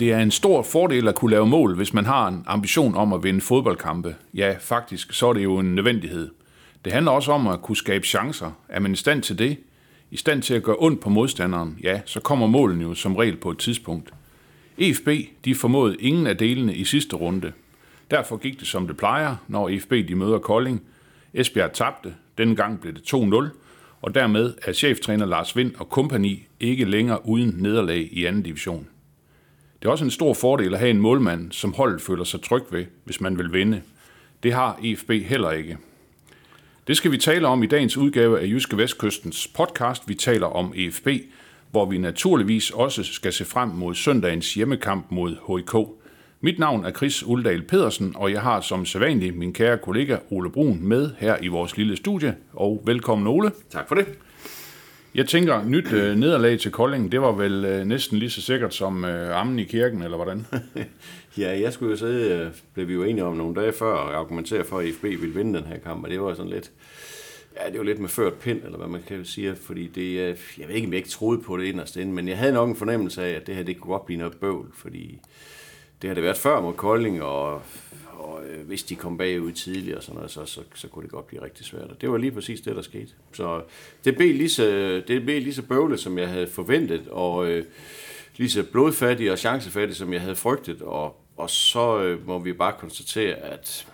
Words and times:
Det 0.00 0.12
er 0.12 0.18
en 0.18 0.30
stor 0.30 0.62
fordel 0.62 1.08
at 1.08 1.14
kunne 1.14 1.30
lave 1.30 1.46
mål, 1.46 1.76
hvis 1.76 1.94
man 1.94 2.06
har 2.06 2.28
en 2.28 2.44
ambition 2.46 2.94
om 2.94 3.12
at 3.12 3.22
vinde 3.22 3.40
fodboldkampe. 3.40 4.14
Ja, 4.34 4.54
faktisk, 4.60 5.12
så 5.12 5.28
er 5.28 5.32
det 5.32 5.42
jo 5.42 5.58
en 5.58 5.74
nødvendighed. 5.74 6.30
Det 6.84 6.92
handler 6.92 7.12
også 7.12 7.32
om 7.32 7.46
at 7.46 7.62
kunne 7.62 7.76
skabe 7.76 8.06
chancer. 8.06 8.50
Er 8.68 8.80
man 8.80 8.92
i 8.92 8.96
stand 8.96 9.22
til 9.22 9.38
det? 9.38 9.56
I 10.10 10.16
stand 10.16 10.42
til 10.42 10.54
at 10.54 10.62
gøre 10.62 10.76
ondt 10.78 11.00
på 11.00 11.10
modstanderen? 11.10 11.78
Ja, 11.82 12.00
så 12.04 12.20
kommer 12.20 12.46
målen 12.46 12.80
jo 12.80 12.94
som 12.94 13.16
regel 13.16 13.36
på 13.36 13.50
et 13.50 13.58
tidspunkt. 13.58 14.14
EFB, 14.78 15.08
de 15.44 15.54
formåede 15.54 15.96
ingen 16.00 16.26
af 16.26 16.36
delene 16.36 16.74
i 16.74 16.84
sidste 16.84 17.16
runde. 17.16 17.52
Derfor 18.10 18.36
gik 18.36 18.60
det 18.60 18.68
som 18.68 18.86
det 18.86 18.96
plejer, 18.96 19.36
når 19.48 19.68
EFB 19.68 19.90
de 19.90 20.14
møder 20.14 20.38
Kolding. 20.38 20.82
Esbjerg 21.34 21.72
tabte, 21.72 22.14
denne 22.38 22.56
gang 22.56 22.80
blev 22.80 22.94
det 22.94 23.14
2-0, 23.14 23.48
og 24.02 24.14
dermed 24.14 24.54
er 24.62 24.72
cheftræner 24.72 25.26
Lars 25.26 25.56
Vind 25.56 25.74
og 25.78 25.88
kompagni 25.88 26.46
ikke 26.60 26.84
længere 26.84 27.26
uden 27.26 27.54
nederlag 27.58 28.08
i 28.12 28.24
anden 28.24 28.42
division. 28.42 28.86
Det 29.82 29.86
er 29.88 29.90
også 29.90 30.04
en 30.04 30.10
stor 30.10 30.34
fordel 30.34 30.74
at 30.74 30.80
have 30.80 30.90
en 30.90 31.00
målmand, 31.00 31.52
som 31.52 31.72
holdet 31.72 32.02
føler 32.02 32.24
sig 32.24 32.42
tryg 32.42 32.62
ved, 32.70 32.84
hvis 33.04 33.20
man 33.20 33.38
vil 33.38 33.52
vinde. 33.52 33.82
Det 34.42 34.52
har 34.52 34.78
EFB 34.82 35.10
heller 35.10 35.50
ikke. 35.50 35.78
Det 36.86 36.96
skal 36.96 37.12
vi 37.12 37.18
tale 37.18 37.46
om 37.46 37.62
i 37.62 37.66
dagens 37.66 37.96
udgave 37.96 38.40
af 38.40 38.46
Jyske 38.46 38.76
Vestkystens 38.76 39.48
podcast. 39.48 40.08
Vi 40.08 40.14
taler 40.14 40.46
om 40.46 40.72
EFB, 40.76 41.08
hvor 41.70 41.84
vi 41.84 41.98
naturligvis 41.98 42.70
også 42.70 43.04
skal 43.04 43.32
se 43.32 43.44
frem 43.44 43.68
mod 43.68 43.94
søndagens 43.94 44.54
hjemmekamp 44.54 45.06
mod 45.10 45.30
HIK. 45.30 45.88
Mit 46.40 46.58
navn 46.58 46.84
er 46.84 46.90
Chris 46.90 47.22
Uldal 47.22 47.62
Pedersen, 47.62 48.12
og 48.16 48.32
jeg 48.32 48.42
har 48.42 48.60
som 48.60 48.86
sædvanlig 48.86 49.34
min 49.34 49.52
kære 49.52 49.78
kollega 49.78 50.16
Ole 50.30 50.50
Brun 50.50 50.78
med 50.82 51.10
her 51.18 51.36
i 51.42 51.48
vores 51.48 51.76
lille 51.76 51.96
studie. 51.96 52.36
Og 52.52 52.82
velkommen 52.84 53.26
Ole. 53.26 53.52
Tak 53.70 53.88
for 53.88 53.94
det. 53.94 54.06
Jeg 55.14 55.26
tænker, 55.26 55.64
nyt 55.64 55.92
øh, 55.92 56.16
nederlag 56.16 56.58
til 56.58 56.70
Kolding, 56.70 57.12
det 57.12 57.20
var 57.20 57.32
vel 57.32 57.64
øh, 57.64 57.84
næsten 57.84 58.18
lige 58.18 58.30
så 58.30 58.42
sikkert 58.42 58.74
som 58.74 59.04
øh, 59.04 59.40
ammen 59.40 59.58
i 59.58 59.64
kirken, 59.64 60.02
eller 60.02 60.16
hvordan? 60.16 60.46
Ja, 61.38 61.60
jeg 61.60 61.72
skulle 61.72 61.90
jo 61.90 61.96
sidde, 61.96 62.34
øh, 62.34 62.50
blev 62.74 62.88
vi 62.88 62.92
jo 62.92 63.02
enige 63.02 63.24
om 63.24 63.36
nogle 63.36 63.60
dage 63.60 63.72
før, 63.72 63.92
og 63.92 64.18
argumentere 64.18 64.64
for, 64.64 64.78
at 64.78 64.86
IFB 64.86 65.02
ville 65.02 65.34
vinde 65.34 65.58
den 65.58 65.66
her 65.66 65.78
kamp, 65.78 66.04
og 66.04 66.10
det 66.10 66.20
var 66.20 66.34
sådan 66.34 66.50
lidt, 66.50 66.70
ja, 67.56 67.70
det 67.70 67.78
var 67.78 67.84
lidt 67.84 67.98
med 67.98 68.08
ført 68.08 68.34
pind, 68.34 68.64
eller 68.64 68.78
hvad 68.78 68.88
man 68.88 69.02
kan 69.08 69.24
sige, 69.24 69.56
fordi 69.56 69.86
det, 69.86 70.18
øh, 70.20 70.36
jeg 70.58 70.68
ved 70.68 70.74
ikke, 70.74 70.86
om 70.86 70.92
jeg 70.92 70.98
ikke 70.98 71.08
troede 71.08 71.42
på 71.42 71.56
det 71.56 71.64
inderst 71.64 71.96
inde, 71.96 72.12
men 72.12 72.28
jeg 72.28 72.38
havde 72.38 72.52
nok 72.52 72.68
en 72.68 72.76
fornemmelse 72.76 73.24
af, 73.24 73.30
at 73.30 73.46
det 73.46 73.54
her, 73.54 73.62
det 73.62 73.80
kunne 73.80 73.92
godt 73.92 74.06
blive 74.06 74.18
noget 74.18 74.36
bøvl, 74.40 74.66
fordi 74.74 75.18
det 76.02 76.08
har 76.08 76.14
det 76.14 76.24
været 76.24 76.36
før 76.38 76.60
mod 76.60 76.72
Kolding, 76.74 77.22
og, 77.22 77.62
hvis 78.70 78.82
de 78.82 78.96
kom 78.96 79.18
bagud 79.18 79.52
tidligere, 79.52 79.96
og 79.96 80.02
sådan 80.02 80.16
noget, 80.16 80.30
så, 80.30 80.44
så, 80.44 80.60
så 80.74 80.88
kunne 80.88 81.02
det 81.02 81.10
godt 81.10 81.26
blive 81.26 81.42
rigtig 81.42 81.66
svært. 81.66 81.90
Og 81.90 82.00
det 82.00 82.10
var 82.10 82.16
lige 82.16 82.32
præcis 82.32 82.60
det, 82.60 82.76
der 82.76 82.82
skete. 82.82 83.08
Så 83.32 83.62
det 84.04 84.16
blev 84.16 84.34
lige 84.34 84.48
så, 84.48 84.64
det 85.08 85.22
blev 85.22 85.42
lige 85.42 85.54
så 85.54 85.62
bøvlet, 85.62 86.00
som 86.00 86.18
jeg 86.18 86.28
havde 86.28 86.46
forventet, 86.46 87.08
og 87.10 87.46
øh, 87.46 87.64
lige 88.36 88.50
så 88.50 88.62
blodfattig 88.72 89.32
og 89.32 89.38
chancefattig, 89.38 89.96
som 89.96 90.12
jeg 90.12 90.20
havde 90.20 90.36
frygtet, 90.36 90.82
og, 90.82 91.20
og 91.36 91.50
så 91.50 92.02
øh, 92.02 92.26
må 92.26 92.38
vi 92.38 92.52
bare 92.52 92.74
konstatere, 92.78 93.34
at 93.34 93.86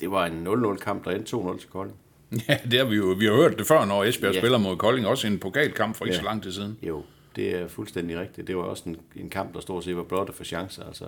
det 0.00 0.10
var 0.10 0.26
en 0.26 0.46
0-0 0.46 0.76
kamp, 0.76 1.04
der 1.04 1.10
endte 1.10 1.36
2-0 1.36 1.58
til 1.58 1.68
Kolding. 1.68 1.96
Ja, 2.48 2.58
det 2.70 2.78
har 2.78 2.86
vi 2.86 2.96
jo 2.96 3.04
vi 3.18 3.24
har 3.24 3.34
hørt 3.34 3.58
det 3.58 3.66
før, 3.66 3.84
når 3.84 4.04
Esbjerg 4.04 4.34
ja. 4.34 4.40
Spiller 4.40 4.58
mod 4.58 4.76
Kolding, 4.76 5.06
også 5.06 5.26
en 5.26 5.38
pokalkamp 5.38 5.96
for 5.96 6.04
ikke. 6.04 6.14
Ja. 6.14 6.20
så 6.20 6.24
lang 6.24 6.42
tid 6.42 6.52
siden. 6.52 6.78
Jo, 6.82 7.02
det 7.36 7.54
er 7.54 7.68
fuldstændig 7.68 8.18
rigtigt. 8.18 8.46
Det 8.46 8.56
var 8.56 8.62
også 8.62 8.82
en, 8.86 8.96
en 9.16 9.30
kamp, 9.30 9.54
der 9.54 9.60
stort 9.60 9.84
set 9.84 9.96
var 9.96 10.02
blottet 10.02 10.36
for 10.36 10.44
chancer. 10.44 10.84
Altså, 10.84 11.04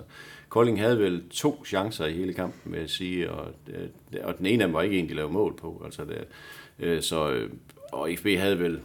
Kolding 0.49 0.79
havde 0.79 0.99
vel 0.99 1.29
to 1.29 1.65
chancer 1.65 2.05
i 2.05 2.13
hele 2.13 2.33
kampen, 2.33 2.71
vil 2.71 2.79
jeg 2.79 2.89
sige, 2.89 3.31
og, 3.31 3.51
øh, 3.67 3.87
og 4.23 4.37
den 4.37 4.45
ene 4.45 4.63
af 4.63 4.67
dem 4.67 4.73
var 4.73 4.81
ikke 4.81 4.99
en, 4.99 5.09
de 5.09 5.13
lavede 5.13 5.33
mål 5.33 5.55
på. 5.55 5.81
Altså, 5.85 6.05
det, 6.05 6.25
øh, 6.79 7.01
så, 7.01 7.31
øh, 7.31 7.51
og 7.91 8.09
FB 8.17 8.25
havde 8.25 8.59
vel, 8.59 8.79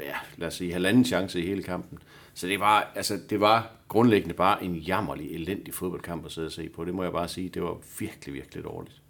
ja, 0.00 0.14
lad 0.36 0.48
os 0.48 0.54
sige, 0.54 0.72
halvanden 0.72 1.04
chance 1.04 1.40
i 1.40 1.46
hele 1.46 1.62
kampen. 1.62 1.98
Så 2.34 2.46
det 2.46 2.60
var, 2.60 2.92
altså, 2.94 3.18
det 3.30 3.40
var 3.40 3.70
grundlæggende 3.88 4.34
bare 4.34 4.64
en 4.64 4.76
jammerlig, 4.76 5.30
elendig 5.30 5.74
fodboldkamp 5.74 6.24
at 6.24 6.32
sidde 6.32 6.46
og 6.46 6.52
se 6.52 6.68
på. 6.68 6.84
Det 6.84 6.94
må 6.94 7.02
jeg 7.02 7.12
bare 7.12 7.28
sige. 7.28 7.48
Det 7.48 7.62
var 7.62 7.76
virkelig, 7.98 8.34
virkelig 8.34 8.64
dårligt. 8.64 9.02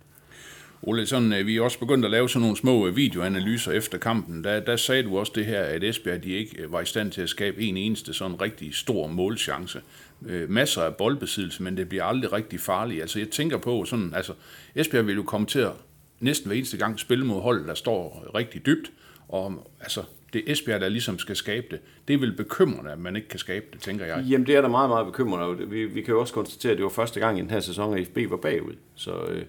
Ole, 0.83 1.07
sådan, 1.07 1.33
øh, 1.33 1.47
vi 1.47 1.57
er 1.57 1.63
også 1.63 1.79
begyndt 1.79 2.05
at 2.05 2.11
lave 2.11 2.29
sådan 2.29 2.41
nogle 2.41 2.57
små 2.57 2.87
øh, 2.87 2.97
videoanalyser 2.97 3.73
efter 3.73 3.99
kampen. 3.99 4.45
Der, 4.45 4.61
der 4.61 4.77
sagde 4.77 5.03
du 5.03 5.19
også 5.19 5.33
det 5.35 5.47
her, 5.47 5.61
at 5.61 5.85
Esbjerg 5.85 6.25
de 6.25 6.31
ikke 6.31 6.63
øh, 6.63 6.73
var 6.73 6.81
i 6.81 6.85
stand 6.85 7.13
til 7.13 7.21
at 7.21 7.29
skabe 7.29 7.63
en 7.63 7.77
eneste 7.77 8.15
sådan 8.15 8.41
rigtig 8.41 8.75
stor 8.75 9.07
målchance. 9.07 9.81
Øh, 10.27 10.51
masser 10.51 10.83
af 10.83 10.95
boldbesiddelse, 10.95 11.63
men 11.63 11.77
det 11.77 11.89
bliver 11.89 12.05
aldrig 12.05 12.33
rigtig 12.33 12.61
farligt. 12.61 13.01
Altså 13.01 13.19
jeg 13.19 13.29
tænker 13.29 13.59
på 13.59 13.85
sådan, 13.85 14.13
altså 14.15 14.33
Esbjerg 14.75 15.07
vil 15.07 15.15
jo 15.15 15.23
komme 15.23 15.47
til 15.47 15.59
at 15.59 15.73
næsten 16.21 16.47
hver 16.47 16.57
eneste 16.57 16.77
gang 16.77 17.01
spille 17.01 17.27
mod 17.27 17.41
hold, 17.41 17.67
der 17.67 17.75
står 17.75 18.31
rigtig 18.35 18.67
dybt, 18.67 18.91
og 19.29 19.69
altså 19.81 20.03
det 20.33 20.43
er 20.47 20.53
Esbjerg, 20.53 20.81
der 20.81 20.89
ligesom 20.89 21.19
skal 21.19 21.37
skabe 21.37 21.67
det. 21.71 21.81
Det 22.09 22.15
er 22.15 22.19
vel 22.19 22.33
bekymrende, 22.33 22.93
at 22.93 22.99
man 22.99 23.17
ikke 23.17 23.29
kan 23.29 23.39
skabe 23.39 23.67
det, 23.73 23.81
tænker 23.81 24.07
jeg. 24.07 24.25
Jamen 24.29 24.47
det 24.47 24.57
er 24.57 24.61
da 24.61 24.69
meget, 24.69 24.91
meget 24.91 25.07
bekymrende. 25.07 25.69
Vi, 25.69 25.85
vi 25.85 26.03
kan 26.03 26.15
jo 26.15 26.21
også 26.21 26.35
konstatere, 26.35 26.73
at 26.73 26.79
det 26.79 26.85
var 26.85 26.91
første 26.91 27.21
gang 27.21 27.39
i 27.39 27.41
den 27.41 27.51
her 27.51 27.61
sæson, 27.61 27.99
at 27.99 28.07
FB 28.07 28.19
var 28.31 28.37
bagud. 28.37 28.75
Så 28.95 29.25
øh, 29.25 29.43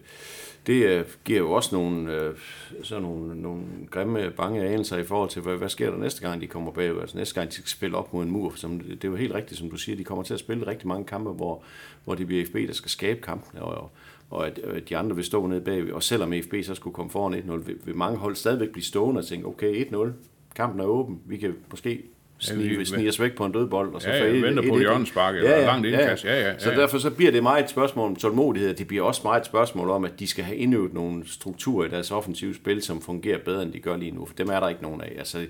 det 0.69 0.85
øh, 0.85 1.05
giver 1.25 1.39
jo 1.39 1.51
også 1.51 1.75
nogle, 1.75 2.13
øh, 2.13 2.35
sådan 2.83 3.03
nogle, 3.03 3.41
nogle 3.41 3.61
grimme, 3.91 4.31
bange 4.37 4.65
anelser 4.65 4.97
i 4.97 5.03
forhold 5.03 5.29
til, 5.29 5.41
hvad, 5.41 5.55
hvad 5.55 5.69
sker 5.69 5.91
der 5.91 5.97
næste 5.97 6.21
gang, 6.21 6.41
de 6.41 6.47
kommer 6.47 6.71
bagud. 6.71 7.01
Altså 7.01 7.17
næste 7.17 7.35
gang, 7.35 7.49
de 7.49 7.53
skal 7.53 7.67
spille 7.67 7.97
op 7.97 8.13
mod 8.13 8.23
en 8.23 8.31
mur. 8.31 8.53
Som, 8.55 8.79
det 8.79 9.03
er 9.03 9.07
jo 9.07 9.15
helt 9.15 9.33
rigtigt, 9.33 9.59
som 9.59 9.69
du 9.69 9.77
siger, 9.77 9.95
de 9.95 10.03
kommer 10.03 10.23
til 10.23 10.33
at 10.33 10.39
spille 10.39 10.67
rigtig 10.67 10.87
mange 10.87 11.05
kampe, 11.05 11.31
hvor, 11.31 11.63
hvor 12.05 12.15
det 12.15 12.27
bliver 12.27 12.45
FB, 12.45 12.55
der 12.67 12.73
skal 12.73 12.91
skabe 12.91 13.21
kampen. 13.21 13.59
Og, 13.59 13.91
og 14.29 14.47
at 14.47 14.59
at 14.59 14.89
de 14.89 14.97
andre 14.97 15.15
vil 15.15 15.25
stå 15.25 15.47
nede 15.47 15.61
bagved. 15.61 15.91
Og 15.91 16.03
selvom 16.03 16.33
FB 16.43 16.53
så 16.63 16.75
skulle 16.75 16.93
komme 16.93 17.11
foran 17.11 17.33
1-0, 17.33 17.51
vil, 17.51 17.75
vil 17.85 17.95
mange 17.95 18.17
hold 18.17 18.35
stadigvæk 18.35 18.69
blive 18.69 18.83
stående 18.83 19.19
og 19.19 19.25
tænke, 19.25 19.47
okay, 19.47 19.85
1-0, 19.85 20.07
kampen 20.55 20.79
er 20.79 20.85
åben, 20.85 21.21
vi 21.25 21.37
kan 21.37 21.55
måske 21.71 22.03
snige, 22.39 22.77
vi- 22.77 22.85
snige 22.85 23.09
os 23.09 23.19
væk 23.19 23.35
på 23.35 23.45
en 23.45 23.51
dødbold. 23.51 23.93
Og 23.93 24.01
så 24.01 24.09
Ja, 24.09 24.17
ja, 24.17 24.25
et- 24.25 24.41
venter 24.43 24.63
et- 24.63 24.69
på 24.69 24.75
et- 24.75 24.81
hjørnespark 24.81 25.35
eller 25.35 25.61
langt 25.61 25.87
indkast. 25.87 26.25
Ja, 26.25 26.39
ja, 26.39 26.47
ja, 26.49 26.59
Så 26.59 26.69
ja. 26.71 26.75
derfor 26.79 26.97
så 26.97 27.09
bliver 27.09 27.31
det 27.31 27.43
meget 27.43 27.63
et 27.63 27.69
spørgsmål 27.69 28.09
om 28.09 28.15
tålmodighed. 28.15 28.73
Det 28.73 28.87
bliver 28.87 29.03
også 29.03 29.21
meget 29.23 29.39
et 29.41 29.45
spørgsmål 29.45 29.89
om, 29.89 30.05
at 30.05 30.19
de 30.19 30.27
skal 30.27 30.43
have 30.43 30.57
indøvet 30.57 30.93
nogle 30.93 31.23
strukturer 31.27 31.85
i 31.87 31.89
deres 31.89 32.11
offensive 32.11 32.55
spil, 32.55 32.81
som 32.81 33.01
fungerer 33.01 33.37
bedre, 33.45 33.63
end 33.63 33.73
de 33.73 33.79
gør 33.79 33.97
lige 33.97 34.11
nu. 34.11 34.25
For 34.25 34.33
dem 34.35 34.47
er 34.49 34.59
der 34.59 34.69
ikke 34.69 34.81
nogen 34.83 35.01
af. 35.01 35.13
Altså, 35.17 35.45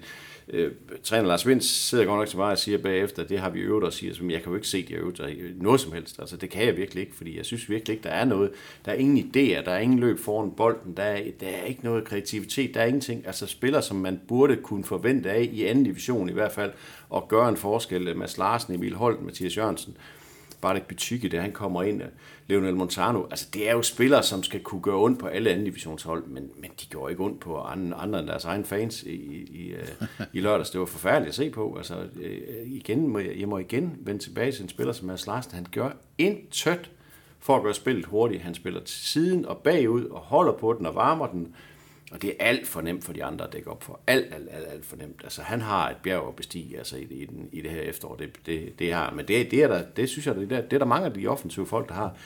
øh, 0.54 0.72
træner 1.04 1.28
Lars 1.28 1.48
Vind 1.48 1.62
sidder 1.62 2.06
godt 2.06 2.18
nok 2.20 2.28
til 2.28 2.38
mig 2.38 2.52
og 2.52 2.58
siger 2.58 2.78
bagefter, 2.78 3.24
det 3.24 3.40
har 3.40 3.50
vi 3.50 3.60
øvet 3.60 3.84
og 3.84 3.94
siger, 3.94 4.14
som 4.14 4.32
jeg 4.32 4.42
kan 4.44 4.50
jo 4.52 4.56
ikke 4.56 4.68
se, 4.68 4.86
de 4.88 4.94
har 4.94 5.02
øvet 5.02 5.18
sig 5.18 5.36
noget 5.56 5.82
som 5.82 5.92
helst. 5.94 6.20
Altså, 6.20 6.38
det 6.38 6.50
kan 6.50 6.66
jeg 6.66 6.78
virkelig 6.78 7.02
ikke, 7.02 7.16
fordi 7.16 7.38
jeg 7.38 7.46
synes 7.46 7.70
virkelig 7.70 7.94
ikke, 7.94 8.04
der 8.04 8.10
er 8.10 8.26
noget. 8.26 8.50
Der 8.86 8.92
er 8.92 8.96
ingen 8.96 9.18
idéer, 9.18 9.66
der 9.66 9.72
er 9.72 9.80
ingen 9.80 10.00
løb 10.00 10.20
foran 10.20 10.52
bolden, 10.58 10.94
der 10.98 11.04
er, 11.04 11.20
der 11.40 11.48
er 11.48 11.66
ikke 11.66 11.84
noget 11.84 12.04
kreativitet, 12.04 12.74
der 12.74 12.82
er 12.82 12.86
ingenting. 12.86 13.24
Altså, 13.28 13.48
spillere, 13.48 13.82
som 13.82 13.98
man 13.98 14.20
burde 14.28 14.56
kunne 14.56 14.84
forvente 14.84 15.30
af 15.30 15.50
i 15.54 15.66
anden 15.66 15.84
division 15.84 16.30
i 16.30 16.34
hvert 16.34 16.52
fald, 16.52 16.72
og 17.10 17.28
gøre 17.28 17.50
en 17.50 17.58
forskel. 17.58 18.18
Mads 18.18 18.38
Larsen, 18.38 18.74
Emil 18.74 18.96
Holt, 18.96 19.22
Mathias 19.22 19.58
Jørgensen, 19.58 19.98
Bartek 20.62 20.88
Bytykke, 20.88 21.30
da 21.30 21.42
han 21.42 21.52
kommer 21.52 21.84
ind, 21.84 22.02
Leonel 22.48 22.76
Montano, 22.76 23.24
altså 23.24 23.48
det 23.54 23.70
er 23.70 23.74
jo 23.74 23.82
spillere, 23.82 24.24
som 24.24 24.44
skal 24.44 24.60
kunne 24.60 24.82
gøre 24.82 24.96
ondt 24.96 25.20
på 25.20 25.28
alle 25.28 25.50
anden 25.50 25.66
divisionshold, 25.66 26.26
men, 26.26 26.50
men 26.58 26.72
de 26.82 26.86
gjorde 26.90 27.12
ikke 27.12 27.24
ondt 27.24 27.40
på 27.40 27.58
andre, 27.58 27.98
andre 27.98 28.20
end 28.20 28.28
deres 28.28 28.46
egen 28.46 28.66
fans 28.66 29.04
i, 29.04 29.16
i, 29.44 29.72
øh, 29.72 30.08
i 30.34 30.40
lørdags. 30.42 30.70
Det 30.70 30.80
var 30.80 30.86
forfærdeligt 30.86 31.30
at 31.30 31.36
se 31.36 31.50
på. 31.50 31.76
Altså, 31.78 31.96
øh, 32.22 32.42
igen, 32.66 33.08
må 33.08 33.20
jeg, 33.20 33.40
jeg 33.40 33.48
må 33.48 33.58
igen 33.58 33.98
vende 34.00 34.24
tilbage 34.24 34.52
til 34.52 34.64
en 34.64 34.70
spiller 34.70 34.94
som 34.94 35.08
Mads 35.08 35.28
Larsen. 35.28 35.56
Han 35.56 35.66
gør 35.72 35.90
intet 36.18 36.92
for 37.40 37.56
at 37.56 37.64
gøre 37.64 37.74
spillet 37.74 38.06
hurtigt. 38.06 38.44
Han 38.44 38.56
spiller 38.56 38.80
til 38.80 39.08
siden 39.08 39.46
og 39.46 39.58
bagud 39.58 40.06
og 40.06 40.20
holder 40.20 40.54
på 40.54 40.74
den 40.74 40.86
og 40.86 40.96
varmer 40.96 41.28
den. 41.28 41.56
Og 42.12 42.22
det 42.22 42.30
er 42.30 42.46
alt 42.46 42.68
for 42.68 42.82
nemt 42.82 43.04
for 43.04 43.14
de 43.14 43.24
andre 43.24 43.48
at 43.48 43.54
dække 43.54 43.72
op 43.72 43.84
for. 43.84 44.00
Alt, 44.08 44.34
alt, 44.34 44.48
alt, 44.52 44.68
alt 44.68 44.86
for 44.86 44.96
nemt. 44.96 45.22
Altså, 45.24 45.42
han 45.42 45.62
har 45.62 45.90
et 45.90 45.98
bjerg 46.04 46.28
at 46.28 46.36
bestige 46.36 46.78
altså, 46.78 46.98
i, 46.98 47.02
i, 47.02 47.26
den, 47.26 47.50
i 47.52 47.62
det 47.62 47.72
her 47.72 47.82
efterår. 47.82 48.16
Det, 48.16 48.46
det, 48.46 48.80
det 48.80 48.94
har 48.94 49.12
Men 49.12 49.28
det, 49.28 49.52
det, 49.52 49.64
er 49.64 49.68
der, 49.68 49.84
det 49.96 50.10
synes 50.10 50.28
jeg, 50.28 50.36
det 50.36 50.52
er, 50.52 50.62
det 50.62 50.74
er 50.74 50.78
der 50.78 50.86
mange 50.86 51.08
af 51.08 51.14
de 51.14 51.28
offensive 51.28 51.68
folk, 51.68 51.90
der 51.90 51.96
har. 51.96 52.18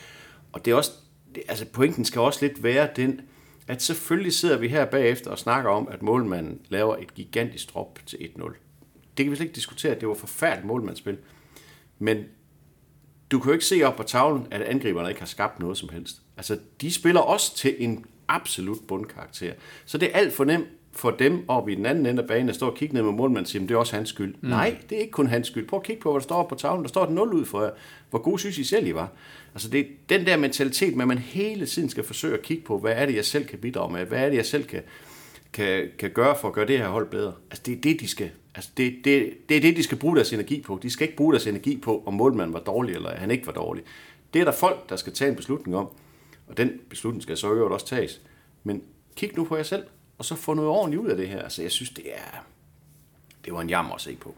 Og 0.52 0.66
det 0.66 0.72
er 0.72 0.76
også, 0.76 0.92
det, 1.36 1.44
altså 1.48 1.66
pointen 1.66 2.06
skal 2.06 2.22
også 2.22 2.46
lidt 2.46 2.64
være 2.64 2.90
den, 2.96 3.22
at 3.68 3.82
selvfølgelig 3.82 4.34
sidder 4.34 4.58
vi 4.58 4.68
her 4.68 4.86
bagefter 4.86 5.32
og 5.32 5.40
snakker 5.40 5.70
om, 5.70 5.88
at 5.92 6.02
målmanden 6.02 6.62
laver 6.70 6.98
et 6.98 7.14
gigantisk 7.14 7.74
drop 7.74 8.00
til 8.06 8.18
1-0. 8.18 8.54
Det 9.18 9.26
kan 9.26 9.32
vi 9.32 9.36
slet 9.36 9.46
ikke 9.46 9.56
diskutere, 9.56 9.92
at 9.92 10.02
det 10.02 10.08
var 10.08 10.14
forfærdeligt 10.14 10.68
målmandsspil. 10.68 11.18
Men 12.00 12.24
du 13.32 13.40
kan 13.40 13.50
jo 13.50 13.54
ikke 13.54 13.66
se 13.66 13.84
op 13.84 13.96
på 13.96 14.04
tavlen, 14.04 14.48
at 14.52 14.62
angriberne 14.62 15.10
ikke 15.10 15.22
har 15.22 15.28
skabt 15.28 15.60
noget 15.60 15.78
som 15.78 15.90
helst. 15.90 16.22
Altså, 16.38 16.60
de 16.82 16.94
spiller 16.94 17.22
også 17.22 17.56
til 17.56 17.76
en 17.80 18.06
absolut 18.28 18.78
bundkarakter. 18.88 19.54
Så 19.86 19.98
det 19.98 20.10
er 20.14 20.18
alt 20.18 20.34
for 20.34 20.44
nemt 20.44 20.68
for 20.96 21.12
dem 21.12 21.46
op 21.48 21.70
i 21.70 21.76
den 21.76 21.86
anden 21.86 22.06
ende 22.06 22.22
af 22.22 22.28
banen, 22.28 22.50
at 22.50 22.56
stå 22.56 22.68
og 22.68 22.76
kigge 22.76 22.94
ned 22.94 23.04
med 23.04 23.12
målmanden 23.12 23.44
og 23.44 23.48
sige, 23.48 23.60
"Men 23.60 23.70
det 23.70 23.76
er 23.76 23.80
også 23.80 23.96
hans 23.96 24.10
skyld. 24.10 24.36
Mm. 24.42 24.50
Nej, 24.50 24.78
det 24.90 24.96
er 24.96 25.00
ikke 25.00 25.12
kun 25.12 25.28
hans 25.28 25.48
skyld. 25.48 25.68
Prøv 25.68 25.80
at 25.80 25.86
kigge 25.86 26.02
på, 26.02 26.12
hvad 26.12 26.20
der 26.20 26.24
står 26.24 26.48
på 26.48 26.56
tavlen. 26.56 26.84
Der 26.84 26.90
står 26.90 27.04
et 27.04 27.12
0 27.12 27.34
ud 27.34 27.46
for 27.46 27.62
jer. 27.62 27.70
Hvor 28.10 28.20
god 28.20 28.40
synes 28.40 28.58
I 28.58 28.64
selv, 28.64 28.88
I 28.88 28.94
var? 28.94 29.12
Altså 29.54 29.70
det 29.70 29.80
er 29.80 29.86
den 30.10 30.26
der 30.26 30.38
mentalitet 30.38 30.96
med, 30.96 31.04
at 31.04 31.08
man 31.08 31.18
hele 31.18 31.66
tiden 31.66 31.90
skal 31.90 32.04
forsøge 32.04 32.34
at 32.34 32.42
kigge 32.42 32.64
på, 32.64 32.78
hvad 32.78 32.94
er 32.96 33.06
det, 33.06 33.16
jeg 33.16 33.26
selv 33.26 33.46
kan 33.46 33.60
bidrage 33.60 33.94
med? 33.94 34.06
Hvad 34.06 34.20
er 34.20 34.30
det, 34.30 34.38
jeg 34.38 34.46
selv 34.46 34.64
kan, 34.64 34.82
kan, 35.54 35.90
kan 36.00 36.12
gøre 36.12 36.36
for 36.42 36.48
at 36.48 36.54
gøre 36.54 36.68
det 36.68 36.78
her 36.78 36.88
hold 36.88 37.10
bedre? 37.10 37.34
Altså 37.52 37.64
det 37.66 37.78
er 37.78 37.82
det, 37.82 38.00
de 38.00 38.08
skal, 38.08 38.30
altså 38.56 38.70
det, 38.78 38.96
det, 39.04 39.34
det 39.50 39.58
er 39.58 39.62
det, 39.62 39.78
de 39.78 39.84
skal 39.84 39.98
bruge 39.98 40.16
deres 40.16 40.34
energi 40.34 40.62
på. 40.62 40.80
De 40.84 40.90
skal 40.90 41.08
ikke 41.08 41.18
bruge 41.18 41.34
deres 41.34 41.48
energi 41.48 41.78
på, 41.78 42.04
om 42.06 42.14
målmanden 42.14 42.54
var 42.54 42.60
dårlig, 42.60 42.96
eller 42.96 43.16
han 43.16 43.32
ikke 43.32 43.46
var 43.46 43.54
dårlig. 43.54 43.84
Det 44.34 44.40
er 44.40 44.46
der 44.46 44.52
folk, 44.52 44.90
der 44.90 44.96
skal 44.96 45.14
tage 45.14 45.30
en 45.30 45.36
beslutning 45.36 45.78
om. 45.78 45.88
Og 46.48 46.58
den 46.58 46.80
beslutning 46.90 47.24
skal 47.24 47.38
så 47.38 47.48
jo 47.48 47.74
også 47.74 47.88
tages. 47.88 48.22
Men 48.64 48.84
kig 49.16 49.32
nu 49.38 49.46
på 49.46 49.56
jer 49.56 49.64
selv, 49.64 49.84
og 50.18 50.26
så 50.26 50.36
få 50.36 50.54
noget 50.54 50.70
ordentligt 50.70 51.02
ud 51.02 51.10
af 51.10 51.18
det 51.18 51.28
her. 51.28 51.42
Altså, 51.42 51.62
jeg 51.62 51.72
synes, 51.72 51.90
det 51.90 52.06
er... 52.14 52.46
Det 53.46 53.54
var 53.54 53.62
en 53.62 53.70
jammer 53.70 53.96
at 53.96 54.02
se 54.02 54.16
på. 54.16 54.36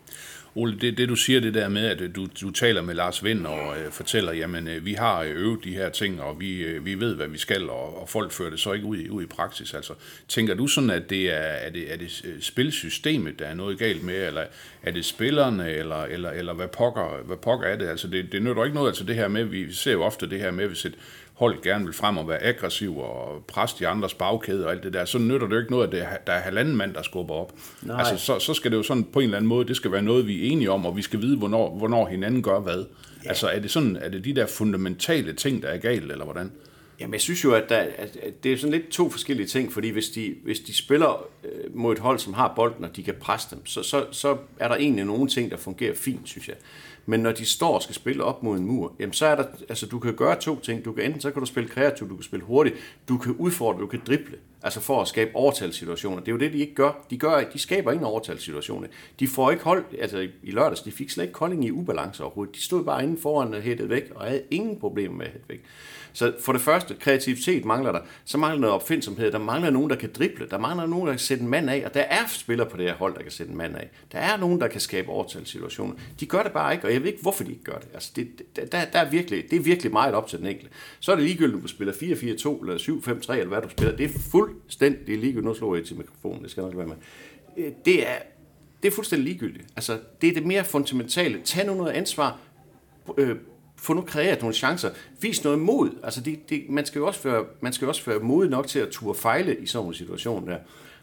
Ole, 0.58 0.80
det, 0.82 0.98
det 0.98 1.10
du 1.10 1.16
siger 1.16 1.40
det 1.40 1.54
der 1.54 1.70
med, 1.70 1.86
at 1.86 2.16
du, 2.16 2.28
du 2.42 2.52
taler 2.52 2.82
med 2.82 2.96
Lars 2.96 3.24
Vind 3.24 3.46
og 3.46 3.80
øh, 3.80 3.92
fortæller, 3.92 4.34
jamen 4.34 4.68
øh, 4.68 4.86
vi 4.86 4.94
har 4.94 5.22
øh, 5.22 5.30
øvet 5.30 5.64
de 5.64 5.74
her 5.74 5.90
ting, 5.90 6.22
og 6.22 6.40
vi, 6.40 6.58
øh, 6.58 6.86
vi 6.86 7.00
ved, 7.00 7.16
hvad 7.16 7.28
vi 7.28 7.38
skal, 7.38 7.70
og, 7.70 8.02
og 8.02 8.10
folk 8.10 8.32
fører 8.32 8.50
det 8.50 8.60
så 8.60 8.74
ikke 8.74 8.86
ud 8.86 8.98
i, 8.98 9.10
ud 9.10 9.24
i 9.24 9.26
praksis. 9.26 9.74
Altså, 9.74 9.94
tænker 10.28 10.54
du 10.54 10.68
sådan, 10.68 10.90
at 10.90 11.10
det 11.10 11.32
er, 11.32 11.38
er, 11.38 11.70
det, 11.70 11.94
er 11.94 11.98
det 11.98 12.22
øh, 12.26 12.42
spilsystemet, 12.42 13.40
der 13.40 13.46
er 13.46 13.54
noget 13.54 13.78
galt 13.78 14.04
med, 14.04 14.28
eller 14.28 14.44
er 14.84 14.92
det 14.92 15.06
spillerne, 15.06 15.72
eller, 15.72 16.04
eller, 16.04 16.32
eller 16.32 16.54
hvad, 16.54 16.68
pokker, 16.68 17.24
hvad 17.24 17.38
pokker 17.38 17.68
er 17.68 17.78
det? 17.78 17.88
Altså, 17.88 18.08
det, 18.08 18.32
det 18.32 18.44
nytter 18.44 18.64
ikke 18.64 18.76
noget, 18.76 18.90
altså 18.90 19.04
det 19.04 19.16
her 19.16 19.28
med, 19.28 19.44
vi 19.44 19.74
ser 19.74 19.92
jo 19.92 20.04
ofte 20.04 20.30
det 20.30 20.40
her 20.40 20.52
med, 20.52 20.68
hvis 20.68 20.86
et 20.86 20.96
hold 21.36 21.62
gerne 21.62 21.86
vil 21.86 21.94
frem 21.94 22.18
og 22.18 22.28
være 22.28 22.44
aggressiv 22.44 22.98
og 22.98 23.44
presse 23.48 23.76
de 23.80 23.88
andres 23.88 24.14
bagkæde 24.14 24.66
og 24.66 24.72
alt 24.72 24.84
det 24.84 24.94
der, 24.94 25.06
så 25.06 25.20
nytter 25.20 25.48
det 25.48 25.56
jo 25.56 25.60
ikke 25.60 25.72
noget, 25.72 25.88
at 25.88 25.92
det 25.92 26.02
er, 26.02 26.18
der 26.28 26.34
er 26.34 26.40
halvanden 26.40 26.76
mand, 26.76 26.94
der 26.94 27.02
skubber 27.02 27.34
op. 27.34 27.54
Nej. 27.82 28.00
Altså, 28.00 28.18
så, 28.18 28.40
så 28.40 28.54
skal 28.54 28.72
det 28.72 28.78
jo 28.78 28.84
sådan 28.84 29.04
på 29.04 29.20
en 29.20 29.24
eller 29.24 29.38
anden 29.38 29.50
måde, 29.50 29.68
det 29.68 29.76
skal 29.76 29.92
være 29.92 30.02
noget, 30.02 30.28
vi 30.28 30.48
er 30.48 30.52
enige 30.52 30.72
om, 30.72 30.86
og 30.86 30.98
vi 30.98 31.02
skal 31.02 31.22
vide, 31.22 31.38
hvornår, 31.38 31.78
hvornår 31.78 32.08
hinanden 32.08 32.44
gør 32.44 32.60
hvad. 32.60 32.86
Ja. 33.24 33.30
Altså, 33.30 33.48
er 33.48 33.60
det 33.60 33.72
sådan, 33.72 33.96
er 33.96 34.10
det 34.10 34.26
de 34.26 34.36
der 34.36 34.46
fundamentale 34.46 35.34
ting, 35.34 35.62
der 35.62 35.68
er 35.68 35.78
galt, 35.78 36.12
eller 36.12 36.26
hvordan? 36.26 36.52
Jamen, 37.00 37.14
jeg 37.14 37.22
synes 37.22 37.44
jo, 37.44 37.54
at, 37.54 37.70
der, 37.70 37.78
at, 37.78 38.18
det 38.44 38.54
er 38.54 38.58
sådan 38.58 38.72
lidt 38.72 38.90
to 38.90 39.10
forskellige 39.10 39.48
ting, 39.48 39.74
fordi 39.74 39.90
hvis 39.90 40.10
de, 40.10 40.36
hvis 40.44 40.60
de 40.60 40.74
spiller 40.74 41.28
øh, 41.44 41.76
mod 41.76 41.94
et 41.94 42.00
hold, 42.00 42.20
som 42.20 42.34
har 42.34 42.54
bolden, 42.56 42.84
og 42.84 42.96
de 42.96 43.04
kan 43.04 43.16
presse 43.20 43.56
dem, 43.56 43.66
så, 43.66 43.84
så, 43.84 44.06
så 44.12 44.38
er 44.60 44.68
der 44.68 44.76
egentlig 44.76 45.06
nogle 45.06 45.28
ting, 45.28 45.52
der 45.52 45.58
fungerer 45.58 45.96
fint, 45.96 46.22
synes 46.24 46.48
jeg. 46.48 46.56
Men 47.06 47.20
når 47.20 47.32
de 47.32 47.46
står 47.46 47.76
og 47.76 47.82
skal 47.82 47.96
spille 47.96 48.24
op 48.24 48.44
mod 48.44 48.58
en 48.58 48.66
mur, 48.66 48.94
jamen 49.00 49.14
så 49.14 49.26
er 49.26 49.36
der, 49.36 49.44
altså 49.70 49.86
du 49.86 50.00
kan 50.00 50.14
gøre 50.14 50.40
to 50.40 50.60
ting. 50.60 50.86
Du 50.86 50.92
kan 50.92 51.04
enten, 51.04 51.22
så 51.22 51.32
kan 51.32 51.40
du 51.40 51.46
spille 51.46 51.70
kreativt, 51.70 52.10
du 52.10 52.16
kan 52.16 52.24
spille 52.24 52.46
hurtigt, 52.46 52.76
du 53.10 53.18
kan 53.18 53.32
udfordre, 53.32 53.82
du 53.82 53.88
kan 53.88 54.02
drible, 54.08 54.38
altså 54.66 54.80
for 54.80 55.02
at 55.02 55.08
skabe 55.08 55.32
overtalssituationer. 55.34 56.20
Det 56.20 56.28
er 56.28 56.32
jo 56.32 56.38
det, 56.38 56.54
de 56.54 56.58
ikke 56.58 56.76
gør. 56.76 57.06
De, 57.10 57.18
gør, 57.18 57.44
de 57.54 57.60
skaber 57.60 57.92
ingen 57.92 58.06
overtalssituationer. 58.06 58.88
De 59.20 59.28
får 59.28 59.52
ikke 59.52 59.64
hold, 59.64 59.86
altså 60.00 60.20
i- 60.20 60.30
i 60.44 60.52
lørdags, 60.52 60.82
de 60.82 60.92
fik 60.92 61.10
slet 61.10 61.24
ikke 61.24 61.34
Kolding 61.34 61.66
i 61.66 61.72
ubalance 61.72 62.24
overhovedet. 62.24 62.56
De 62.56 62.62
stod 62.62 62.84
bare 62.84 63.04
inden 63.04 63.18
foran 63.18 63.54
og 63.54 63.62
hættede 63.62 63.90
væk, 63.90 64.12
og 64.16 64.26
havde 64.26 64.44
ingen 64.52 64.80
problemer 64.80 65.16
med 65.16 65.26
at 65.26 65.32
hætte 65.32 65.50
væk. 65.50 65.62
Så 66.14 66.34
for 66.40 66.52
det 66.52 66.62
første, 66.62 66.96
kreativitet 67.00 67.66
mangler 67.66 67.92
der. 67.92 68.00
Så 68.26 68.38
mangler 68.38 68.68
der 68.68 68.74
opfindsomhed. 68.74 69.32
Der 69.32 69.38
mangler 69.40 69.70
nogen, 69.70 69.90
der 69.90 69.96
kan 69.96 70.10
drible. 70.18 70.48
Der 70.52 70.58
mangler 70.58 70.86
nogen, 70.86 71.06
der 71.08 71.14
kan 71.14 71.20
sætte 71.20 71.44
en 71.44 71.50
mand 71.50 71.70
af. 71.70 71.84
Og 71.86 71.94
der 71.94 72.02
er 72.02 72.28
spillere 72.30 72.70
på 72.70 72.78
det 72.78 72.86
her 72.86 72.94
hold, 72.96 73.16
der 73.16 73.22
kan 73.22 73.32
sætte 73.32 73.52
en 73.52 73.58
mand 73.58 73.76
af. 73.76 73.90
Der 74.12 74.20
er 74.20 74.38
nogen, 74.38 74.62
der 74.62 74.68
kan 74.68 74.82
skabe 74.82 75.10
overtalssituationer. 75.10 75.94
De 76.20 76.26
gør 76.26 76.44
det 76.44 76.52
bare 76.52 76.74
ikke, 76.74 76.88
og 76.88 76.94
jeg 76.94 77.02
ved 77.02 77.08
ikke, 77.08 77.22
hvorfor 77.22 77.44
de 77.44 77.50
ikke 77.52 77.64
gør 77.64 77.78
det. 77.78 77.88
Altså, 77.94 78.12
det, 78.16 78.28
der, 78.56 78.86
der 78.86 79.00
er 79.00 79.10
virkelig, 79.10 79.44
det 79.52 79.56
er 79.56 79.62
virkelig 79.64 79.92
meget 79.92 80.14
op 80.16 80.28
til 80.28 80.40
den 80.40 80.48
enkelte. 80.48 80.72
Så 81.00 81.12
er 81.12 81.16
det 81.16 81.24
ligegyldigt, 81.26 81.56
om 81.56 81.62
du 81.62 81.68
spiller 81.68 81.94
4-4-2 81.94 82.62
eller 82.62 82.78
7-5-3, 82.78 83.32
eller 83.34 83.46
hvad 83.48 83.62
du 83.62 83.70
spiller. 83.70 83.96
Det 83.96 84.04
er 84.06 84.10
fuldstændig 84.62 85.18
ligegyldigt. 85.20 85.46
Nu 85.46 85.54
slår 85.54 85.76
jeg 85.76 85.86
til 85.86 85.98
mikrofonen, 85.98 86.44
det 86.44 86.52
skal 86.52 86.62
jeg 86.62 86.70
nok 86.70 86.78
være 86.78 86.88
med. 86.88 86.96
Øh, 87.58 87.72
det 87.86 88.08
er, 88.08 88.16
det 88.84 88.88
er 88.88 88.96
fuldstændig 88.96 89.24
ligegyldigt. 89.24 89.68
Altså, 89.76 90.00
det 90.22 90.30
er 90.30 90.34
det 90.34 90.46
mere 90.46 90.64
fundamentale. 90.64 91.42
Tag 91.42 91.66
nu 91.66 91.74
noget 91.74 91.92
ansvar. 91.92 92.40
Øh, 93.18 93.36
få 93.76 93.94
nu 93.94 94.02
kreeret 94.02 94.42
nogle 94.42 94.56
chancer. 94.56 94.90
Vis 95.22 95.44
noget 95.44 95.60
mod. 95.60 95.90
Altså, 96.04 96.22
det, 96.22 96.50
det, 96.50 96.70
man, 96.70 96.86
skal 96.86 97.00
jo 97.00 97.08
også 97.08 97.30
være, 97.30 97.46
man 97.62 97.74
skal 97.74 97.86
jo 97.86 97.90
også 97.90 98.06
være 98.06 98.20
modig 98.20 98.52
nok 98.52 98.68
til 98.68 98.80
at 98.80 98.90
turde 98.90 99.20
fejle 99.20 99.58
i 99.60 99.66
sådan 99.66 99.88
en 99.88 99.94
situation 99.94 100.48
der. 100.48 100.58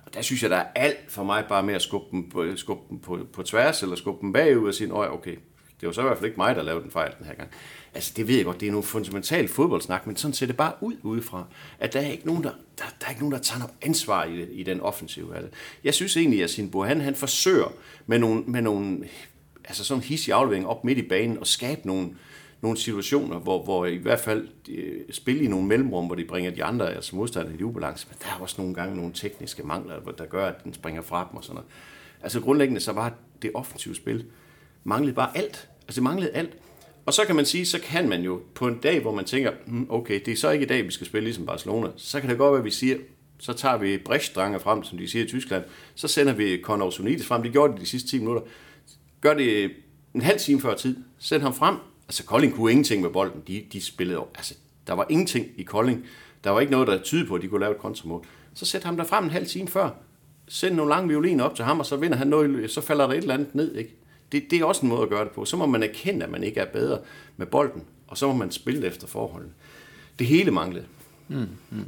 Og 0.06 0.14
der 0.14 0.22
synes 0.22 0.42
jeg, 0.42 0.50
der 0.50 0.56
er 0.56 0.66
alt 0.74 0.98
for 1.08 1.24
mig 1.24 1.44
bare 1.48 1.62
med 1.62 1.74
at 1.74 1.82
skubbe 1.82 2.06
dem 2.10 2.30
på, 2.30 2.46
skubbe 2.56 2.82
dem 2.90 2.98
på, 2.98 3.18
på 3.32 3.42
tværs, 3.42 3.82
eller 3.82 3.96
skubbe 3.96 4.22
dem 4.22 4.32
bagud 4.32 4.68
og 4.68 4.74
sige, 4.74 4.94
okay, 4.94 5.36
det 5.80 5.86
var 5.86 5.92
så 5.92 6.00
i 6.00 6.04
hvert 6.04 6.18
fald 6.18 6.26
ikke 6.26 6.36
mig, 6.36 6.56
der 6.56 6.62
lavede 6.62 6.82
den 6.82 6.90
fejl 6.90 7.12
den 7.18 7.26
her 7.26 7.34
gang. 7.34 7.50
Altså, 7.94 8.12
det 8.16 8.28
ved 8.28 8.36
jeg 8.36 8.44
godt, 8.44 8.60
det 8.60 8.66
er 8.66 8.70
nogle 8.70 8.86
fundamentale 8.86 9.48
fodboldsnak, 9.48 10.06
men 10.06 10.16
sådan 10.16 10.34
ser 10.34 10.46
det 10.46 10.56
bare 10.56 10.72
ud 10.80 10.94
udefra, 11.02 11.44
at 11.78 11.92
der 11.92 12.00
er 12.00 12.10
ikke 12.10 12.26
nogen, 12.26 12.44
der, 12.44 12.50
der, 12.78 12.84
der, 13.00 13.06
er 13.06 13.10
ikke 13.10 13.20
nogen, 13.20 13.32
der 13.32 13.38
tager 13.38 13.58
noget 13.58 13.74
ansvar 13.82 14.24
i, 14.24 14.42
i 14.42 14.62
den 14.62 14.80
offensiv. 14.80 15.32
Altså, 15.34 15.50
jeg 15.84 15.94
synes 15.94 16.16
egentlig, 16.16 16.42
at 16.42 16.50
sin 16.50 16.72
han, 16.74 17.00
han 17.00 17.14
forsøger 17.14 17.72
med 18.06 18.18
nogle, 18.18 18.42
med 18.46 18.62
nogle 18.62 19.08
altså 19.64 19.84
sådan 19.84 20.02
hisse 20.02 20.34
aflevering 20.34 20.66
op 20.66 20.84
midt 20.84 20.98
i 20.98 21.02
banen 21.02 21.38
og 21.38 21.46
skabe 21.46 21.80
nogle, 21.84 22.08
nogle 22.60 22.78
situationer, 22.78 23.38
hvor, 23.38 23.64
hvor 23.64 23.86
i 23.86 23.96
hvert 23.96 24.20
fald 24.20 24.48
de, 24.66 24.72
øh, 24.72 25.12
spille 25.12 25.44
i 25.44 25.46
nogle 25.46 25.66
mellemrum, 25.66 26.06
hvor 26.06 26.14
de 26.14 26.24
bringer 26.24 26.50
de 26.50 26.64
andre, 26.64 26.94
altså 26.94 27.16
modstanderne 27.16 27.58
i 27.58 27.62
ubalance, 27.62 28.06
men 28.10 28.16
der 28.22 28.36
er 28.36 28.40
også 28.40 28.54
nogle 28.58 28.74
gange 28.74 28.96
nogle 28.96 29.12
tekniske 29.12 29.62
mangler, 29.62 30.00
der 30.18 30.26
gør, 30.26 30.46
at 30.46 30.64
den 30.64 30.74
springer 30.74 31.02
fra 31.02 31.28
dem 31.30 31.36
og 31.36 31.44
sådan 31.44 31.54
noget. 31.54 31.70
Altså 32.22 32.40
grundlæggende 32.40 32.80
så 32.80 32.92
var 32.92 33.14
det 33.42 33.50
offensive 33.54 33.94
spil 33.94 34.24
manglede 34.84 35.14
bare 35.14 35.36
alt. 35.36 35.68
Altså 35.82 35.94
det 35.94 36.02
manglede 36.02 36.30
alt. 36.30 36.56
Og 37.06 37.14
så 37.14 37.24
kan 37.24 37.36
man 37.36 37.46
sige, 37.46 37.66
så 37.66 37.80
kan 37.80 38.08
man 38.08 38.22
jo 38.22 38.40
på 38.54 38.68
en 38.68 38.78
dag, 38.78 39.00
hvor 39.00 39.14
man 39.14 39.24
tænker, 39.24 39.50
hmm, 39.66 39.86
okay, 39.90 40.20
det 40.26 40.32
er 40.32 40.36
så 40.36 40.50
ikke 40.50 40.64
i 40.64 40.68
dag, 40.68 40.84
vi 40.86 40.90
skal 40.90 41.06
spille 41.06 41.24
ligesom 41.24 41.46
Barcelona, 41.46 41.88
så 41.96 42.20
kan 42.20 42.30
det 42.30 42.38
godt 42.38 42.52
være, 42.52 42.58
at 42.58 42.64
vi 42.64 42.70
siger, 42.70 42.96
så 43.38 43.52
tager 43.52 43.76
vi 43.76 43.98
Brechtstranger 43.98 44.58
frem, 44.58 44.82
som 44.82 44.98
de 44.98 45.08
siger 45.08 45.24
i 45.24 45.28
Tyskland, 45.28 45.64
så 45.94 46.08
sender 46.08 46.32
vi 46.32 46.62
Conor 46.62 46.90
Sonitis 46.90 47.26
frem, 47.26 47.42
det 47.42 47.52
gjorde 47.52 47.72
de 47.76 47.80
de 47.80 47.86
sidste 47.86 48.08
10 48.08 48.18
minutter, 48.18 48.42
gør 49.20 49.34
det 49.34 49.70
en 50.14 50.22
halv 50.22 50.38
time 50.38 50.60
før 50.60 50.74
tid, 50.74 50.96
send 51.18 51.42
ham 51.42 51.54
frem. 51.54 51.76
Altså 52.08 52.24
Kolding 52.24 52.54
kunne 52.54 52.70
ingenting 52.70 53.02
med 53.02 53.10
bolden, 53.10 53.42
de, 53.46 53.64
de 53.72 53.80
spillede 53.80 54.24
altså 54.34 54.54
der 54.86 54.92
var 54.92 55.06
ingenting 55.10 55.46
i 55.56 55.62
Kolding, 55.62 56.06
der 56.44 56.50
var 56.50 56.60
ikke 56.60 56.72
noget, 56.72 56.88
der 56.88 57.02
tydede 57.02 57.26
på, 57.26 57.34
at 57.34 57.42
de 57.42 57.48
kunne 57.48 57.60
lave 57.60 57.72
et 57.72 57.78
kontramål. 57.78 58.24
Så 58.54 58.66
sæt 58.66 58.84
ham 58.84 58.96
der 58.96 59.04
frem 59.04 59.24
en 59.24 59.30
halv 59.30 59.46
time 59.46 59.68
før, 59.68 59.90
send 60.48 60.74
nogle 60.74 60.90
lange 60.90 61.08
violiner 61.08 61.44
op 61.44 61.54
til 61.56 61.64
ham, 61.64 61.80
og 61.80 61.86
så 61.86 61.96
vinder 61.96 62.16
han 62.16 62.26
noget, 62.26 62.70
så 62.70 62.80
falder 62.80 63.06
der 63.06 63.14
et 63.14 63.18
eller 63.18 63.34
andet 63.34 63.54
ned, 63.54 63.76
ikke? 63.76 63.96
Det, 64.32 64.50
det 64.50 64.60
er 64.60 64.64
også 64.64 64.82
en 64.82 64.88
måde 64.88 65.02
at 65.02 65.08
gøre 65.08 65.24
det 65.24 65.32
på. 65.32 65.44
Så 65.44 65.56
må 65.56 65.66
man 65.66 65.82
erkende, 65.82 66.24
at 66.24 66.30
man 66.30 66.44
ikke 66.44 66.60
er 66.60 66.66
bedre 66.66 66.98
med 67.36 67.46
bolden, 67.46 67.84
og 68.08 68.18
så 68.18 68.26
må 68.26 68.32
man 68.32 68.50
spille 68.50 68.86
efter 68.86 69.06
forholdene. 69.06 69.52
Det 70.18 70.26
hele 70.26 70.50
manglede. 70.50 70.84
Mm, 71.28 71.48
mm. 71.70 71.84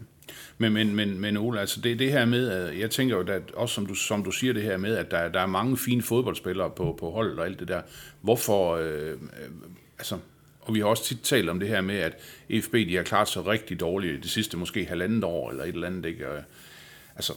Men, 0.58 0.72
men, 0.72 0.94
men, 0.94 1.20
men 1.20 1.36
Ole, 1.36 1.60
altså 1.60 1.80
det, 1.80 1.98
det 1.98 2.12
her 2.12 2.24
med, 2.24 2.48
at 2.48 2.78
jeg 2.78 2.90
tænker 2.90 3.16
jo, 3.16 3.26
at 3.26 3.50
også 3.54 3.74
som 3.74 3.86
du, 3.86 3.94
som 3.94 4.24
du 4.24 4.30
siger 4.30 4.52
det 4.52 4.62
her 4.62 4.76
med, 4.76 4.96
at 4.96 5.10
der, 5.10 5.28
der 5.28 5.40
er 5.40 5.46
mange 5.46 5.76
fine 5.76 6.02
fodboldspillere 6.02 6.70
på, 6.70 6.96
på 7.00 7.10
holdet 7.10 7.38
og 7.38 7.44
alt 7.44 7.60
det 7.60 7.68
der. 7.68 7.82
Hvorfor, 8.20 8.76
øh, 8.76 9.10
øh, 9.10 9.18
altså, 9.98 10.18
og 10.60 10.74
vi 10.74 10.80
har 10.80 10.86
også 10.86 11.04
tit 11.04 11.20
talt 11.20 11.48
om 11.48 11.60
det 11.60 11.68
her 11.68 11.80
med, 11.80 11.96
at 11.96 12.18
FB 12.62 12.72
de 12.72 12.96
har 12.96 13.02
klaret 13.02 13.28
sig 13.28 13.46
rigtig 13.46 13.80
dårligt 13.80 14.22
det 14.22 14.30
sidste 14.30 14.56
måske 14.56 14.84
halvandet 14.84 15.24
år 15.24 15.50
eller 15.50 15.64
et 15.64 15.74
eller 15.74 15.86
andet, 15.86 16.06
ikke? 16.06 16.26
Altså, 17.16 17.32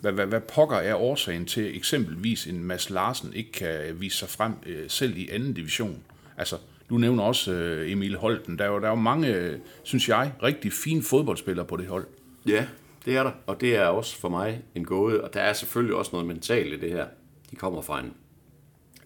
hvad, 0.00 0.12
hvad, 0.12 0.26
hvad 0.26 0.40
pokker 0.40 0.76
er 0.76 0.94
årsagen 0.94 1.46
til 1.46 1.76
eksempelvis 1.76 2.46
en 2.46 2.64
Mads 2.64 2.90
Larsen 2.90 3.32
ikke 3.34 3.52
kan 3.52 4.00
vise 4.00 4.16
sig 4.16 4.28
frem 4.28 4.52
øh, 4.66 4.84
selv 4.90 5.16
i 5.16 5.28
anden 5.28 5.52
division? 5.52 6.02
Altså, 6.36 6.56
du 6.90 6.98
nævner 6.98 7.22
også 7.22 7.52
øh, 7.52 7.92
Emil 7.92 8.16
Holten. 8.16 8.58
Der 8.58 8.64
er, 8.64 8.68
jo, 8.68 8.78
der 8.78 8.86
er 8.86 8.90
jo 8.90 8.94
mange, 8.94 9.34
øh, 9.34 9.58
synes 9.82 10.08
jeg, 10.08 10.32
rigtig 10.42 10.72
fine 10.72 11.02
fodboldspillere 11.02 11.66
på 11.66 11.76
det 11.76 11.86
hold. 11.86 12.06
Ja, 12.46 12.66
det 13.04 13.16
er 13.16 13.22
der. 13.22 13.32
Og 13.46 13.60
det 13.60 13.76
er 13.76 13.84
også 13.84 14.16
for 14.16 14.28
mig 14.28 14.62
en 14.74 14.84
gåde. 14.84 15.24
Og 15.24 15.34
der 15.34 15.40
er 15.40 15.52
selvfølgelig 15.52 15.96
også 15.96 16.10
noget 16.12 16.26
mentalt 16.26 16.72
i 16.72 16.80
det 16.80 16.90
her. 16.90 17.06
De 17.50 17.56
kommer 17.56 17.82
fra 17.82 18.00
en, 18.00 18.14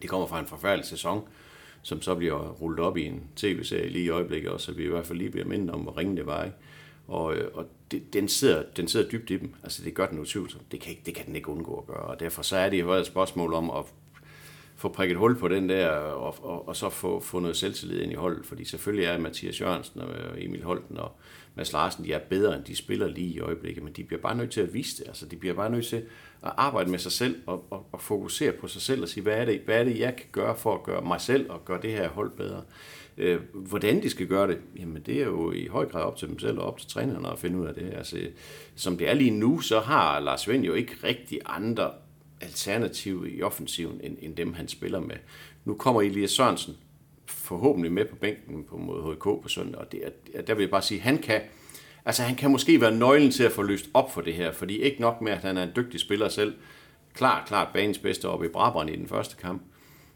de 0.03 0.07
kommer 0.07 0.27
fra 0.27 0.41
en 0.41 0.47
forfærdelig 0.47 0.87
sæson, 0.87 1.29
som 1.83 2.03
så 2.03 2.15
bliver 2.15 2.49
rullet 2.49 2.81
op 2.81 2.97
i 2.97 3.05
en 3.05 3.23
tv-serie 3.37 3.89
lige 3.89 4.05
i 4.05 4.09
øjeblikket, 4.09 4.51
og 4.51 4.61
så 4.61 4.73
vi 4.73 4.85
i 4.85 4.89
hvert 4.89 5.07
fald 5.07 5.19
lige 5.19 5.31
bliver 5.31 5.47
mindet 5.47 5.71
om, 5.71 5.81
hvor 5.81 5.99
ringe 5.99 6.17
det 6.17 6.27
var. 6.27 6.45
Ikke? 6.45 6.57
Og, 7.07 7.37
øh, 7.37 7.51
og 7.55 7.67
det, 7.91 8.13
den, 8.13 8.29
sidder, 8.29 8.63
den 8.77 8.89
sidder 8.89 9.11
dybt 9.11 9.31
i 9.31 9.37
dem. 9.37 9.55
Altså 9.63 9.85
det 9.85 9.95
gør 9.95 10.07
den 10.07 10.19
utvivlsomt. 10.19 10.73
Det 10.73 10.81
kan, 10.81 10.91
ikke, 10.91 11.03
det 11.07 11.15
kan 11.15 11.27
den 11.27 11.37
ikke 11.37 11.49
undgå 11.49 11.79
at 11.79 11.87
gøre. 11.87 12.05
Og 12.05 12.21
derfor 12.21 12.43
så 12.43 12.57
er 12.57 12.71
det 12.71 12.81
jo 12.81 12.93
et 12.93 13.07
spørgsmål 13.07 13.55
om 13.55 13.71
at 13.71 13.85
få 14.77 14.89
prikket 14.89 15.19
hul 15.19 15.39
på 15.39 15.49
den 15.49 15.69
der, 15.69 15.89
og, 15.89 16.45
og, 16.45 16.69
og 16.69 16.77
så 16.77 16.91
få, 16.91 17.21
få 17.21 17.41
noget 17.41 17.57
selvtillid 17.57 18.01
ind 18.01 18.13
i 18.13 18.15
holdet. 18.15 18.47
Fordi 18.47 18.65
selvfølgelig 18.65 19.07
er 19.07 19.19
Mathias 19.19 19.61
Jørgensen 19.61 20.01
og 20.01 20.09
Emil 20.39 20.63
Holten 20.63 20.99
og 20.99 21.13
Mads 21.57 21.73
Larsen, 21.73 22.05
de 22.05 22.13
er 22.13 22.19
bedre, 22.19 22.57
end 22.57 22.65
de 22.65 22.77
spiller 22.77 23.09
lige 23.09 23.35
i 23.35 23.41
øjeblikket, 23.41 23.85
men 23.85 23.93
de 23.93 24.05
bliver 24.05 24.23
bare 24.23 24.37
nødt 24.37 24.51
til 24.51 24.61
at 24.61 24.75
vise 24.75 24.99
det. 24.99 25.09
Altså, 25.09 25.27
de 25.27 25.37
bliver 25.37 25.55
bare 25.55 25.71
nødt 25.71 25.87
til 25.87 25.97
at 26.43 26.53
arbejde 26.57 26.91
med 26.91 26.99
sig 26.99 27.13
selv 27.13 27.37
og, 27.47 27.67
og, 27.71 27.87
og 27.93 28.01
fokusere 28.01 28.53
på 28.53 28.69
sig 28.69 28.83
selv 28.83 29.03
og 29.03 29.09
sige, 29.09 29.23
hvad 29.23 29.37
er, 29.37 29.45
det, 29.45 29.61
hvad 29.65 29.81
er 29.81 29.85
det, 29.85 29.99
jeg 29.99 30.17
kan 30.17 30.27
gøre 30.33 30.57
for 30.57 30.75
at 30.75 30.83
gøre 30.83 31.03
mig 31.03 31.21
selv 31.21 31.51
og 31.51 31.65
gøre 31.65 31.83
det 31.83 31.93
her 31.93 32.09
hold 32.09 32.31
bedre. 32.31 32.63
Øh, 33.19 33.41
hvordan 33.55 34.03
de 34.03 34.11
skal 34.11 34.27
gøre 34.27 34.49
det, 34.49 34.59
jamen 34.79 35.03
det 35.03 35.21
er 35.23 35.25
jo 35.25 35.53
i 35.53 35.67
høj 35.67 35.89
grad 35.89 36.03
op 36.03 36.17
til 36.17 36.29
dem 36.29 36.39
selv 36.39 36.59
og 36.59 36.67
op 36.67 36.79
til 36.79 36.89
trænerne 36.89 37.29
at 37.29 37.39
finde 37.39 37.59
ud 37.59 37.67
af 37.67 37.75
det. 37.75 37.93
Altså, 37.97 38.19
som 38.75 38.99
det 38.99 39.09
er 39.09 39.15
lige 39.15 39.31
nu, 39.31 39.61
så 39.61 39.81
har 39.81 40.21
Lars 40.21 40.49
Vind 40.49 40.65
jo 40.65 40.75
ikke 40.75 40.97
rigtig 41.05 41.41
andre 41.47 41.91
alternative 42.41 43.31
i 43.31 43.43
offensiven, 43.43 44.01
end, 44.03 44.17
end 44.21 44.37
dem 44.37 44.53
han 44.53 44.69
spiller 44.69 45.01
med. 45.01 45.17
Nu 45.65 45.75
kommer 45.75 46.03
Elias 46.03 46.31
Sørensen 46.31 46.77
forhåbentlig 47.27 47.93
med 47.93 48.05
på 48.05 48.17
bænken 48.17 48.65
på 48.65 48.77
mod 48.77 49.15
HK 49.15 49.43
på 49.43 49.49
søndag, 49.49 49.81
og 49.81 49.93
det 49.93 50.01
er, 50.35 50.43
der 50.43 50.55
vil 50.55 50.63
jeg 50.63 50.71
bare 50.71 50.83
sige, 50.83 51.01
han 51.01 51.19
kan, 51.19 51.41
Altså 52.07 52.23
han 52.23 52.37
kan 52.37 52.51
måske 52.51 52.81
være 52.81 52.97
nøglen 52.97 53.31
til 53.31 53.45
at 53.45 53.53
få 53.53 53.63
løst 53.63 53.87
op 53.95 54.13
for 54.13 54.21
det 54.21 54.35
her, 54.35 54.53
fordi 54.53 54.79
ikke 54.79 55.01
nok 55.01 55.21
med, 55.21 55.33
at 55.33 55.39
han 55.39 55.57
er 55.57 55.63
en 55.63 55.73
dygtig 55.77 56.01
spiller 56.01 56.29
selv. 56.29 56.55
Klart, 57.15 57.49
klart 57.49 57.69
banens 57.75 57.99
bedste 57.99 58.29
oppe 58.29 58.47
i 58.47 58.49
Brabrand 58.49 58.91
i 58.91 58.97
den 58.97 59.09
første 59.09 59.37
kamp, 59.37 59.63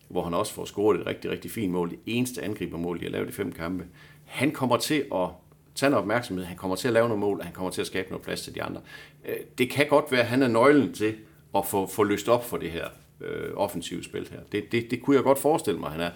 hvor 0.09 0.25
han 0.25 0.35
også 0.35 0.53
får 0.53 0.65
scoret 0.65 1.01
et 1.01 1.07
rigtig, 1.07 1.31
rigtig 1.31 1.51
fint 1.51 1.73
mål. 1.73 1.91
Det 1.91 1.99
eneste 2.07 2.43
angribermål, 2.43 2.99
de 2.99 3.05
har 3.05 3.11
lavet 3.11 3.29
i 3.29 3.33
fem 3.33 3.53
kampe. 3.53 3.85
Han 4.25 4.51
kommer 4.51 4.77
til 4.77 5.05
at 5.15 5.29
tage 5.75 5.91
noget 5.91 6.03
opmærksomhed, 6.03 6.45
han 6.45 6.57
kommer 6.57 6.77
til 6.77 6.89
at 6.89 6.95
lave 6.95 7.09
nogle 7.09 7.21
mål, 7.21 7.39
og 7.39 7.45
han 7.45 7.55
kommer 7.55 7.71
til 7.71 7.81
at 7.81 7.87
skabe 7.87 8.11
noget 8.11 8.25
plads 8.25 8.43
til 8.43 8.55
de 8.55 8.63
andre. 8.63 8.81
Øh, 9.29 9.37
det 9.59 9.71
kan 9.71 9.87
godt 9.89 10.13
være, 10.13 10.21
at 10.21 10.27
han 10.27 10.43
er 10.43 10.49
nøglen 10.49 10.93
til 10.93 11.15
at 11.55 11.67
få, 11.67 11.87
få 11.87 12.03
løst 12.03 12.29
op 12.29 12.45
for 12.45 12.57
det 12.57 12.71
her 12.71 12.89
øh, 13.21 13.51
offensive 13.57 14.05
spil 14.05 14.29
her. 14.31 14.41
Det, 14.53 14.73
det, 14.73 14.91
det 14.91 15.03
kunne 15.03 15.17
jeg 15.17 15.25
godt 15.25 15.39
forestille 15.39 15.81
mig, 15.81 15.91
han 15.91 16.01
er. 16.01 16.11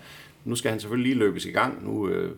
Nu 0.44 0.56
skal 0.56 0.70
han 0.70 0.80
selvfølgelig 0.80 1.12
lige 1.12 1.18
løbes 1.18 1.44
i 1.44 1.50
gang. 1.50 1.84
Nu 1.84 2.08
øh, 2.08 2.36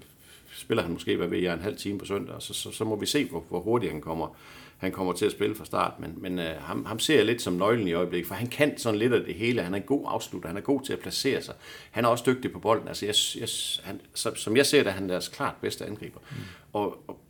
spiller 0.52 0.82
han 0.82 0.92
måske, 0.92 1.16
hvad 1.16 1.28
ved 1.28 1.38
jeg, 1.38 1.54
en 1.54 1.60
halv 1.60 1.76
time 1.76 1.98
på 1.98 2.04
søndag, 2.04 2.34
og 2.34 2.42
så, 2.42 2.54
så, 2.54 2.70
så 2.70 2.84
må 2.84 2.96
vi 2.96 3.06
se, 3.06 3.24
hvor, 3.24 3.44
hvor 3.48 3.60
hurtigt 3.60 3.92
han 3.92 4.00
kommer, 4.00 4.36
han 4.78 4.92
kommer 4.92 5.12
til 5.12 5.26
at 5.26 5.32
spille 5.32 5.54
fra 5.54 5.64
start. 5.64 5.92
Men, 6.00 6.14
men 6.16 6.38
øh, 6.38 6.56
ham, 6.58 6.84
ham 6.84 6.98
ser 6.98 7.16
jeg 7.16 7.24
lidt 7.24 7.42
som 7.42 7.52
nøglen 7.52 7.88
i 7.88 7.92
øjeblikket, 7.92 8.28
for 8.28 8.34
han 8.34 8.46
kan 8.46 8.78
sådan 8.78 8.98
lidt 8.98 9.12
af 9.12 9.24
det 9.24 9.34
hele. 9.34 9.62
Han 9.62 9.72
er 9.74 9.78
en 9.78 9.82
god 9.82 10.04
afslutter, 10.08 10.48
han 10.48 10.56
er 10.56 10.60
god 10.60 10.80
til 10.82 10.92
at 10.92 10.98
placere 10.98 11.42
sig. 11.42 11.54
Han 11.90 12.04
er 12.04 12.08
også 12.08 12.24
dygtig 12.26 12.52
på 12.52 12.58
bolden. 12.58 12.88
Altså, 12.88 13.06
jeg, 13.06 13.14
jeg, 13.40 13.48
han, 13.84 14.00
som, 14.14 14.36
som 14.36 14.56
jeg 14.56 14.66
ser 14.66 14.82
det, 14.82 14.90
er 14.90 14.94
han 14.94 15.08
deres 15.08 15.28
klart 15.28 15.54
bedste 15.60 15.86
angriber. 15.86 16.20
Mm. 16.30 16.36
Og, 16.72 16.98
og, 17.08 17.20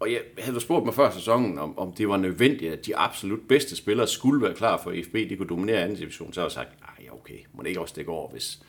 og 0.00 0.12
jeg 0.12 0.20
havde 0.38 0.60
spurgt 0.60 0.84
mig 0.84 0.94
før 0.94 1.10
sæsonen, 1.10 1.58
om, 1.58 1.78
om 1.78 1.92
det 1.92 2.08
var 2.08 2.16
nødvendigt, 2.16 2.72
at 2.72 2.86
de 2.86 2.96
absolut 2.96 3.48
bedste 3.48 3.76
spillere 3.76 4.06
skulle 4.06 4.42
være 4.42 4.54
klar 4.54 4.80
for 4.82 4.94
FB, 5.04 5.14
de 5.14 5.36
kunne 5.36 5.48
dominere 5.48 5.78
anden 5.78 5.96
division, 5.96 6.32
så 6.32 6.40
har 6.40 6.46
jeg 6.46 6.52
sagt, 6.52 6.68
ja 7.04 7.14
okay, 7.14 7.38
må 7.52 7.62
det 7.62 7.68
ikke 7.68 7.80
også 7.80 7.94
det 7.96 8.06
går, 8.06 8.30
hvis 8.32 8.60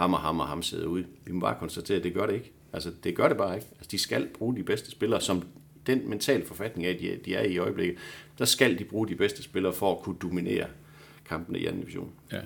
ham 0.00 0.14
og 0.14 0.20
ham 0.20 0.40
og 0.40 0.46
ham 0.48 0.62
sidder 0.62 0.86
ude. 0.86 1.04
Vi 1.24 1.32
må 1.32 1.40
bare 1.40 1.56
konstatere, 1.60 1.96
at 1.98 2.04
det 2.04 2.14
gør 2.14 2.26
det 2.26 2.34
ikke. 2.34 2.52
Altså, 2.72 2.90
det 3.04 3.14
gør 3.16 3.28
det 3.28 3.36
bare 3.36 3.54
ikke. 3.54 3.66
Altså, 3.78 3.88
de 3.90 3.98
skal 3.98 4.26
bruge 4.38 4.56
de 4.56 4.62
bedste 4.62 4.90
spillere, 4.90 5.20
som 5.20 5.42
den 5.86 6.08
mentale 6.10 6.46
forfatning 6.46 6.86
af, 6.86 6.96
de, 6.96 7.18
de 7.24 7.34
er 7.34 7.42
i 7.44 7.58
øjeblikket, 7.58 7.96
der 8.38 8.44
skal 8.44 8.78
de 8.78 8.84
bruge 8.84 9.08
de 9.08 9.14
bedste 9.14 9.42
spillere 9.42 9.72
for 9.72 9.92
at 9.96 10.02
kunne 10.02 10.16
dominere 10.22 10.66
kampene 11.28 11.58
i 11.58 11.66
anden 11.66 11.80
division. 11.80 12.10
Ja. 12.32 12.40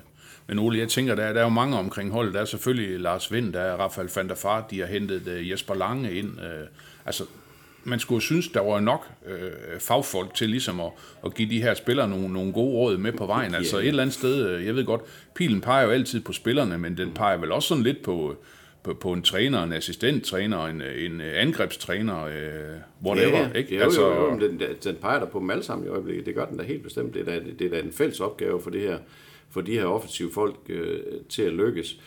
Men 0.46 0.58
Ole, 0.58 0.78
jeg 0.78 0.88
tænker, 0.88 1.14
der, 1.14 1.22
er- 1.24 1.32
der 1.32 1.40
er 1.40 1.44
jo 1.44 1.48
mange 1.50 1.78
omkring 1.78 2.10
holdet. 2.10 2.34
Der 2.34 2.40
er 2.40 2.44
selvfølgelig 2.44 3.00
Lars 3.00 3.32
Vind, 3.32 3.52
der 3.52 3.60
er 3.60 3.76
Rafael 3.76 4.10
van 4.16 4.28
der 4.28 4.34
Fart, 4.34 4.70
de 4.70 4.80
har 4.80 4.86
hentet 4.86 5.28
øh, 5.28 5.50
Jesper 5.50 5.74
Lange 5.74 6.12
ind. 6.12 6.40
Øh, 6.40 6.66
altså, 7.06 7.24
man 7.84 7.98
skulle 7.98 8.16
jo 8.16 8.20
synes, 8.20 8.48
der 8.48 8.60
var 8.60 8.80
nok 8.80 9.08
uh, 9.26 9.80
fagfolk 9.80 10.34
til 10.34 10.48
ligesom 10.50 10.80
at, 10.80 10.90
at 11.24 11.34
give 11.34 11.50
de 11.50 11.62
her 11.62 11.74
spillere 11.74 12.08
nogle, 12.08 12.32
nogle 12.32 12.52
gode 12.52 12.74
råd 12.74 12.96
med 12.96 13.12
på 13.12 13.26
vejen. 13.26 13.54
Altså 13.54 13.78
et 13.78 13.88
eller 13.88 14.02
andet 14.02 14.14
sted, 14.14 14.56
uh, 14.56 14.66
jeg 14.66 14.74
ved 14.74 14.84
godt, 14.84 15.00
pilen 15.34 15.60
peger 15.60 15.84
jo 15.84 15.90
altid 15.90 16.20
på 16.20 16.32
spillerne, 16.32 16.78
men 16.78 16.96
den 16.96 17.12
peger 17.12 17.36
vel 17.36 17.52
også 17.52 17.68
sådan 17.68 17.84
lidt 17.84 18.02
på, 18.02 18.36
på, 18.82 18.94
på 18.94 19.12
en 19.12 19.22
træner, 19.22 19.62
en 19.62 19.72
assistenttræner, 19.72 20.66
en, 20.66 20.82
en 20.82 21.20
angrebstræner, 21.20 22.24
uh, 22.24 23.06
whatever. 23.06 23.38
ja, 23.38 23.52
ikke? 23.52 23.76
Jo, 23.76 23.82
altså, 23.82 24.00
jo, 24.00 24.24
jo, 24.24 24.30
men 24.30 24.40
den, 24.40 24.60
den 24.84 24.96
peger 25.00 25.18
der 25.18 25.26
på 25.26 25.38
dem 25.38 25.50
alle 25.50 25.62
sammen 25.62 25.86
i 25.86 25.90
øjeblikket. 25.90 26.26
Det 26.26 26.34
gør 26.34 26.44
den 26.44 26.58
da 26.58 26.62
helt 26.62 26.82
bestemt. 26.82 27.14
Det 27.14 27.20
er 27.20 27.24
da, 27.24 27.40
det 27.58 27.66
er 27.66 27.70
da 27.70 27.80
en 27.80 27.92
fælles 27.92 28.20
opgave 28.20 28.62
for 28.62 28.70
det 28.70 28.80
her 28.80 28.98
for 29.54 29.60
de 29.60 29.72
her 29.72 29.84
offensive 29.84 30.30
folk 30.32 30.56
øh, 30.68 30.98
til 31.28 31.42
at 31.42 31.52
lykkes. 31.52 31.98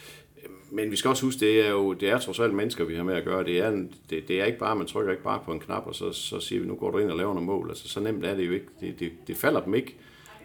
Men 0.72 0.92
vi 0.92 0.96
skal 0.96 1.10
også 1.10 1.26
huske, 1.26 1.40
det 1.40 1.66
er 1.66 1.70
jo 1.70 1.94
det 1.94 2.10
er 2.10 2.20
trods 2.20 2.40
alt 2.40 2.54
mennesker, 2.54 2.84
vi 2.84 2.96
har 2.96 3.04
med 3.04 3.16
at 3.16 3.26
gøre. 3.26 3.44
Det 3.44 3.60
er, 3.60 3.70
en, 3.70 3.94
det, 4.10 4.28
det 4.28 4.42
er 4.42 4.46
ikke 4.46 4.60
bare, 4.60 4.76
man 4.76 4.88
trykker 4.88 5.12
ikke 5.12 5.24
bare 5.24 5.42
på 5.46 5.52
en 5.52 5.60
knap, 5.60 5.88
og 5.88 5.96
så, 5.96 6.12
så 6.12 6.40
siger 6.40 6.62
vi, 6.62 6.68
nu 6.68 6.76
går 6.76 6.92
du 6.92 6.98
ind 6.98 7.12
og 7.12 7.18
laver 7.18 7.34
nogle 7.34 7.48
mål. 7.48 7.70
Altså, 7.70 7.88
så 7.88 8.00
nemt 8.00 8.26
er 8.26 8.36
det 8.36 8.48
jo 8.48 8.52
ikke. 8.52 8.66
Det, 8.82 9.00
det, 9.00 9.12
det 9.28 9.38
falder 9.38 9.62
dem 9.62 9.74
ikke. 9.74 9.96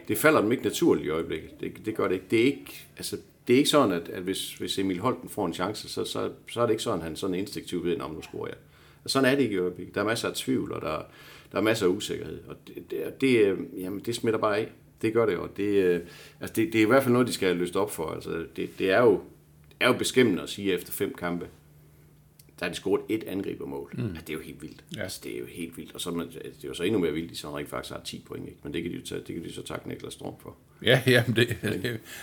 Det 0.08 0.18
falder 0.18 0.40
dem 0.40 0.52
ikke 0.52 0.64
naturligt 0.64 1.06
i 1.06 1.10
øjeblikket. 1.10 1.60
Det, 1.60 1.72
det 1.84 1.94
gør 1.94 2.08
det 2.08 2.14
ikke. 2.14 2.26
Det 2.30 2.40
er 2.40 2.44
ikke, 2.44 2.86
altså, 2.96 3.16
det 3.48 3.54
er 3.54 3.58
ikke 3.58 3.70
sådan, 3.70 3.92
at, 3.92 4.08
at 4.08 4.22
hvis, 4.22 4.54
hvis 4.54 4.78
Emil 4.78 4.98
Holten 4.98 5.28
får 5.28 5.46
en 5.46 5.54
chance, 5.54 5.88
så, 5.88 6.04
så, 6.04 6.30
så 6.50 6.60
er 6.60 6.66
det 6.66 6.72
ikke 6.72 6.82
sådan, 6.82 6.98
at 6.98 7.04
han 7.04 7.16
sådan 7.16 7.34
instinktivt 7.34 7.84
ved, 7.84 8.00
om 8.00 8.10
nu 8.10 8.22
scorer 8.22 8.46
jeg. 8.46 8.56
Sådan 9.06 9.30
er 9.30 9.34
det 9.34 9.42
ikke 9.42 9.54
i 9.54 9.58
øjeblikket. 9.58 9.94
Der 9.94 10.00
er 10.00 10.04
masser 10.04 10.28
af 10.28 10.34
tvivl, 10.34 10.72
og 10.72 10.80
der, 10.82 11.02
der 11.52 11.58
er 11.58 11.62
masser 11.62 11.86
af 11.86 11.90
usikkerhed. 11.90 12.38
Og 12.48 12.56
det, 12.66 12.90
det, 12.90 13.20
det, 13.20 13.46
øh, 13.46 13.58
jamen, 13.78 14.00
det 14.00 14.14
smitter 14.14 14.40
bare 14.40 14.58
af. 14.58 14.72
Det 15.02 15.12
gør 15.12 15.26
det 15.26 15.34
jo. 15.34 15.48
Det, 15.56 15.84
øh, 15.84 16.00
altså 16.40 16.54
det, 16.56 16.72
det 16.72 16.78
er 16.78 16.82
i 16.82 16.86
hvert 16.86 17.02
fald 17.02 17.12
noget, 17.12 17.28
de 17.28 17.32
skal 17.32 17.48
have 17.48 17.58
løst 17.58 17.76
op 17.76 17.90
for. 17.90 18.06
Altså 18.10 18.44
det, 18.56 18.78
det, 18.78 18.90
er 18.90 19.02
jo, 19.02 19.20
er 19.82 19.86
jo 19.86 19.92
beskæmmende 19.92 20.42
at 20.42 20.48
sige 20.48 20.72
efter 20.72 20.92
fem 20.92 21.14
kampe, 21.14 21.46
der 22.60 22.66
er 22.66 22.70
de 22.70 22.76
scoret 22.76 23.02
et 23.08 23.24
angribermål. 23.24 23.90
Mm. 23.92 24.04
Altså, 24.06 24.22
det 24.26 24.30
er 24.30 24.34
jo 24.34 24.40
helt 24.40 24.62
vildt. 24.62 24.84
Ja. 24.94 24.98
Ja. 24.98 25.02
Altså, 25.02 25.20
det 25.24 25.34
er 25.34 25.38
jo 25.38 25.46
helt 25.48 25.76
vildt. 25.76 25.94
Og 25.94 26.00
så 26.00 26.10
er 26.10 26.14
man, 26.14 26.26
det 26.26 26.64
er 26.64 26.68
jo 26.68 26.74
så 26.74 26.82
endnu 26.82 26.98
mere 26.98 27.12
vildt, 27.12 27.38
så 27.38 27.56
rent 27.56 27.68
faktisk 27.68 27.92
har 27.92 28.00
10 28.04 28.24
point. 28.28 28.46
Ikke? 28.48 28.58
Men 28.62 28.74
det 28.74 28.82
kan 28.82 28.92
de 28.92 28.96
jo 28.96 29.02
tage, 29.04 29.20
det 29.26 29.34
kan 29.34 29.44
de 29.44 29.52
så 29.52 29.62
takke 29.62 29.88
Niklas 29.88 30.12
Storm 30.12 30.34
for. 30.42 30.56
Ja, 30.84 31.00
ja, 31.06 31.24
det, 31.26 31.36
det, 31.62 31.82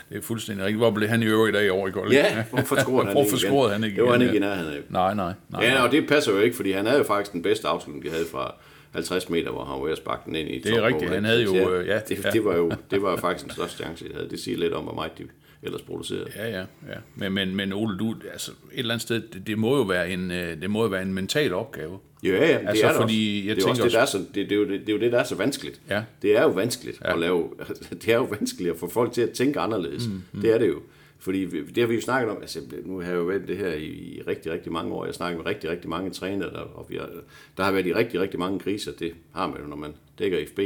det 0.10 0.18
er 0.18 0.22
fuldstændig 0.22 0.66
rigtigt. 0.66 0.80
Hvor 0.80 0.92
blev 0.92 1.10
han 1.10 1.24
i 1.24 1.25
øvrigt 1.25 1.56
i 1.56 1.60
dag 1.60 1.72
over 1.72 1.88
i 1.88 1.92
Kolding? 1.92 2.13
Ja, 2.13 2.44
hvorfor 2.51 2.75
scorede 2.75 3.06
han 3.06 3.13
Hvorfor 3.13 3.36
ikke 3.36 3.46
igen? 3.46 3.51
scorede 3.51 3.74
han 3.74 3.84
ikke 3.84 3.96
Det 3.96 4.04
var 4.04 4.12
han 4.12 4.22
ikke 4.22 4.34
i 4.34 4.36
ja. 4.36 4.39
nærheden 4.39 4.74
af. 4.74 4.82
Nej, 4.89 5.13
nej, 5.13 5.34
nej. 5.50 5.63
Ja, 5.63 5.84
og 5.84 5.92
det 5.92 6.08
passer 6.08 6.32
jo 6.32 6.39
ikke, 6.39 6.56
fordi 6.56 6.72
han 6.72 6.86
havde 6.86 6.98
jo 6.98 7.04
faktisk 7.04 7.34
den 7.34 7.42
bedste 7.42 7.68
afslutning, 7.68 8.06
de 8.06 8.10
havde 8.10 8.25
fra 8.32 8.56
50 8.92 9.30
meter, 9.30 9.51
hvor 9.51 9.63
han 9.66 9.80
var 9.80 9.84
ved 9.84 9.92
at 9.92 9.98
sparke 9.98 10.22
den 10.25 10.36
ind 10.36 10.50
i 10.50 10.60
Det 10.60 10.74
er 10.74 10.82
rigtigt, 10.82 11.04
ikke? 11.04 11.16
han 11.16 11.25
havde 11.25 11.44
jo, 11.44 11.50
Så 11.50 11.74
øh, 11.74 11.88
ja, 11.88 12.00
det, 12.10 12.25
ja. 12.25 12.32
det, 12.32 12.46
var 12.46 12.56
jo, 12.56 12.72
det 12.92 13.01
var 13.01 13.12
jo 13.12 13.18
faktisk 13.18 13.46
den 13.46 13.54
største 13.54 13.84
chance, 13.84 14.10
de 14.10 14.13
havde. 14.13 14.30
Det 14.30 14.39
siger 14.39 14.58
lidt 14.58 14.74
om, 14.74 14.84
hvor 14.84 14.94
meget 14.94 15.12
de 15.18 15.24
ellers 15.63 15.82
producerede. 15.82 16.28
Ja, 16.36 16.50
ja, 16.50 16.60
ja. 16.60 16.96
Men, 17.16 17.32
men, 17.34 17.56
men 17.56 17.74
Ole, 17.74 17.98
du, 17.98 18.16
altså, 18.32 18.51
et 18.51 18.80
eller 18.80 18.94
andet 18.94 19.01
sted, 19.01 19.22
det, 19.34 19.48
det 19.48 19.58
må 19.58 19.78
jo 19.78 19.84
være 19.84 20.10
en, 20.10 20.32
øh, 20.32 20.62
det 20.62 20.70
må 20.70 20.82
jo 20.82 20.88
være 20.88 21.01
en 21.01 21.13
mental 21.13 21.54
opgave. 21.54 22.00
Ja, 22.24 22.30
ja, 22.30 22.39
det 22.39 22.68
Altså, 22.68 22.86
er 22.86 22.89
det 22.89 23.01
fordi 23.01 23.39
også. 23.39 23.48
jeg 23.48 23.56
det 23.56 23.63
er 23.63 23.70
også 23.70 23.84
det, 23.84 23.92
der 23.92 24.00
er 24.00 24.06
så, 24.06 24.18
det, 24.18 24.36
det, 24.36 24.51
er 24.51 24.56
jo 24.56 24.70
det, 24.70 24.80
det 24.80 24.89
er 24.89 24.94
jo 24.94 25.00
det, 25.00 25.12
der 25.12 25.20
er 25.20 25.24
så 25.24 25.36
vanskeligt. 25.36 25.82
Ja. 25.89 26.04
Det 26.22 26.38
er 26.38 26.42
jo 26.42 26.50
vanskeligt 26.50 27.01
ja. 27.04 27.13
at 27.13 27.20
lave, 27.20 27.50
det 28.01 28.10
er 28.10 28.16
jo 28.16 28.24
vanskeligt 28.24 28.72
at 28.72 28.78
få 28.78 28.89
folk 28.89 29.12
til 29.12 29.22
at 29.22 29.30
tænke 29.30 29.60
anderledes. 29.60 30.08
Mm, 30.08 30.22
mm. 30.32 30.42
Det 30.42 30.54
er 30.54 30.58
det 30.58 30.68
jo. 30.68 30.82
Fordi 31.21 31.45
det 31.45 31.77
har 31.77 31.85
vi 31.88 31.95
jo 31.95 32.01
snakket 32.01 32.31
om, 32.31 32.38
altså 32.41 32.59
nu 32.85 32.99
har 32.99 33.09
jeg 33.09 33.17
jo 33.17 33.23
været 33.23 33.47
det 33.47 33.57
her 33.57 33.73
i, 33.73 34.21
rigtig, 34.27 34.51
rigtig 34.51 34.71
mange 34.71 34.93
år. 34.93 35.03
Jeg 35.05 35.07
har 35.09 35.13
snakket 35.13 35.38
med 35.38 35.45
rigtig, 35.45 35.69
rigtig 35.69 35.89
mange 35.89 36.11
trænere, 36.11 36.49
der, 36.49 36.59
og 36.59 36.85
vi 36.89 36.95
har, 36.95 37.09
der 37.57 37.63
har 37.63 37.71
været 37.71 37.88
i 37.88 37.93
rigtig, 37.93 38.19
rigtig 38.19 38.39
mange 38.39 38.59
kriser. 38.59 38.91
Det 38.91 39.11
har 39.35 39.47
man 39.47 39.61
jo, 39.61 39.67
når 39.67 39.75
man 39.75 39.91
dækker 40.19 40.38
FB. 40.47 40.59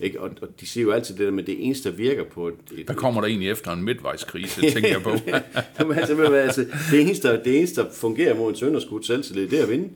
Ikke? 0.00 0.20
Og, 0.20 0.30
og 0.42 0.48
de 0.60 0.66
siger 0.66 0.84
jo 0.84 0.90
altid 0.90 1.14
det 1.16 1.24
der 1.24 1.30
med, 1.32 1.44
det 1.44 1.64
eneste, 1.66 1.90
der 1.90 1.96
virker 1.96 2.24
på 2.24 2.48
et, 2.48 2.54
et, 2.76 2.86
Hvad 2.86 2.96
kommer 2.96 3.20
der 3.20 3.28
egentlig 3.28 3.50
efter 3.50 3.72
en 3.72 3.82
midtvejskrise, 3.82 4.60
tænker 4.74 4.88
jeg 4.88 5.02
på. 5.02 5.10
Jamen, 5.80 5.98
altså, 5.98 6.22
altså, 6.32 6.66
det, 6.90 7.00
eneste, 7.00 7.28
det 7.44 7.58
eneste, 7.58 7.80
der 7.80 7.90
fungerer 7.92 8.36
mod 8.36 8.50
en 8.50 8.56
sønderskudt 8.56 9.06
selvtillid, 9.06 9.48
det 9.48 9.58
er 9.58 9.62
at 9.62 9.70
vinde. 9.70 9.88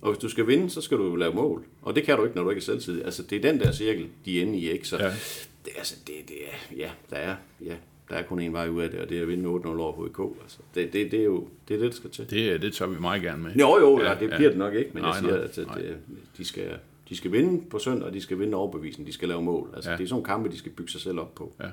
Og 0.00 0.12
hvis 0.12 0.18
du 0.18 0.28
skal 0.28 0.46
vinde, 0.46 0.70
så 0.70 0.80
skal 0.80 0.98
du 0.98 1.16
lave 1.16 1.34
mål. 1.34 1.64
Og 1.82 1.94
det 1.96 2.04
kan 2.04 2.16
du 2.16 2.24
ikke, 2.24 2.36
når 2.36 2.42
du 2.44 2.50
ikke 2.50 2.60
er 2.60 2.64
selvtidig. 2.64 3.04
Altså, 3.04 3.22
det 3.22 3.44
er 3.44 3.52
den 3.52 3.60
der 3.60 3.72
cirkel, 3.72 4.06
de 4.24 4.38
er 4.38 4.42
inde 4.42 4.58
i, 4.58 4.70
ikke? 4.70 4.88
Så 4.88 4.96
Ja. 4.96 5.04
det, 5.04 5.72
er, 5.74 5.78
altså, 5.78 5.94
det, 6.06 6.14
det 6.28 6.36
er, 6.46 6.76
ja, 6.76 6.90
der 7.10 7.16
er, 7.16 7.34
ja, 7.64 7.74
der 8.10 8.16
er 8.16 8.22
kun 8.22 8.40
en 8.40 8.52
vej 8.52 8.68
ud 8.68 8.82
af 8.82 8.90
det, 8.90 9.00
og 9.00 9.08
det 9.08 9.18
er 9.18 9.22
at 9.22 9.28
vinde 9.28 9.44
8-0 9.44 9.68
over 9.68 9.92
HK. 10.08 10.42
Altså, 10.42 10.58
det, 10.74 10.92
det, 10.92 11.10
det, 11.10 11.20
er 11.20 11.24
jo 11.24 11.48
det, 11.68 11.74
er 11.74 11.78
det, 11.78 11.90
der 11.90 11.96
skal 11.96 12.10
til. 12.10 12.30
Det, 12.30 12.62
det 12.62 12.72
tager 12.72 12.88
vi 12.90 13.00
meget 13.00 13.22
gerne 13.22 13.42
med. 13.42 13.52
Jo, 13.52 13.78
jo, 13.78 14.00
Ja, 14.00 14.08
ja, 14.12 14.18
det 14.20 14.30
ja. 14.30 14.36
bliver 14.36 14.50
det 14.50 14.58
nok 14.58 14.74
ikke, 14.74 14.90
men 14.94 15.02
Nej, 15.02 15.10
jeg 15.10 15.20
siger, 15.20 15.34
nej, 15.34 15.44
at, 15.44 15.58
at 15.58 15.68
det, 15.76 15.96
de, 16.38 16.44
skal, 16.44 16.68
de 17.08 17.16
skal 17.16 17.32
vinde 17.32 17.62
på 17.70 17.78
søndag, 17.78 18.06
og 18.08 18.14
de 18.14 18.20
skal 18.20 18.38
vinde 18.38 18.54
overbevisning, 18.56 19.06
de 19.08 19.12
skal 19.12 19.28
lave 19.28 19.42
mål. 19.42 19.68
Altså, 19.74 19.90
Ja. 19.90 19.92
ja. 19.92 19.98
det 19.98 20.04
er 20.04 20.08
sådan 20.08 20.24
kampe, 20.24 20.50
de 20.50 20.58
skal 20.58 20.72
bygge 20.72 20.92
sig 20.92 21.00
selv 21.00 21.20
op 21.20 21.34
på. 21.34 21.52
Ja. 21.60 21.66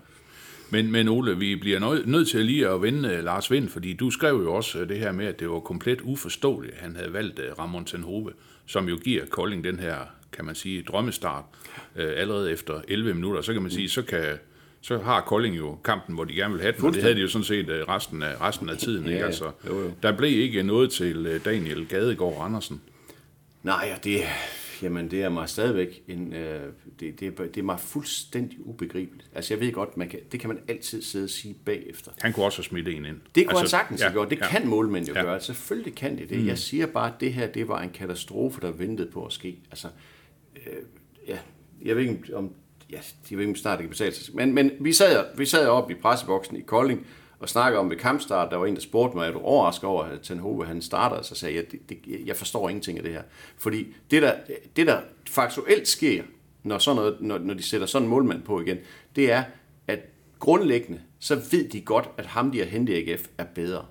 Men, 0.70 0.92
men 0.92 1.08
Ole, 1.08 1.38
vi 1.38 1.56
bliver 1.56 1.80
nødt, 1.80 2.08
nødt 2.08 2.28
til 2.28 2.46
lige 2.46 2.68
at 2.70 2.82
vende 2.82 3.18
uh, 3.18 3.24
Lars 3.24 3.52
Vind, 3.52 3.70
fordi 3.70 3.94
du 3.94 4.10
skrev 4.10 4.34
jo 4.36 4.54
også 4.54 4.86
det 4.86 4.98
her 5.00 5.12
med, 5.12 5.26
at 5.26 5.40
det 5.40 5.50
var 5.50 5.60
komplet 5.60 6.02
uforståeligt, 6.02 6.74
at 6.74 6.80
han 6.80 6.96
havde 6.96 7.14
valgt 7.14 7.42
Ramon 7.60 7.86
Tenhove, 7.86 8.32
som 8.66 8.90
jo 8.90 8.98
giver 9.04 9.26
Kolding 9.26 9.64
den 9.64 9.80
her, 9.80 9.96
kan 10.34 10.46
man 10.46 10.56
sige, 10.56 10.82
drømmestart 10.84 11.44
uh, 11.96 12.02
allerede 12.16 12.52
efter 12.52 12.82
11 12.88 13.14
minutter. 13.14 13.42
Så 13.42 13.54
kan 13.54 13.62
man 13.62 13.72
sige, 13.72 13.90
så 13.90 14.02
kan 14.02 14.24
så 14.82 14.98
har 14.98 15.22
Kolding 15.22 15.58
jo 15.58 15.76
kampen, 15.84 16.16
hvor 16.16 16.24
de 16.24 16.34
gerne 16.34 16.54
vil 16.54 16.62
have 16.62 16.74
den, 16.78 16.86
og 16.86 16.94
det 16.94 17.02
havde 17.02 17.16
de 17.16 17.22
jo 17.22 17.28
sådan 17.28 17.46
set 17.46 17.70
uh, 17.70 17.76
resten 17.76 18.24
af, 18.24 18.42
resten 18.42 18.70
af 18.70 18.78
tiden. 18.78 19.06
Ikke? 19.06 19.20
ja. 19.20 19.26
Altså, 19.26 19.52
Jo, 19.68 19.82
jo. 19.82 19.92
Der 20.04 20.18
blev 20.18 20.40
ikke 20.40 20.64
noget 20.64 20.92
til 20.92 21.36
uh, 21.36 21.46
Daniel 21.46 21.88
Gadegaard 21.88 22.38
Andersen. 22.42 22.82
Nej, 23.64 23.92
og 23.98 24.04
det, 24.04 24.22
jamen, 24.82 25.12
det 25.12 25.24
er 25.24 25.30
mig 25.30 25.50
stadigvæk 25.50 26.04
en, 26.08 26.34
øh, 26.34 26.62
det, 27.00 27.20
det, 27.20 27.28
er- 27.28 27.44
det 27.44 27.58
er 27.58 27.64
mig 27.64 27.80
fuldstændig 27.80 28.58
ubegribeligt. 28.66 29.30
Altså, 29.36 29.54
jeg 29.54 29.62
ved 29.62 29.72
godt, 29.72 29.98
man 29.98 30.10
kan, 30.10 30.20
det 30.32 30.40
kan 30.40 30.48
man 30.50 30.60
altid 30.68 31.02
sidde 31.02 31.24
og 31.26 31.30
sige 31.30 31.56
bagefter. 31.66 32.12
Han 32.22 32.34
kunne 32.34 32.46
også 32.46 32.58
have 32.58 32.64
smidt 32.64 32.88
en 32.88 33.06
ind. 33.06 33.18
Det 33.36 33.48
kunne 33.48 33.60
altså, 33.60 33.78
han 33.78 33.82
sagtens 33.82 34.02
have 34.02 34.12
gjort. 34.14 34.30
Det 34.30 34.40
ja. 34.40 34.48
kan 34.48 34.68
målmænd 34.68 35.08
jo 35.08 35.14
Ja. 35.14 35.20
ja. 35.20 35.26
gøre. 35.26 35.42
Selvfølgelig 35.42 35.96
kan 35.96 36.18
de 36.18 36.26
det. 36.28 36.40
Mm. 36.40 36.48
Jeg 36.48 36.58
siger 36.58 36.86
bare, 36.86 37.08
at 37.14 37.20
det 37.20 37.34
her, 37.34 37.48
det 37.48 37.68
var 37.68 37.82
en 37.82 37.90
katastrofe, 37.90 38.62
der 38.62 38.72
ventede 38.72 39.12
på 39.12 39.26
at 39.26 39.34
ske. 39.34 39.60
Altså, 39.72 39.88
øh, 40.56 40.74
ja, 41.28 41.38
jeg 41.86 41.96
ved 41.96 42.04
ikke, 42.04 42.36
om, 42.36 42.54
ja, 42.92 43.00
jeg 43.32 43.38
ved 43.38 43.48
ikke, 43.48 43.60
snart 43.60 43.80
det 43.80 43.84
kan 43.84 43.90
betale 43.90 44.14
sig. 44.14 44.36
Men, 44.36 44.54
men 44.54 44.72
vi 44.80 44.94
sad, 44.94 45.26
vi 45.38 45.46
sad 45.46 45.68
oppe 45.68 45.94
i 45.94 45.96
presseboksen 46.02 46.58
i 46.58 46.62
Kolding, 46.62 47.08
og 47.42 47.50
snakkede 47.50 47.80
om 47.80 47.90
ved 47.90 47.98
kampstart, 47.98 48.52
der 48.52 48.58
var 48.58 48.66
en, 48.66 48.76
der 48.76 48.82
spurgte 48.82 49.18
mig, 49.18 49.28
er 49.28 49.32
du 49.32 49.40
overrasket 49.40 49.84
over, 49.84 50.04
at 50.04 50.22
Ten 50.22 50.40
Hove, 50.40 50.66
han 50.66 50.82
starter? 50.82 51.16
Og 51.16 51.26
så 51.26 51.36
sagde 51.36 51.56
jeg, 51.56 51.72
det, 51.72 51.90
det, 51.90 51.98
jeg 52.26 52.36
forstår 52.36 52.70
ingenting 52.70 52.98
af 52.98 53.04
det 53.04 53.14
her. 53.14 53.22
Fordi 53.58 53.88
det 54.12 54.22
der, 54.22 54.36
det, 54.76 54.88
der 54.88 55.02
faktuelt 55.30 55.88
sker, 55.88 56.24
når, 56.64 56.78
sådan 56.78 56.96
noget, 56.96 57.18
når, 57.22 57.38
når 57.38 57.54
de 57.54 57.64
sætter 57.64 57.88
sådan 57.88 58.04
en 58.06 58.10
målmand 58.10 58.42
på 58.42 58.62
igen, 58.62 58.78
det 59.16 59.32
er, 59.32 59.44
at 59.88 60.00
grundlæggende, 60.40 61.02
så 61.20 61.36
ved 61.36 61.70
de 61.70 61.82
godt, 61.82 62.10
at 62.18 62.26
ham, 62.26 62.52
de 62.52 62.60
har 62.60 62.66
hentet 62.66 62.94
i 62.94 63.12
AGF, 63.12 63.28
er 63.38 63.46
bedre. 63.56 63.86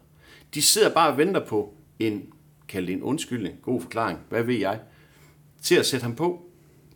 De 0.54 0.62
sidder 0.62 0.94
bare 0.94 1.10
og 1.10 1.18
venter 1.18 1.46
på 1.46 1.74
en, 1.98 2.32
kald 2.68 2.86
det 2.86 2.92
en 2.92 3.02
undskyldning, 3.02 3.54
god 3.62 3.80
forklaring, 3.80 4.18
hvad 4.28 4.42
ved 4.42 4.54
jeg, 4.54 4.80
til 5.62 5.74
at 5.74 5.86
sætte 5.86 6.04
ham 6.04 6.16
på. 6.16 6.49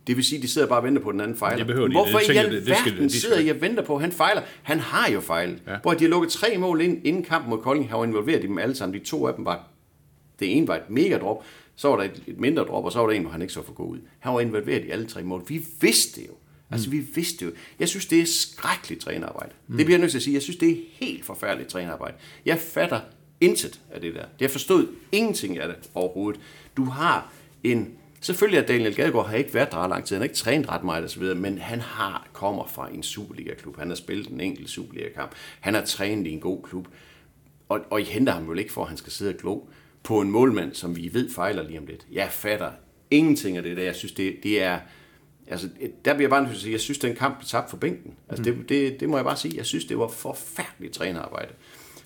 Det 0.07 0.15
vil 0.15 0.23
sige, 0.25 0.37
at 0.37 0.43
de 0.43 0.47
sidder 0.47 0.67
bare 0.67 0.79
og 0.79 0.83
venter 0.83 1.01
på, 1.01 1.09
at 1.09 1.13
den 1.13 1.21
anden 1.21 1.37
fejler. 1.37 1.57
Det 1.57 1.67
behøver 1.67 1.87
de- 1.87 1.93
Hvorfor 1.93 2.17
det 2.17 2.23
i 2.23 2.27
tænker 2.27 2.41
alverden 2.41 3.01
jeg, 3.03 3.11
sidder 3.11 3.39
I 3.39 3.49
og 3.49 3.61
venter 3.61 3.83
på, 3.83 3.95
at 3.95 4.01
han 4.01 4.11
fejler? 4.11 4.41
Han 4.63 4.79
har 4.79 5.11
jo 5.11 5.21
fejlet. 5.21 5.59
Ja. 5.67 5.75
Hvor 5.81 5.93
de 5.93 6.03
har 6.03 6.09
lukket 6.09 6.31
tre 6.31 6.57
mål 6.57 6.81
ind, 6.81 7.01
inden 7.07 7.23
kampen 7.23 7.49
mod 7.49 7.57
Kolding, 7.61 7.89
har 7.89 8.03
involveret 8.03 8.41
dem 8.41 8.57
alle 8.57 8.75
sammen. 8.75 8.99
De 8.99 9.05
to 9.05 9.27
af 9.27 9.33
dem 9.33 9.45
var 9.45 9.67
Det 10.39 10.57
ene 10.57 10.67
var 10.67 10.75
et 10.75 10.89
mega 10.89 11.17
drop, 11.17 11.43
så 11.75 11.87
var 11.87 11.95
der 11.97 12.03
et, 12.03 12.23
et 12.27 12.39
mindre 12.39 12.63
drop, 12.63 12.85
og 12.85 12.91
så 12.91 12.99
var 12.99 13.07
der 13.07 13.13
en, 13.13 13.21
hvor 13.21 13.31
han 13.31 13.41
ikke 13.41 13.53
så 13.53 13.63
for 13.65 13.73
god 13.73 13.89
ud. 13.91 13.99
Han 14.19 14.33
var 14.33 14.39
involveret 14.39 14.85
i 14.85 14.89
alle 14.89 15.05
tre 15.05 15.23
mål. 15.23 15.43
Vi 15.47 15.65
vidste 15.81 16.21
det 16.21 16.27
jo. 16.27 16.33
Altså, 16.71 16.89
vi 16.89 16.99
vidste 16.99 17.45
jo. 17.45 17.51
Jeg 17.79 17.87
synes, 17.89 18.05
det 18.05 18.19
er 18.21 18.25
skrækkeligt 18.25 19.01
trænerarbejde. 19.01 19.51
Mm. 19.67 19.77
Det 19.77 19.85
bliver 19.85 19.97
jeg 19.97 20.01
nødt 20.01 20.11
til 20.11 20.17
at 20.17 20.23
sige. 20.23 20.33
Jeg 20.33 20.41
synes, 20.41 20.57
det 20.57 20.69
er 20.71 20.75
helt 20.91 21.25
forfærdeligt 21.25 21.69
trænerarbejde. 21.69 22.15
Jeg 22.45 22.57
fatter 22.59 22.99
intet 23.41 23.79
af 23.91 24.01
det 24.01 24.13
der. 24.15 24.25
Jeg 24.39 24.51
forstod 24.51 24.87
ingenting 25.11 25.57
af 25.59 25.67
det 25.67 25.77
overhovedet. 25.93 26.41
Du 26.77 26.83
har 26.85 27.31
en... 27.63 27.91
Selvfølgelig 28.25 28.59
at 28.59 28.67
Daniel 28.67 28.95
Gadegaard 28.95 29.27
har 29.27 29.37
ikke 29.37 29.53
været 29.53 29.71
der 29.71 29.77
ret 29.77 29.89
lang 29.89 30.05
tid, 30.05 30.15
han 30.15 30.21
har 30.21 30.23
ikke 30.23 30.35
trænet 30.35 30.69
ret 30.69 30.83
meget 30.83 31.03
osv., 31.03 31.23
men 31.23 31.57
han 31.57 31.81
har 31.81 32.27
kommer 32.33 32.67
fra 32.67 32.89
en 32.93 33.03
Superliga-klub. 33.03 33.79
Han 33.79 33.87
har 33.87 33.95
spillet 33.95 34.27
en 34.27 34.41
enkelt 34.41 34.69
Superliga-kamp. 34.69 35.31
Han 35.59 35.73
har 35.73 35.85
trænet 35.85 36.27
i 36.27 36.31
en 36.31 36.39
god 36.39 36.63
klub. 36.63 36.87
Og, 37.69 37.79
og 37.89 38.01
I 38.01 38.03
henter 38.03 38.33
ham 38.33 38.49
vel 38.49 38.59
ikke 38.59 38.71
for, 38.71 38.81
at 38.81 38.87
han 38.87 38.97
skal 38.97 39.11
sidde 39.11 39.33
og 39.33 39.37
glo 39.37 39.61
på 40.03 40.21
en 40.21 40.31
målmand, 40.31 40.73
som 40.73 40.95
vi 40.95 41.09
ved 41.13 41.29
fejler 41.29 41.63
lige 41.63 41.79
om 41.79 41.85
lidt. 41.85 42.05
Jeg 42.11 42.29
fatter 42.31 42.71
ingenting 43.11 43.57
af 43.57 43.63
det 43.63 43.77
der. 43.77 43.83
Jeg 43.83 43.95
synes, 43.95 44.11
det, 44.13 44.35
det 44.43 44.63
er... 44.63 44.79
Altså, 45.47 45.69
der 46.05 46.13
bliver 46.13 46.23
jeg 46.23 46.29
bare 46.29 46.41
nødt 46.41 46.51
til 46.51 46.57
at 46.57 46.61
sige, 46.61 46.71
jeg 46.71 46.81
synes, 46.81 46.99
den 46.99 47.15
kamp 47.15 47.37
blev 47.37 47.47
tabt 47.47 47.69
for 47.69 47.77
bænken. 47.77 48.13
Altså, 48.29 48.43
det, 48.43 48.69
det, 48.69 48.99
det 48.99 49.09
må 49.09 49.17
jeg 49.17 49.25
bare 49.25 49.37
sige. 49.37 49.57
Jeg 49.57 49.65
synes, 49.65 49.85
det 49.85 49.97
var 49.97 50.07
forfærdeligt 50.07 50.93
trænerarbejde. 50.93 51.53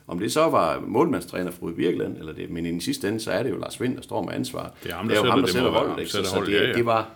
Om 0.09 0.19
det 0.19 0.31
så 0.31 0.49
var 0.49 0.79
målmandstræner 0.79 1.51
fra 1.51 1.71
Birkeland, 1.71 2.17
eller 2.17 2.33
det, 2.33 2.49
men 2.49 2.65
i 2.65 2.79
sidste 2.79 3.07
ende, 3.07 3.19
så 3.19 3.31
er 3.31 3.43
det 3.43 3.49
jo 3.49 3.57
Lars 3.57 3.81
Vind, 3.81 3.95
der 3.95 4.01
står 4.01 4.23
med 4.23 4.33
ansvar. 4.33 4.73
Det 4.83 4.91
er 4.91 4.95
ham, 4.95 5.07
der 5.07 5.15
jo 5.15 5.21
sætter 5.21 5.31
ham, 5.31 5.39
der 5.39 5.45
det, 5.45 5.53
sætter 5.53 5.71
holdet. 5.71 5.99
ikke? 5.99 6.11
Så, 6.11 6.23
så 6.23 6.43
det, 6.45 6.53
ja, 6.53 6.67
ja. 6.67 6.73
det 6.73 6.85
var, 6.85 7.09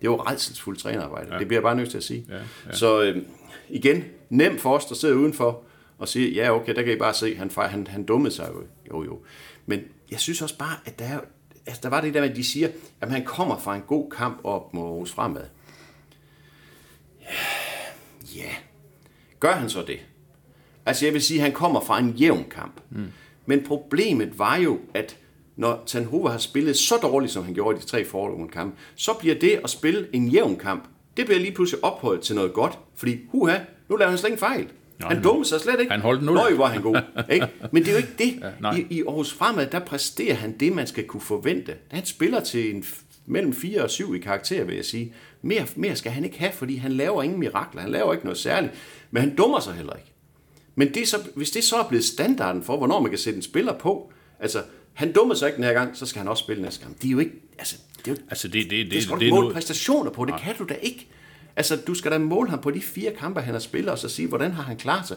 det 0.00 0.10
var 0.10 0.30
redselsfuldt 0.30 0.78
trænerarbejde. 0.80 1.32
Ja. 1.32 1.38
Det 1.38 1.48
bliver 1.48 1.58
jeg 1.58 1.62
bare 1.62 1.76
nødt 1.76 1.90
til 1.90 1.96
at 1.96 2.04
sige. 2.04 2.26
Ja, 2.28 2.34
ja. 2.36 2.72
Så 2.72 3.02
øh, 3.02 3.22
igen, 3.68 4.04
nem 4.30 4.58
for 4.58 4.76
os, 4.76 4.84
der 4.84 4.94
sidder 4.94 5.14
udenfor 5.14 5.62
og 5.98 6.08
siger, 6.08 6.42
ja 6.42 6.54
okay, 6.54 6.74
der 6.74 6.82
kan 6.82 6.92
I 6.92 6.96
bare 6.96 7.14
se, 7.14 7.36
han, 7.36 7.50
han, 7.56 7.86
han 7.86 8.04
dummede 8.04 8.34
sig 8.34 8.48
jo. 8.54 8.62
Jo 8.90 9.04
jo. 9.04 9.20
Men 9.66 9.80
jeg 10.10 10.20
synes 10.20 10.42
også 10.42 10.58
bare, 10.58 10.76
at 10.84 10.98
der, 10.98 11.04
er, 11.04 11.20
altså, 11.66 11.80
der 11.82 11.88
var 11.88 12.00
det 12.00 12.14
der 12.14 12.20
med, 12.20 12.30
at 12.30 12.36
de 12.36 12.44
siger, 12.44 12.68
at 13.00 13.10
han 13.10 13.24
kommer 13.24 13.58
fra 13.58 13.76
en 13.76 13.82
god 13.86 14.10
kamp 14.10 14.40
op 14.44 14.74
mod 14.74 14.84
Aarhus 14.84 15.12
Fremad. 15.12 15.44
Ja. 18.36 18.50
Gør 19.40 19.52
han 19.52 19.70
så 19.70 19.84
det? 19.86 19.98
Altså 20.86 21.04
jeg 21.06 21.14
vil 21.14 21.22
sige, 21.22 21.38
at 21.38 21.42
han 21.44 21.52
kommer 21.52 21.80
fra 21.80 21.98
en 21.98 22.10
jævn 22.10 22.44
kamp. 22.50 22.80
Mm. 22.90 23.06
Men 23.46 23.62
problemet 23.64 24.38
var 24.38 24.56
jo, 24.56 24.78
at 24.94 25.16
når 25.56 25.82
Tanhova 25.86 26.28
har 26.30 26.38
spillet 26.38 26.76
så 26.76 26.96
dårligt, 27.02 27.32
som 27.32 27.44
han 27.44 27.54
gjorde 27.54 27.78
i 27.78 27.80
de 27.80 27.86
tre 27.86 28.04
foregående 28.04 28.48
kampe, 28.52 28.76
så 28.94 29.12
bliver 29.20 29.34
det 29.34 29.60
at 29.64 29.70
spille 29.70 30.06
en 30.12 30.28
jævn 30.28 30.56
kamp, 30.56 30.84
det 31.16 31.26
bliver 31.26 31.40
lige 31.40 31.52
pludselig 31.52 31.84
ophøjet 31.84 32.20
til 32.20 32.34
noget 32.34 32.52
godt. 32.52 32.78
Fordi, 32.96 33.18
huha, 33.30 33.58
nu 33.88 33.96
laver 33.96 34.08
han 34.08 34.18
slet 34.18 34.30
ikke 34.30 34.40
fejl. 34.40 34.66
Nej, 35.00 35.14
han 35.14 35.22
dummede 35.22 35.48
sig 35.48 35.60
slet 35.60 35.80
ikke. 35.80 35.92
han 35.92 36.00
holdt 36.00 36.22
nul. 36.22 36.34
Nøj, 36.34 36.54
var 36.54 36.66
han 36.66 36.82
god. 36.82 37.00
Ikke? 37.30 37.46
Men 37.72 37.82
det 37.82 37.88
er 37.88 37.92
jo 37.92 37.98
ikke 37.98 38.14
det. 38.18 38.40
Ja, 38.42 38.50
nej. 38.60 38.76
I, 38.76 38.86
I 38.90 39.02
Aarhus 39.02 39.32
Fremad, 39.32 39.66
der 39.66 39.78
præsterer 39.78 40.34
han 40.34 40.58
det, 40.58 40.72
man 40.72 40.86
skal 40.86 41.04
kunne 41.04 41.20
forvente. 41.20 41.74
Han 41.88 42.04
spiller 42.04 42.40
til 42.40 42.74
en 42.74 42.84
mellem 43.26 43.52
4 43.52 43.82
og 43.82 43.90
7 43.90 44.14
i 44.14 44.18
karakter, 44.18 44.64
vil 44.64 44.76
jeg 44.76 44.84
sige. 44.84 45.14
Mere, 45.42 45.66
mere 45.76 45.96
skal 45.96 46.12
han 46.12 46.24
ikke 46.24 46.38
have, 46.38 46.52
fordi 46.52 46.76
han 46.76 46.92
laver 46.92 47.22
ingen 47.22 47.38
mirakler. 47.38 47.80
Han 47.80 47.90
laver 47.90 48.12
ikke 48.12 48.24
noget 48.24 48.38
særligt. 48.38 48.72
Men 49.10 49.20
han 49.22 49.36
dummer 49.36 49.60
sig 49.60 49.74
heller 49.74 49.92
ikke. 49.92 50.11
Men 50.74 50.94
det 50.94 51.08
så, 51.08 51.16
hvis 51.34 51.50
det 51.50 51.64
så 51.64 51.76
er 51.76 51.88
blevet 51.88 52.04
standarden 52.04 52.62
for, 52.62 52.76
hvornår 52.76 53.00
man 53.00 53.10
kan 53.10 53.18
sætte 53.18 53.36
en 53.36 53.42
spiller 53.42 53.78
på, 53.78 54.12
altså, 54.40 54.62
han 54.92 55.12
dummer 55.12 55.34
sig 55.34 55.46
ikke 55.48 55.56
den 55.56 55.64
her 55.64 55.72
gang, 55.72 55.96
så 55.96 56.06
skal 56.06 56.18
han 56.18 56.28
også 56.28 56.42
spille 56.42 56.62
næste 56.62 56.84
gang. 56.84 57.02
Det 57.02 57.08
er 57.08 57.12
jo 57.12 57.18
ikke, 57.18 57.32
altså, 57.58 57.76
det 57.98 58.10
er 58.10 58.12
jo, 58.12 58.16
Altså, 58.30 58.48
det, 58.48 58.54
det, 58.54 58.70
det, 58.70 58.90
det 58.90 59.02
skal 59.02 59.14
du 59.14 59.20
det, 59.20 59.26
er 59.26 59.30
måle 59.30 59.40
noget, 59.40 59.54
præstationer 59.54 60.10
på, 60.10 60.24
det 60.24 60.34
kan 60.40 60.54
du 60.58 60.64
da 60.64 60.74
ikke. 60.74 61.08
Altså, 61.56 61.76
du 61.76 61.94
skal 61.94 62.10
da 62.10 62.18
måle 62.18 62.50
ham 62.50 62.60
på 62.60 62.70
de 62.70 62.80
fire 62.80 63.10
kampe, 63.10 63.40
han 63.40 63.54
har 63.54 63.60
spillet, 63.60 63.90
og 63.90 63.98
så 63.98 64.08
sige, 64.08 64.28
hvordan 64.28 64.52
har 64.52 64.62
han 64.62 64.76
klaret 64.76 65.08
sig? 65.08 65.16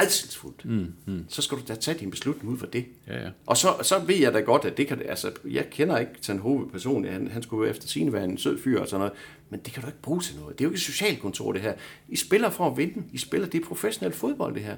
Redselsfuldt. 0.00 0.64
Mm, 0.64 0.92
mm. 1.06 1.24
Så 1.28 1.42
skal 1.42 1.58
du 1.58 1.62
da 1.68 1.74
tage 1.74 1.98
din 1.98 2.10
beslutning 2.10 2.52
ud 2.52 2.58
fra 2.58 2.66
det. 2.72 2.86
Ja, 3.06 3.22
ja. 3.22 3.30
Og 3.46 3.56
så, 3.56 3.68
så 3.82 3.98
ved 3.98 4.16
jeg 4.16 4.32
da 4.34 4.40
godt, 4.40 4.64
at 4.64 4.76
det 4.76 4.86
kan, 4.86 5.02
altså, 5.08 5.30
jeg 5.44 5.70
kender 5.70 5.98
ikke 5.98 6.12
Tanhove 6.22 6.70
personligt, 6.70 7.12
han, 7.12 7.28
han 7.28 7.42
skulle 7.42 7.70
efter 7.70 7.88
sine 7.88 8.12
være 8.12 8.24
en 8.24 8.38
sød 8.38 8.62
fyr 8.62 8.80
og 8.80 8.88
sådan 8.88 8.98
noget, 8.98 9.12
men 9.50 9.60
det 9.60 9.72
kan 9.72 9.82
du 9.82 9.88
ikke 9.88 10.02
bruge 10.02 10.20
til 10.20 10.36
noget. 10.36 10.58
Det 10.58 10.64
er 10.64 10.68
jo 10.68 10.70
ikke 10.70 10.76
et 10.76 10.82
socialkontor, 10.82 11.52
det 11.52 11.62
her. 11.62 11.74
I 12.08 12.16
spiller 12.16 12.50
for 12.50 12.66
at 12.66 12.76
vinde. 12.76 13.02
I 13.12 13.18
spiller, 13.18 13.48
det 13.48 13.60
er 13.60 13.66
professionel 13.66 14.12
fodbold, 14.12 14.54
det 14.54 14.62
her. 14.62 14.76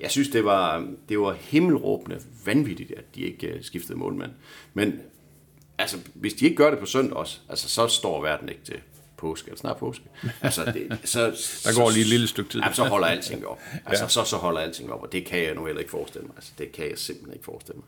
Jeg 0.00 0.10
synes, 0.10 0.28
det 0.28 0.44
var, 0.44 0.88
det 1.08 1.18
var 1.18 1.32
himmelråbende 1.32 2.20
vanvittigt, 2.44 2.92
at 2.96 3.14
de 3.14 3.20
ikke 3.20 3.54
uh, 3.54 3.62
skiftede 3.62 3.98
målmand. 3.98 4.30
Men 4.74 4.92
altså, 5.78 5.96
hvis 6.14 6.34
de 6.34 6.44
ikke 6.44 6.56
gør 6.56 6.70
det 6.70 6.78
på 6.78 6.86
søndag 6.86 7.16
også, 7.16 7.40
altså, 7.48 7.68
så 7.68 7.86
står 7.86 8.22
verden 8.22 8.48
ikke 8.48 8.64
til 8.64 8.76
påske, 9.16 9.48
eller 9.48 9.58
snart 9.58 9.76
påske. 9.76 10.04
Altså, 10.42 10.64
det, 10.64 10.98
så, 11.04 11.20
Der 11.64 11.80
går 11.80 11.90
lige 11.90 12.00
et 12.00 12.08
lille 12.08 12.26
stykke 12.26 12.50
tid. 12.50 12.60
Jamen, 12.60 12.74
så 12.74 12.84
holder 12.84 13.06
alting 13.06 13.46
op. 13.46 13.60
Altså, 13.86 14.04
ja. 14.04 14.08
så, 14.08 14.24
så 14.24 14.36
holder 14.36 14.60
alting 14.60 14.92
op, 14.92 15.02
og 15.02 15.12
det 15.12 15.24
kan 15.24 15.42
jeg 15.42 15.54
nu 15.54 15.64
heller 15.64 15.80
ikke 15.80 15.90
forestille 15.90 16.26
mig. 16.26 16.36
Altså, 16.36 16.52
det 16.58 16.72
kan 16.72 16.90
jeg 16.90 16.98
simpelthen 16.98 17.34
ikke 17.34 17.44
forestille 17.44 17.76
mig. 17.76 17.86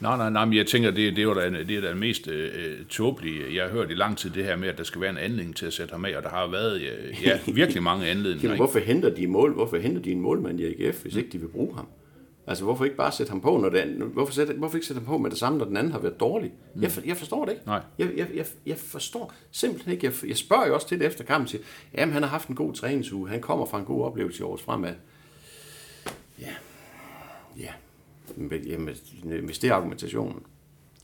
Nej, 0.00 0.16
nej, 0.16 0.30
nej, 0.30 0.44
men 0.44 0.54
jeg 0.54 0.66
tænker, 0.66 0.90
det, 0.90 1.16
det 1.16 1.18
er 1.18 1.22
jo 1.22 1.34
da, 1.34 1.50
det 1.50 1.70
er 1.70 1.80
da 1.80 1.88
det 1.88 1.96
mest 1.96 2.28
øh, 2.28 2.84
tåbelige, 2.88 3.54
jeg 3.54 3.64
har 3.64 3.70
hørt 3.70 3.90
i 3.90 3.94
lang 3.94 4.18
tid, 4.18 4.30
det 4.30 4.44
her 4.44 4.56
med, 4.56 4.68
at 4.68 4.78
der 4.78 4.84
skal 4.84 5.00
være 5.00 5.10
en 5.10 5.18
anledning 5.18 5.56
til 5.56 5.66
at 5.66 5.72
sætte 5.72 5.92
ham 5.92 6.04
af, 6.04 6.16
og 6.16 6.22
der 6.22 6.28
har 6.28 6.46
været 6.46 6.80
øh, 6.80 7.24
ja, 7.24 7.38
virkelig 7.52 7.82
mange 7.82 8.06
anledninger. 8.06 8.42
Jamen, 8.42 8.56
hvorfor 8.56 8.78
henter 8.78 9.14
de 9.14 9.26
mål? 9.26 9.52
Hvorfor 9.52 9.76
henter 9.76 10.02
de 10.02 10.12
en 10.12 10.20
målmand 10.20 10.60
i 10.60 10.64
AGF, 10.64 11.02
hvis 11.02 11.16
ikke 11.16 11.28
de 11.32 11.38
vil 11.38 11.48
bruge 11.48 11.74
ham? 11.74 11.86
Altså, 12.48 12.64
hvorfor 12.64 12.84
ikke 12.84 12.96
bare 12.96 13.12
sætte 13.12 13.30
ham 13.30 13.40
på, 13.40 13.58
når 13.58 13.68
den, 13.68 14.02
hvorfor, 14.12 14.32
sætte, 14.32 14.54
hvorfor 14.54 14.76
ikke 14.76 14.86
sætte 14.86 15.00
ham 15.00 15.06
på 15.06 15.18
med 15.18 15.30
det 15.30 15.38
samme, 15.38 15.58
når 15.58 15.64
den 15.64 15.76
anden 15.76 15.92
har 15.92 15.98
været 15.98 16.20
dårlig? 16.20 16.52
Mm. 16.74 16.82
Jeg, 16.82 16.90
for, 16.90 17.00
jeg 17.04 17.16
forstår 17.16 17.44
det 17.44 17.52
ikke. 17.52 17.66
Nej. 17.66 17.82
Jeg, 17.98 18.10
jeg, 18.16 18.28
jeg, 18.34 18.46
jeg 18.66 18.76
forstår 18.76 19.32
simpelthen 19.50 19.92
ikke. 19.92 20.06
Jeg, 20.06 20.28
jeg 20.28 20.36
spørger 20.36 20.66
jo 20.66 20.74
også 20.74 20.88
til 20.88 20.98
det 20.98 21.06
efter 21.06 21.24
kampen, 21.24 21.48
siger, 21.48 21.62
jamen 21.94 22.12
han 22.12 22.22
har 22.22 22.30
haft 22.30 22.48
en 22.48 22.54
god 22.54 22.72
træningsuge, 22.72 23.28
han 23.28 23.40
kommer 23.40 23.66
fra 23.66 23.78
en 23.78 23.84
god 23.84 24.04
oplevelse 24.04 24.40
i 24.40 24.42
års 24.42 24.62
fremad. 24.62 24.94
Ja, 26.40 26.52
ja. 27.58 27.70
Men, 28.36 28.62
jamen, 28.66 28.94
hvis 29.44 29.58
det 29.58 29.70
er 29.70 29.74
argumentationen, 29.74 30.42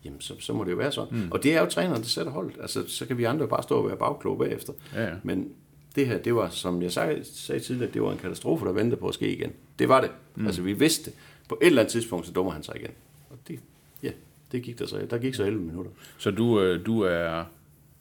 jamen 0.04 0.20
så, 0.20 0.34
så 0.40 0.52
må 0.52 0.64
det 0.64 0.70
jo 0.70 0.76
være 0.76 0.92
sådan. 0.92 1.18
Mm. 1.18 1.28
Og 1.30 1.42
det 1.42 1.54
er 1.54 1.60
jo 1.60 1.66
træneren, 1.66 2.02
der 2.02 2.08
sætter 2.08 2.32
holdet. 2.32 2.56
Altså, 2.60 2.88
så 2.88 3.06
kan 3.06 3.18
vi 3.18 3.24
andre 3.24 3.48
bare 3.48 3.62
stå 3.62 3.78
og 3.78 3.88
være 3.88 3.96
bagkloge 3.96 4.38
bagefter. 4.38 4.72
Ja, 4.94 5.02
ja. 5.02 5.14
Men 5.22 5.52
det 5.96 6.06
her, 6.06 6.18
det 6.18 6.34
var, 6.34 6.48
som 6.48 6.82
jeg 6.82 6.92
sagde, 6.92 7.24
sagde 7.24 7.60
tidligere, 7.60 7.92
det 7.92 8.02
var 8.02 8.12
en 8.12 8.18
katastrofe, 8.18 8.66
der 8.66 8.72
ventede 8.72 9.00
på 9.00 9.08
at 9.08 9.14
ske 9.14 9.36
igen. 9.36 9.52
Det 9.78 9.88
var 9.88 10.00
det. 10.00 10.10
Mm. 10.34 10.46
Altså, 10.46 10.62
vi 10.62 10.72
vidste 10.72 11.10
det. 11.10 11.18
På 11.52 11.58
et 11.62 11.66
eller 11.66 11.82
andet 11.82 11.92
tidspunkt, 11.92 12.26
så 12.26 12.32
dummer 12.32 12.52
han 12.52 12.62
sig 12.62 12.76
igen. 12.76 12.90
Og 13.30 13.38
det, 13.48 13.60
ja, 14.02 14.10
det 14.52 14.62
gik 14.62 14.78
der 14.78 14.86
så. 14.86 15.06
Der 15.10 15.18
gik 15.18 15.34
så 15.34 15.44
11 15.44 15.62
minutter. 15.62 15.90
Så 16.18 16.30
du, 16.30 16.60
øh, 16.60 16.86
du 16.86 17.00
er... 17.00 17.44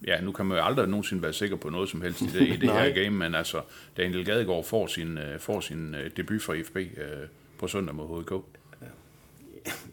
Ja, 0.08 0.22
nu 0.22 0.32
kan 0.32 0.46
man 0.46 0.58
jo 0.58 0.64
aldrig 0.64 0.88
nogensinde 0.88 1.24
være 1.24 1.34
sikker 1.34 1.56
på 1.56 1.70
noget 1.70 1.90
som 1.90 2.02
helst 2.02 2.22
i 2.22 2.26
det, 2.26 2.48
i 2.48 2.58
det 2.58 2.72
her 2.72 2.90
game, 3.04 3.10
men 3.10 3.36
altså, 3.36 3.62
Daniel 3.98 4.26
Gadegaard 4.26 4.64
får 4.64 4.88
sin, 4.88 5.18
øh, 5.18 5.40
får 5.40 5.60
sin 5.60 5.96
øh, 5.96 6.12
debut 6.18 6.42
for 6.42 6.54
IFB 6.54 6.78
på 7.58 7.68
søndag 7.68 7.96
mod 7.96 8.24
HK. 8.24 8.32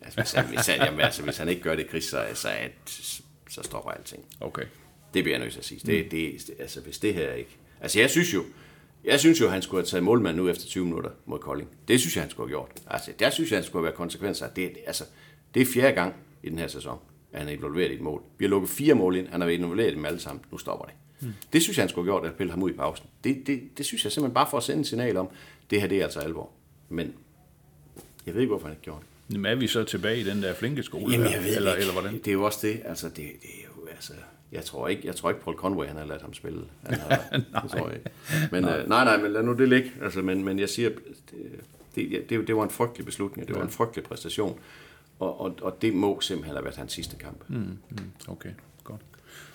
Altså, 0.03 0.21
hvis 0.21 0.33
han, 0.33 0.47
hvis 0.47 0.67
han, 0.67 0.81
jamen, 0.81 1.01
altså, 1.01 1.23
hvis 1.23 1.39
han 1.39 1.49
ikke 1.49 1.63
gør 1.63 1.77
det, 1.77 1.89
Chris, 1.89 2.05
så, 2.05 2.27
så, 2.35 2.49
at, 2.49 2.73
så 3.51 3.63
stopper 3.63 3.91
alting. 3.91 4.25
Okay. 4.41 4.65
Det 5.15 5.25
bliver 5.25 5.37
jeg 5.37 5.41
nødt 5.41 5.53
til 5.53 5.59
at 5.59 5.65
sige. 5.65 5.81
Det, 5.87 6.11
det, 6.11 6.51
altså, 6.59 6.81
hvis 6.81 6.99
det 6.99 7.15
her 7.15 7.33
ikke... 7.33 7.57
Altså, 7.81 8.01
jeg 8.01 8.11
synes 8.11 8.35
jo, 8.35 8.45
jeg 9.05 9.21
synes 9.21 9.41
jo, 9.41 9.49
han 9.49 9.63
skulle 9.63 9.81
have 9.81 9.87
taget 9.87 10.05
målmand 10.05 10.37
nu 10.37 10.49
efter 10.49 10.67
20 10.67 10.85
minutter 10.85 11.11
mod 11.27 11.39
Kolding. 11.39 11.71
Det 11.89 12.01
synes 12.01 12.17
jeg, 12.17 12.23
han 12.23 12.31
skulle 12.31 12.49
have 12.49 12.53
gjort. 12.53 12.71
Altså, 12.87 13.13
der 13.19 13.31
synes 13.31 13.51
jeg, 13.51 13.57
han 13.57 13.65
skulle 13.65 13.81
have 13.81 13.85
været 13.85 13.95
konsekvenser. 13.95 14.49
Det, 14.49 14.73
altså, 14.87 15.05
det 15.55 15.63
er 15.63 15.67
fjerde 15.67 15.95
gang 15.95 16.15
i 16.43 16.51
den 16.51 16.59
her 16.59 16.69
sæson, 16.69 16.99
at 17.33 17.39
han 17.39 17.49
er 17.49 17.53
involveret 17.53 17.91
i 17.91 17.95
et 17.95 18.01
mål. 18.01 18.23
Vi 18.39 18.45
har 18.45 18.51
lukket 18.51 18.71
fire 18.71 18.95
mål 18.95 19.17
ind, 19.17 19.29
han 19.29 19.41
har 19.41 19.47
været 19.49 19.59
involveret 19.59 19.93
i 19.93 19.95
dem 19.95 20.05
alle 20.05 20.19
sammen. 20.19 20.45
Nu 20.53 20.59
stopper 20.59 20.85
det. 20.85 20.95
Mm. 21.21 21.35
Det 21.53 21.63
synes 21.63 21.79
jeg, 21.79 21.83
han 21.83 21.89
skulle 21.89 22.13
have 22.13 22.21
gjort, 22.21 22.31
at 22.31 22.37
pille 22.37 22.51
ham 22.51 22.63
ud 22.63 22.71
i 22.71 22.73
pausen. 22.73 23.07
Det, 23.25 23.47
det, 23.47 23.79
det 23.79 23.87
synes 23.87 24.05
jeg 24.05 24.13
simpelthen 24.13 24.35
bare 24.35 24.47
for 24.51 24.57
at 24.57 24.63
sende 24.63 24.81
et 24.81 24.87
signal 24.87 25.17
om, 25.17 25.29
det 25.71 25.81
her 25.81 25.89
det 25.89 25.99
er 25.99 26.05
altså 26.05 26.21
alvor. 26.21 26.51
Men 26.89 27.15
jeg 28.27 28.35
ved 28.35 28.41
ikke, 28.41 28.51
hvorfor 28.51 28.67
han 28.67 28.73
ikke 28.73 28.83
gjorde 28.83 29.01
det. 29.01 29.37
Men 29.37 29.47
er 29.47 29.55
vi 29.55 29.67
så 29.67 29.85
tilbage 29.85 30.21
i 30.21 30.25
den 30.25 30.43
der 30.43 30.55
flinke 30.55 30.83
skole? 30.83 31.13
Jamen, 31.13 31.33
jeg 31.33 31.45
ved 31.45 31.57
eller, 31.57 31.75
ikke. 31.75 31.81
eller 31.81 31.93
hvordan? 31.93 32.19
Det 32.19 32.29
er 32.29 32.33
jo 32.33 32.45
også 32.45 32.67
det. 32.67 32.81
Altså, 32.85 33.09
det, 33.09 33.17
det 33.17 33.51
er 33.55 33.65
jo, 33.65 33.88
altså, 33.99 34.13
jeg 34.53 34.65
tror 34.65 34.89
ikke, 34.89 35.07
jeg 35.07 35.17
tror 35.17 35.31
ikke 35.31 35.43
Paul 35.43 35.57
Conway, 35.57 35.87
han 35.87 35.97
har 35.97 36.05
ladet 36.05 36.23
ham 36.23 36.35
spille. 36.35 36.61
Han 36.87 36.99
har, 37.01 37.17
det 37.63 37.71
tror 37.71 37.89
jeg 37.89 37.97
ikke. 37.97 38.11
Men, 38.53 38.63
nej. 38.63 38.79
Øh, 38.79 38.89
nej, 38.89 39.05
nej, 39.05 39.17
men 39.17 39.33
lad 39.33 39.43
nu 39.43 39.53
det 39.53 39.69
ligge. 39.69 39.93
Altså, 40.03 40.23
men, 40.23 40.45
men 40.45 40.59
jeg 40.59 40.69
siger, 40.69 40.91
det, 40.91 42.11
det, 42.11 42.31
det, 42.31 42.47
det 42.47 42.57
var 42.57 42.65
en 42.65 42.71
frygtelig 42.71 43.07
beslutning. 43.07 43.49
Det 43.49 43.57
var 43.57 43.63
en 43.63 43.71
frygtelig 43.71 44.05
præstation. 44.05 44.59
Og, 45.19 45.41
og, 45.41 45.59
og 45.63 45.83
det 45.83 45.95
må 45.95 46.21
simpelthen 46.21 46.55
have 46.55 46.65
været 46.65 46.77
hans 46.77 46.93
sidste 46.93 47.17
kamp. 47.17 47.45
Mm. 47.49 47.79
Okay, 48.29 48.51
godt. 48.85 49.01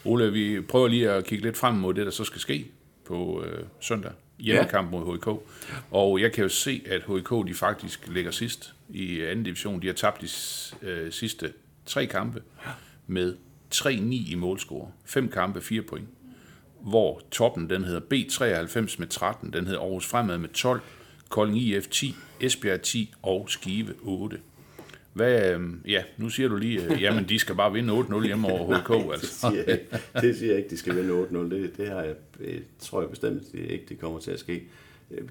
Ole, 0.06 0.32
vi 0.32 0.62
prøver 0.62 0.88
lige 0.88 1.12
at 1.12 1.26
kigge 1.26 1.44
lidt 1.44 1.58
frem 1.58 1.76
mod 1.76 1.94
det, 1.94 2.06
der 2.06 2.12
så 2.12 2.24
skal 2.24 2.42
ske 2.42 2.72
på 3.06 3.44
øh, 3.46 3.64
søndag. 3.80 4.12
Hjemmekamp 4.40 4.92
mod 4.92 5.18
HK. 5.18 5.28
Og 5.92 6.22
jeg 6.22 6.32
kan 6.32 6.44
jo 6.44 6.50
se, 6.50 6.84
at 6.86 7.02
HK 7.02 7.48
de 7.48 7.54
faktisk 7.54 8.08
ligger 8.08 8.32
sidst 8.32 8.74
i 8.90 9.22
anden 9.22 9.46
division. 9.46 9.82
De 9.82 9.88
har 9.88 9.94
tabt 9.94 10.22
de 10.22 10.28
øh, 10.88 11.12
sidste 11.12 11.54
tre 11.86 12.06
kampe 12.06 12.42
med 13.08 13.36
3-9 13.76 14.32
i 14.32 14.36
målscore. 14.38 14.92
Fem 15.06 15.30
kampe, 15.30 15.62
fire 15.62 15.82
point. 15.82 16.08
Hvor 16.82 17.22
toppen, 17.32 17.70
den 17.70 17.84
hedder 17.84 18.00
B93 18.00 18.96
med 19.00 19.08
13, 19.08 19.54
den 19.54 19.66
hedder 19.66 19.80
Aarhus 19.82 20.06
Fremad 20.08 20.38
med 20.38 20.50
12, 20.50 20.82
Kolding 21.30 21.58
IF 21.58 21.88
10, 21.88 22.16
Esbjerg 22.42 22.82
10 22.82 23.14
og 23.22 23.46
Skive 23.50 23.94
8. 24.02 24.40
Hvad, 25.14 25.56
øh, 25.56 25.62
ja, 25.88 26.04
nu 26.18 26.30
siger 26.30 26.50
du 26.50 26.56
lige, 26.56 26.84
øh, 26.86 27.02
jamen 27.02 27.30
de 27.30 27.40
skal 27.40 27.56
bare 27.56 27.74
vinde 27.74 27.94
8-0 27.94 28.26
hjemme 28.26 28.48
over 28.48 28.78
HK. 28.78 28.88
Det 29.08 29.12
Altså. 29.14 29.40
siger, 29.50 29.64
jeg, 29.68 29.68
ikke. 29.68 29.88
det 30.28 30.38
siger 30.38 30.50
jeg 30.52 30.58
ikke, 30.58 30.70
de 30.70 30.78
skal 30.78 30.96
vinde 30.96 31.24
8-0. 31.32 31.38
Det, 31.56 31.78
det 31.78 31.88
har 31.90 32.02
jeg, 32.02 32.16
det 32.40 32.64
tror 32.80 33.02
jeg 33.02 33.10
bestemt 33.10 33.52
det 33.52 33.60
ikke, 33.60 33.86
det 33.90 34.00
kommer 34.00 34.20
til 34.20 34.32
at 34.32 34.40
ske. 34.40 34.64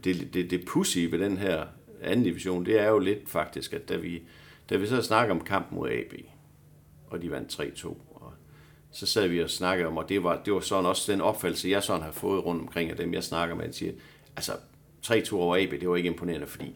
Det, 0.04 0.28
det, 0.34 0.50
det 0.50 0.64
pussy 0.66 0.98
ved 0.98 1.18
den 1.18 1.36
her 1.36 1.64
anden 2.02 2.24
division, 2.24 2.66
det 2.66 2.80
er 2.80 2.88
jo 2.88 2.98
lidt 2.98 3.28
faktisk, 3.28 3.72
at 3.72 3.88
da 3.88 3.96
vi, 3.96 4.22
da 4.70 4.76
vi 4.76 4.86
så 4.86 5.02
snakker 5.02 5.34
om 5.34 5.40
kamp 5.40 5.66
mod 5.72 5.90
AB, 5.90 6.14
og 7.06 7.22
de 7.22 7.30
vandt 7.30 7.60
3-2. 7.60 7.94
Så 8.92 9.06
sad 9.06 9.28
vi 9.28 9.42
og 9.42 9.50
snakkede 9.50 9.88
om, 9.88 9.96
og 9.96 10.08
det 10.08 10.22
var, 10.22 10.42
det 10.44 10.52
var 10.52 10.60
sådan 10.60 10.86
også 10.86 11.12
den 11.12 11.20
opfattelse, 11.20 11.68
jeg 11.68 11.82
sådan 11.82 12.02
har 12.02 12.12
fået 12.12 12.44
rundt 12.44 12.62
omkring 12.62 12.90
af 12.90 12.96
dem, 12.96 13.14
jeg 13.14 13.24
snakker 13.24 13.54
med, 13.54 13.64
at 13.64 13.74
siger, 13.74 13.92
altså 14.36 14.52
3-2 15.06 15.34
over 15.34 15.56
AB, 15.56 15.70
det 15.70 15.88
var 15.88 15.96
ikke 15.96 16.10
imponerende, 16.10 16.46
fordi 16.46 16.74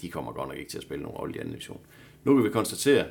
de 0.00 0.10
kommer 0.10 0.32
godt 0.32 0.48
nok 0.48 0.58
ikke 0.58 0.70
til 0.70 0.78
at 0.78 0.84
spille 0.84 1.02
nogen 1.02 1.18
rolle 1.18 1.34
i 1.34 1.38
anden 1.38 1.52
division. 1.52 1.80
Nu 2.24 2.34
kan 2.34 2.44
vi 2.44 2.50
konstatere, 2.50 3.06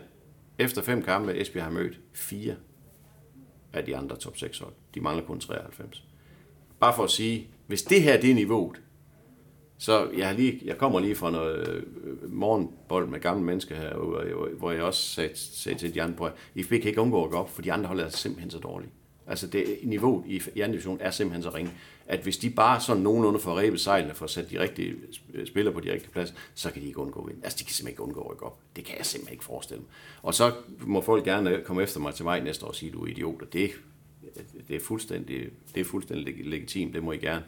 efter 0.59 0.81
fem 0.81 1.03
kampe, 1.03 1.41
Esbjerg 1.41 1.65
har 1.65 1.71
mødt 1.71 1.99
fire 2.13 2.55
af 3.73 3.85
de 3.85 3.97
andre 3.97 4.15
top 4.15 4.37
6 4.37 4.59
hold. 4.59 4.73
De 4.95 5.01
mangler 5.01 5.25
kun 5.25 5.39
93. 5.39 6.03
Bare 6.79 6.95
for 6.95 7.03
at 7.03 7.11
sige, 7.11 7.49
hvis 7.67 7.83
det 7.83 8.01
her 8.01 8.21
det 8.21 8.31
er 8.31 8.35
niveauet, 8.35 8.81
så 9.77 10.09
jeg, 10.17 10.27
har 10.27 10.33
lige, 10.33 10.61
jeg 10.65 10.77
kommer 10.77 10.99
lige 10.99 11.15
fra 11.15 11.31
noget 11.31 11.67
øh, 12.03 12.33
morgenbold 12.33 13.07
med 13.07 13.19
gamle 13.19 13.43
mennesker 13.43 13.75
her, 13.75 13.95
hvor 14.57 14.71
jeg 14.71 14.81
også 14.81 15.01
sagde, 15.01 15.31
sagde 15.35 15.77
til 15.77 15.93
de 15.93 16.01
andre, 16.01 16.27
at 16.27 16.33
IFB 16.55 16.69
kan 16.69 16.83
ikke 16.83 17.01
undgå 17.01 17.23
at 17.23 17.31
gå 17.31 17.37
op, 17.37 17.49
for 17.49 17.61
de 17.61 17.73
andre 17.73 17.87
hold 17.87 17.99
er 17.99 18.09
simpelthen 18.09 18.51
så 18.51 18.59
dårlige. 18.59 18.91
Altså 19.27 19.47
det, 19.47 19.79
niveau 19.83 20.23
i, 20.27 20.41
i 20.55 20.61
anden 20.61 20.71
division 20.71 20.97
er 21.01 21.11
simpelthen 21.11 21.43
så 21.43 21.49
ringe, 21.49 21.71
at 22.07 22.19
hvis 22.19 22.37
de 22.37 22.49
bare 22.49 22.81
sådan 22.81 23.03
nogenlunde 23.03 23.39
får 23.39 23.59
rebet 23.59 23.81
sejlene 23.81 24.13
for 24.13 24.25
at 24.25 24.31
sætte 24.31 24.49
de 24.49 24.59
rigtige 24.59 24.95
øh, 25.33 25.47
spillere 25.47 25.73
på 25.73 25.79
de 25.79 25.91
rigtige 25.91 26.11
plads, 26.11 26.33
så 26.53 26.71
kan 26.71 26.81
de 26.81 26.87
ikke 26.87 26.99
undgå 26.99 27.21
at 27.21 27.27
vinde. 27.27 27.41
Altså 27.43 27.57
de 27.59 27.63
kan 27.63 27.73
simpelthen 27.73 27.93
ikke 27.93 28.01
undgå 28.01 28.21
at 28.21 28.31
rykke 28.31 28.43
op. 28.43 28.59
Det 28.75 28.85
kan 28.85 28.97
jeg 28.97 29.05
simpelthen 29.05 29.33
ikke 29.33 29.43
forestille 29.43 29.81
mig. 29.81 29.89
Og 30.21 30.33
så 30.33 30.53
må 30.79 31.01
folk 31.01 31.23
gerne 31.23 31.61
komme 31.65 31.83
efter 31.83 31.99
mig 31.99 32.13
til 32.13 32.25
mig 32.25 32.43
næste 32.43 32.65
år 32.65 32.69
og 32.69 32.75
sige, 32.75 32.89
at 32.89 32.93
du 32.93 33.03
er 33.05 33.07
idiot, 33.07 33.41
og 33.41 33.53
det, 33.53 33.71
det 34.67 34.75
er 34.75 34.79
fuldstændig, 34.79 35.49
det 35.75 35.81
er 35.81 35.85
fuldstændig 35.85 36.45
legitimt, 36.45 36.93
det 36.93 37.03
må 37.03 37.11
I 37.11 37.17
gerne. 37.17 37.43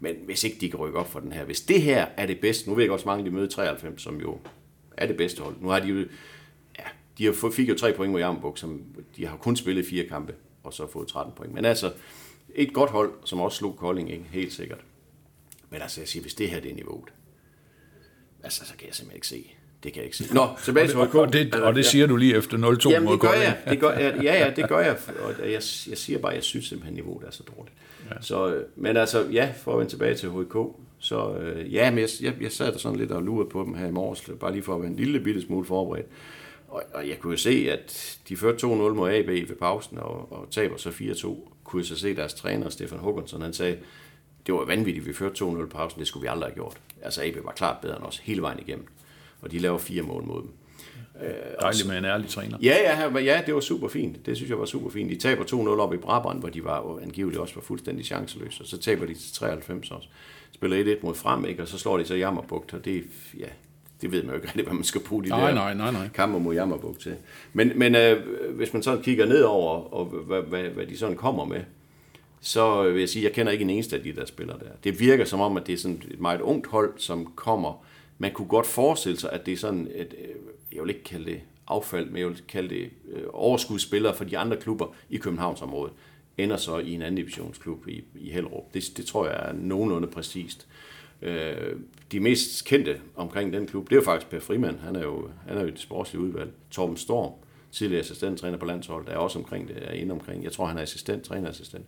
Men 0.00 0.16
hvis 0.24 0.44
ikke 0.44 0.56
de 0.60 0.70
kan 0.70 0.78
rykke 0.78 0.98
op 0.98 1.08
for 1.08 1.20
den 1.20 1.32
her, 1.32 1.44
hvis 1.44 1.60
det 1.60 1.82
her 1.82 2.06
er 2.16 2.26
det 2.26 2.40
bedste, 2.40 2.68
nu 2.68 2.74
ved 2.74 2.84
jeg 2.84 2.92
også 2.92 3.06
mange, 3.06 3.24
de 3.24 3.30
møder 3.30 3.48
93, 3.48 4.02
som 4.02 4.20
jo 4.20 4.38
er 4.96 5.06
det 5.06 5.16
bedste 5.16 5.42
hold. 5.42 5.56
Nu 5.60 5.68
har 5.68 5.80
de 5.80 5.88
jo, 5.88 5.98
ja, 6.78 6.84
de 7.18 7.24
har 7.24 7.32
fået, 7.32 7.54
fik 7.54 7.68
jo 7.68 7.74
tre 7.74 7.92
point 7.92 8.12
mod 8.12 8.20
Jammerburg, 8.20 8.58
som 8.58 8.84
de 9.16 9.26
har 9.26 9.36
kun 9.36 9.56
spillet 9.56 9.86
fire 9.86 10.06
kampe, 10.06 10.34
og 10.62 10.72
så 10.72 10.86
fået 10.86 11.08
13 11.08 11.34
point. 11.36 11.54
Men 11.54 11.64
altså, 11.64 11.92
et 12.54 12.74
godt 12.74 12.90
hold, 12.90 13.12
som 13.24 13.40
også 13.40 13.58
slog 13.58 13.76
Kolding, 13.76 14.12
ikke? 14.12 14.24
helt 14.30 14.52
sikkert. 14.52 14.80
Men 15.70 15.82
altså, 15.82 16.00
jeg 16.00 16.08
siger, 16.08 16.20
hvis 16.20 16.34
det 16.34 16.50
her 16.50 16.60
det 16.60 16.70
er 16.70 16.74
niveauet, 16.74 17.08
altså, 18.42 18.64
så 18.64 18.76
kan 18.76 18.86
jeg 18.86 18.94
simpelthen 18.94 19.16
ikke 19.16 19.26
se. 19.26 19.56
Det 19.82 19.92
kan 19.92 20.00
jeg 20.00 20.04
ikke 20.04 20.16
se. 20.16 20.34
Nå, 20.34 20.48
tilbage 20.64 20.88
til 20.88 20.96
HK. 20.96 21.14
Og 21.14 21.32
det, 21.32 21.54
og 21.54 21.74
det 21.74 21.86
siger 21.86 22.06
du 22.06 22.16
lige 22.16 22.36
efter 22.36 22.56
0-2 22.56 22.90
Jamen, 22.90 23.04
mod 23.04 23.12
det 23.12 23.20
gør 23.20 23.28
Kolding. 23.28 23.44
jeg. 23.44 23.58
Det 23.70 23.80
gør, 23.80 23.90
jeg. 23.90 24.20
Ja, 24.22 24.44
ja, 24.46 24.52
det 24.56 24.68
gør 24.68 24.80
jeg. 24.80 24.96
Og 25.24 25.34
jeg, 25.38 25.52
jeg 25.88 25.98
siger 25.98 26.18
bare, 26.18 26.32
at 26.32 26.36
jeg 26.36 26.44
synes 26.44 26.66
simpelthen, 26.66 26.94
niveauet 26.94 27.26
er 27.26 27.30
så 27.30 27.42
dårligt. 27.56 27.76
Ja. 28.10 28.14
Så, 28.20 28.54
øh, 28.54 28.64
men 28.76 28.96
altså, 28.96 29.26
ja, 29.32 29.52
for 29.56 29.72
at 29.72 29.78
vende 29.78 29.92
tilbage 29.92 30.14
til 30.14 30.28
HK, 30.28 30.56
så 30.98 31.34
øh, 31.34 31.74
ja, 31.74 31.90
men 31.90 31.98
jeg, 31.98 32.08
jeg, 32.20 32.34
jeg 32.40 32.52
sad 32.52 32.72
der 32.72 32.78
sådan 32.78 32.98
lidt 32.98 33.10
og 33.12 33.22
lurede 33.22 33.50
på 33.50 33.62
dem 33.64 33.74
her 33.74 33.86
i 33.86 33.90
morges, 33.90 34.30
bare 34.40 34.52
lige 34.52 34.62
for 34.62 34.74
at 34.74 34.80
være 34.80 34.90
en 34.90 34.96
lille 34.96 35.20
bitte 35.20 35.42
smule 35.42 35.66
forberedt. 35.66 36.06
Og, 36.68 36.82
og 36.94 37.08
jeg 37.08 37.18
kunne 37.18 37.30
jo 37.30 37.36
se, 37.36 37.68
at 37.70 38.18
de 38.28 38.36
førte 38.36 38.66
2-0 38.66 38.68
mod 38.70 39.10
AB 39.10 39.28
ved 39.28 39.56
pausen, 39.56 39.98
og, 39.98 40.32
og 40.32 40.46
taber 40.50 40.76
så 40.76 40.88
4-2. 40.88 41.28
Kunne 41.64 41.80
jeg 41.80 41.86
så 41.86 41.96
se 41.96 42.16
deres 42.16 42.34
træner, 42.34 42.68
Stefan 42.68 42.98
Håkonsson, 42.98 43.42
han 43.42 43.52
sagde, 43.52 43.76
det 44.46 44.54
var 44.54 44.64
vanvittigt, 44.64 45.06
vi 45.06 45.12
førte 45.12 45.44
2-0 45.44 45.62
i 45.62 45.66
pausen, 45.66 45.98
det 46.00 46.08
skulle 46.08 46.22
vi 46.22 46.28
aldrig 46.28 46.46
have 46.46 46.54
gjort. 46.54 46.76
Altså 47.02 47.22
AB 47.24 47.44
var 47.44 47.52
klart 47.52 47.76
bedre 47.82 47.96
end 47.96 48.04
os 48.04 48.18
hele 48.18 48.42
vejen 48.42 48.58
igennem, 48.58 48.86
og 49.42 49.52
de 49.52 49.58
laver 49.58 49.78
fire 49.78 50.02
mål 50.02 50.24
mod 50.24 50.42
dem. 50.42 50.50
Dejligt 51.60 51.88
med 51.88 51.98
en 51.98 52.04
ærlig 52.04 52.28
træner. 52.28 52.58
Ja, 52.62 52.76
ja, 52.82 53.18
ja, 53.18 53.42
det 53.46 53.54
var 53.54 53.60
super 53.60 53.88
fint. 53.88 54.26
Det 54.26 54.36
synes 54.36 54.50
jeg 54.50 54.58
var 54.58 54.64
super 54.64 54.90
fint. 54.90 55.10
De 55.10 55.16
taber 55.16 55.44
2-0 55.44 55.80
op 55.80 55.94
i 55.94 55.96
Brabrand, 55.96 56.40
hvor 56.40 56.48
de 56.48 56.64
var 56.64 56.98
angiveligt 57.02 57.40
også 57.40 57.54
var 57.54 57.62
fuldstændig 57.62 58.04
chanceløse. 58.04 58.62
Og 58.62 58.66
så 58.66 58.78
taber 58.78 59.06
de 59.06 59.14
til 59.14 59.32
93 59.32 59.90
også. 59.90 60.08
Spiller 60.52 60.96
1-1 60.96 60.98
mod 61.02 61.14
frem, 61.14 61.44
ikke? 61.44 61.62
og 61.62 61.68
så 61.68 61.78
slår 61.78 61.98
de 61.98 62.04
så 62.04 62.14
Jammerbugt, 62.14 62.74
og 62.74 62.84
det, 62.84 63.04
ja, 63.38 63.46
det 64.00 64.12
ved 64.12 64.22
man 64.22 64.30
jo 64.30 64.34
ikke 64.34 64.46
rigtig, 64.46 64.64
hvad 64.64 64.74
man 64.74 64.84
skal 64.84 65.00
bruge 65.00 65.24
de 65.24 65.28
Nej, 65.28 65.48
der 65.48 65.54
nej, 65.54 65.74
nej, 65.74 65.92
nej. 65.92 66.08
kamper 66.14 66.38
mod 66.38 66.54
Jammerbugt 66.54 67.00
til. 67.00 67.14
Men, 67.52 67.72
men 67.74 67.94
øh, 67.94 68.22
hvis 68.50 68.72
man 68.72 68.82
sådan 68.82 69.02
kigger 69.02 69.26
ned 69.26 69.42
over, 69.42 69.94
og 69.94 70.04
hvad, 70.04 70.42
hvad, 70.42 70.62
hvad 70.62 70.86
de 70.86 70.96
sådan 70.96 71.16
kommer 71.16 71.44
med, 71.44 71.60
så 72.40 72.90
vil 72.90 73.00
jeg 73.00 73.08
sige, 73.08 73.24
jeg 73.24 73.32
kender 73.32 73.52
ikke 73.52 73.62
en 73.62 73.70
eneste 73.70 73.96
af 73.96 74.02
de 74.02 74.12
der 74.12 74.26
spillere 74.26 74.58
der. 74.58 74.70
Det 74.84 75.00
virker 75.00 75.24
som 75.24 75.40
om, 75.40 75.56
at 75.56 75.66
det 75.66 75.72
er 75.72 75.76
sådan 75.76 76.02
et 76.10 76.20
meget 76.20 76.40
ungt 76.40 76.66
hold, 76.66 76.92
som 76.96 77.32
kommer. 77.36 77.84
Man 78.22 78.32
kunne 78.32 78.48
godt 78.48 78.66
forestille 78.66 79.18
sig, 79.18 79.32
at 79.32 79.46
det 79.46 79.52
er 79.52 79.56
sådan 79.56 79.88
et, 79.94 80.14
øh, 80.18 80.34
jeg 80.72 80.82
vil 80.82 80.90
ikke 80.90 81.04
kalde 81.04 81.24
det 81.24 81.40
affald, 81.66 82.06
men 82.06 82.16
jeg 82.16 82.28
vil 82.28 82.42
kalde 82.48 82.68
det 82.68 82.90
øh, 83.12 83.22
overskudsspillere 83.32 84.14
for 84.14 84.24
de 84.24 84.38
andre 84.38 84.56
klubber 84.56 84.86
i 85.10 85.16
Københavnsområdet, 85.16 85.92
ender 86.38 86.56
så 86.56 86.78
i 86.78 86.92
en 86.92 87.02
anden 87.02 87.16
divisionsklub 87.16 87.88
i, 87.88 88.04
i 88.14 88.30
Hellerup. 88.30 88.74
Det, 88.74 88.92
det 88.96 89.06
tror 89.06 89.26
jeg 89.26 89.48
er 89.48 89.52
nogenlunde 89.52 90.08
præcist. 90.08 90.68
Øh, 91.22 91.76
de 92.12 92.20
mest 92.20 92.64
kendte 92.64 93.00
omkring 93.16 93.52
den 93.52 93.66
klub, 93.66 93.90
det 93.90 93.92
er 93.92 94.00
jo 94.00 94.04
faktisk 94.04 94.30
Per 94.30 94.40
Frimand. 94.40 94.78
Han 94.78 94.96
er 94.96 95.02
jo, 95.02 95.30
han 95.48 95.56
er 95.56 95.60
jo 95.60 95.66
i 95.66 95.70
det 95.70 95.80
sportslige 95.80 96.22
udvalg. 96.22 96.50
Torben 96.70 96.96
Storm, 96.96 97.32
tidligere 97.72 98.00
assistenttræner 98.00 98.58
på 98.58 98.66
landsholdet, 98.66 99.12
er 99.12 99.16
også 99.16 99.38
omkring 99.38 99.68
det, 99.68 99.76
er 99.80 99.92
inde 99.92 100.12
omkring. 100.12 100.44
Jeg 100.44 100.52
tror, 100.52 100.66
han 100.66 100.78
er 100.78 100.82
assistent, 100.82 101.24
trænerassistent. 101.24 101.84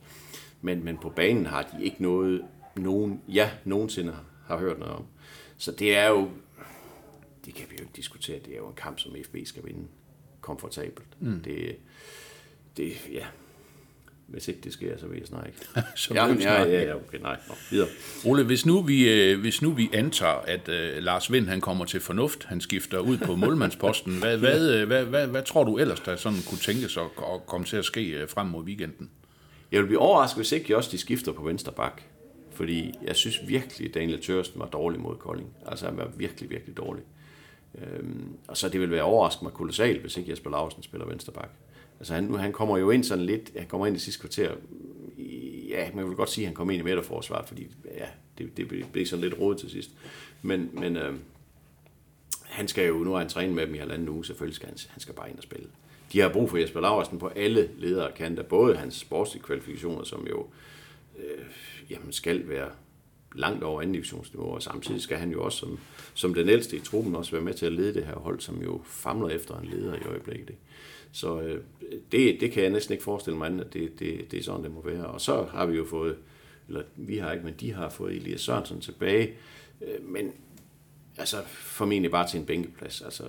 Men, 0.61 0.85
men 0.85 0.99
på 0.99 1.09
banen 1.09 1.47
har 1.47 1.63
de 1.63 1.85
ikke 1.85 2.03
noget, 2.03 2.43
nogen, 2.77 3.21
ja, 3.29 3.51
nogensinde 3.65 4.15
har 4.47 4.59
hørt 4.59 4.79
noget 4.79 4.95
om. 4.95 5.05
Så 5.63 5.73
det 5.73 5.97
er 5.97 6.09
jo, 6.09 6.31
det 7.45 7.55
kan 7.55 7.67
vi 7.71 7.77
jo 7.77 7.83
ikke 7.83 7.93
diskutere, 7.97 8.39
det 8.39 8.53
er 8.53 8.57
jo 8.57 8.69
en 8.69 8.75
kamp, 8.75 8.99
som 8.99 9.13
FB 9.25 9.37
skal 9.45 9.63
vinde 9.67 9.87
komfortabelt. 10.41 11.09
Mm. 11.21 11.41
Det, 11.41 11.77
det, 12.77 12.93
ja, 13.13 13.25
hvis 14.27 14.49
ikke 14.49 14.61
det 14.61 14.73
sker, 14.73 14.99
så 14.99 15.07
vil 15.07 15.19
jeg 15.19 15.27
snart 15.27 15.47
ikke. 15.47 15.59
Så 15.97 16.15
ja, 16.15 16.27
ja, 16.27 16.63
ja, 16.63 16.83
ja, 16.83 16.95
okay, 16.95 17.19
nej, 17.21 17.37
Nå, 17.49 17.55
videre. 17.71 17.89
Ole, 18.25 18.45
hvis 18.45 18.67
nu 18.67 18.83
vi, 18.83 19.09
øh, 19.11 19.41
hvis 19.41 19.63
nu 19.63 19.71
vi 19.71 19.91
antager, 19.93 20.33
at 20.33 20.69
øh, 20.69 21.03
Lars 21.03 21.33
Vind 21.33 21.49
han 21.49 21.61
kommer 21.61 21.85
til 21.85 22.01
fornuft, 22.01 22.45
han 22.45 22.61
skifter 22.61 22.99
ud 22.99 23.19
på 23.19 23.37
målmandsposten, 23.37 24.19
hvad, 24.19 24.39
hvad, 24.45 24.75
øh, 24.75 24.87
hvad, 24.87 25.05
hvad, 25.05 25.27
hvad 25.27 25.43
tror 25.43 25.65
du 25.65 25.79
ellers, 25.79 26.01
der 26.01 26.17
sådan 26.17 26.39
kunne 26.49 26.59
tænkes 26.59 26.97
at, 26.97 27.03
at 27.03 27.47
komme 27.47 27.67
til 27.67 27.77
at 27.77 27.85
ske 27.85 28.27
frem 28.29 28.47
mod 28.47 28.65
weekenden? 28.65 29.11
Jeg 29.73 29.81
vil 29.81 29.87
blive 29.87 30.01
overrasket, 30.01 30.37
hvis 30.37 30.53
ikke 30.53 30.77
også 30.77 30.91
de 30.91 30.99
skifter 30.99 31.33
på 31.33 31.43
venstre 31.43 31.73
bak. 31.73 32.03
Fordi 32.53 32.95
jeg 33.03 33.17
synes 33.17 33.49
virkelig, 33.49 33.89
at 33.89 33.95
Daniel 33.95 34.23
Tørsten 34.23 34.61
var 34.61 34.67
dårlig 34.67 35.01
mod 35.01 35.17
Kolding. 35.17 35.49
Altså 35.67 35.87
han 35.87 35.97
var 35.97 36.11
virkelig, 36.17 36.51
virkelig 36.51 36.77
dårlig. 36.77 37.03
Øhm, 37.75 38.29
og 38.49 38.57
så 38.57 38.69
det 38.69 38.81
vil 38.81 38.91
være 38.91 39.03
overraskende 39.03 39.45
mig 39.45 39.53
kolossalt, 39.53 40.01
hvis 40.01 40.17
ikke 40.17 40.31
Jesper 40.31 40.51
Larsen 40.51 40.83
spiller 40.83 41.07
venstre 41.07 41.33
bak. 41.33 41.51
Altså 41.99 42.15
han, 42.15 42.25
nu, 42.25 42.37
han 42.37 42.53
kommer 42.53 42.79
jo 42.79 42.91
ind 42.91 43.05
sådan 43.05 43.25
lidt, 43.25 43.53
han 43.57 43.67
kommer 43.67 43.87
ind 43.87 43.97
i 43.97 43.99
sidste 43.99 44.21
kvarter, 44.21 44.55
ja, 45.69 45.91
man 45.95 46.09
vil 46.09 46.17
godt 46.17 46.31
sige, 46.31 46.45
at 46.45 46.49
han 46.49 46.55
kom 46.55 46.71
ind 46.71 46.81
i 46.81 46.85
midterforsvaret, 46.85 47.49
fordi 47.49 47.67
ja, 47.99 48.07
det, 48.39 48.57
det 48.57 48.69
blev- 48.93 49.07
sådan 49.07 49.21
lidt 49.25 49.39
rodet 49.41 49.61
til 49.61 49.71
sidst. 49.71 49.91
Men, 50.43 50.71
men 50.73 50.97
øh, 50.97 51.15
han 52.43 52.69
skal 52.69 52.89
jo, 52.89 52.95
nu 52.99 53.11
har 53.11 53.19
han 53.19 53.29
trænet 53.29 53.55
med 53.55 53.67
dem 53.67 53.75
i 53.75 53.79
halvanden 53.79 54.09
uge, 54.09 54.25
selvfølgelig 54.25 54.57
skal 54.57 54.69
han, 54.69 54.79
han 54.89 55.01
skal 55.01 55.15
bare 55.15 55.31
ind 55.31 55.37
og 55.37 55.43
spille. 55.43 55.67
De 56.13 56.21
har 56.21 56.29
brug 56.29 56.51
for 56.51 56.57
Jesper 56.57 56.81
Laversen 56.81 57.19
på 57.19 57.29
alle 57.29 57.71
ledere 57.79 58.13
kanter, 58.13 58.43
både 58.43 58.77
hans 58.77 58.95
sportslige 58.95 59.43
kvalifikationer, 59.43 60.05
som 60.05 60.27
jo 60.27 60.41
øh, 60.41 60.47
Øh, 61.19 61.45
jamen 61.91 62.13
skal 62.13 62.49
være 62.49 62.71
langt 63.35 63.65
over 63.65 63.81
anden 63.81 63.95
divisionsniveau, 63.95 64.49
og 64.49 64.63
samtidig 64.63 65.01
skal 65.01 65.17
han 65.17 65.31
jo 65.31 65.45
også 65.45 65.59
som, 65.59 65.79
som 66.15 66.35
den 66.35 66.49
ældste 66.49 66.77
i 66.77 66.81
truppen 66.81 67.15
også 67.15 67.33
være 67.33 67.41
med 67.41 67.55
til 67.55 67.67
at 67.67 67.73
lede 67.73 67.95
det 67.95 68.05
her 68.05 68.15
hold, 68.15 68.41
som 68.41 68.63
jo 68.63 68.81
famler 68.85 69.29
efter 69.29 69.61
en 69.61 69.69
leder 69.69 69.95
i 69.95 70.05
øjeblikket. 70.09 70.51
Ikke? 70.51 70.63
Så 71.13 71.41
øh, 71.41 71.61
det, 72.13 72.41
det 72.41 72.53
kan 72.53 72.63
jeg 72.63 72.71
næsten 72.71 72.93
ikke 72.93 73.05
forestille 73.05 73.39
mig 73.39 73.47
andet, 73.47 73.65
at 73.65 73.73
det, 73.73 73.99
det, 73.99 74.31
det 74.31 74.39
er 74.39 74.43
sådan, 74.43 74.65
det 74.65 74.75
må 74.75 74.83
være. 74.85 75.07
Og 75.07 75.21
så 75.21 75.43
har 75.45 75.67
vi 75.67 75.77
jo 75.77 75.85
fået, 75.85 76.17
eller 76.69 76.83
vi 76.97 77.17
har 77.17 77.33
ikke, 77.33 77.45
men 77.45 77.55
de 77.61 77.73
har 77.73 77.89
fået 77.89 78.17
Elias 78.17 78.41
Sørensen 78.41 78.81
tilbage, 78.81 79.35
øh, 79.81 80.09
men 80.09 80.33
altså 81.19 81.37
formentlig 81.47 82.11
bare 82.11 82.29
til 82.29 82.41
en 82.41 82.47
bænkeplads. 82.47 83.03
Altså 83.03 83.25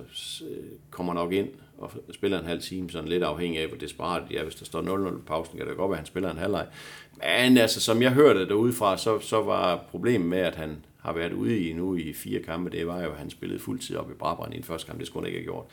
øh, 0.50 0.65
kommer 0.91 1.13
nok 1.13 1.34
ind 1.34 1.50
og 1.78 1.92
spiller 2.12 2.40
en 2.40 2.46
halv 2.46 2.62
time, 2.62 2.90
sådan 2.90 3.10
lidt 3.10 3.24
afhængig 3.24 3.62
af, 3.62 3.68
hvor 3.68 3.78
desperat 3.78 4.24
de 4.30 4.38
er. 4.38 4.44
Hvis 4.44 4.56
der 4.56 4.66
står 4.66 4.82
0-0 4.82 5.12
på 5.12 5.22
pausen, 5.26 5.58
kan 5.58 5.68
det 5.68 5.78
godt 5.78 5.90
være, 5.90 5.98
at 5.98 6.00
han 6.00 6.06
spiller 6.06 6.32
en 6.32 6.38
halvleg. 6.38 6.68
Men 7.16 7.58
altså, 7.58 7.82
som 7.82 8.02
jeg 8.02 8.12
hørte 8.12 8.40
det 8.40 8.50
derudefra, 8.50 8.98
så, 8.98 9.20
så 9.20 9.42
var 9.42 9.86
problemet 9.92 10.28
med, 10.30 10.40
at 10.40 10.56
han 10.56 10.86
har 11.00 11.14
været 11.14 11.34
ude 11.34 11.60
i 11.60 11.74
nu 11.74 11.96
i 11.96 12.14
fire 12.14 12.40
kampe, 12.40 12.70
det 12.70 12.88
var 12.88 13.02
jo, 13.02 13.12
at 13.12 13.18
han 13.18 13.30
spillede 13.30 13.60
fuldtid 13.60 13.96
op 13.96 14.12
i 14.12 14.14
Brabrand 14.14 14.54
i 14.54 14.58
den 14.58 14.64
første 14.64 14.88
kamp. 14.88 15.00
Det 15.00 15.08
skulle 15.08 15.24
han 15.24 15.28
ikke 15.28 15.40
have 15.40 15.46
gjort. 15.46 15.66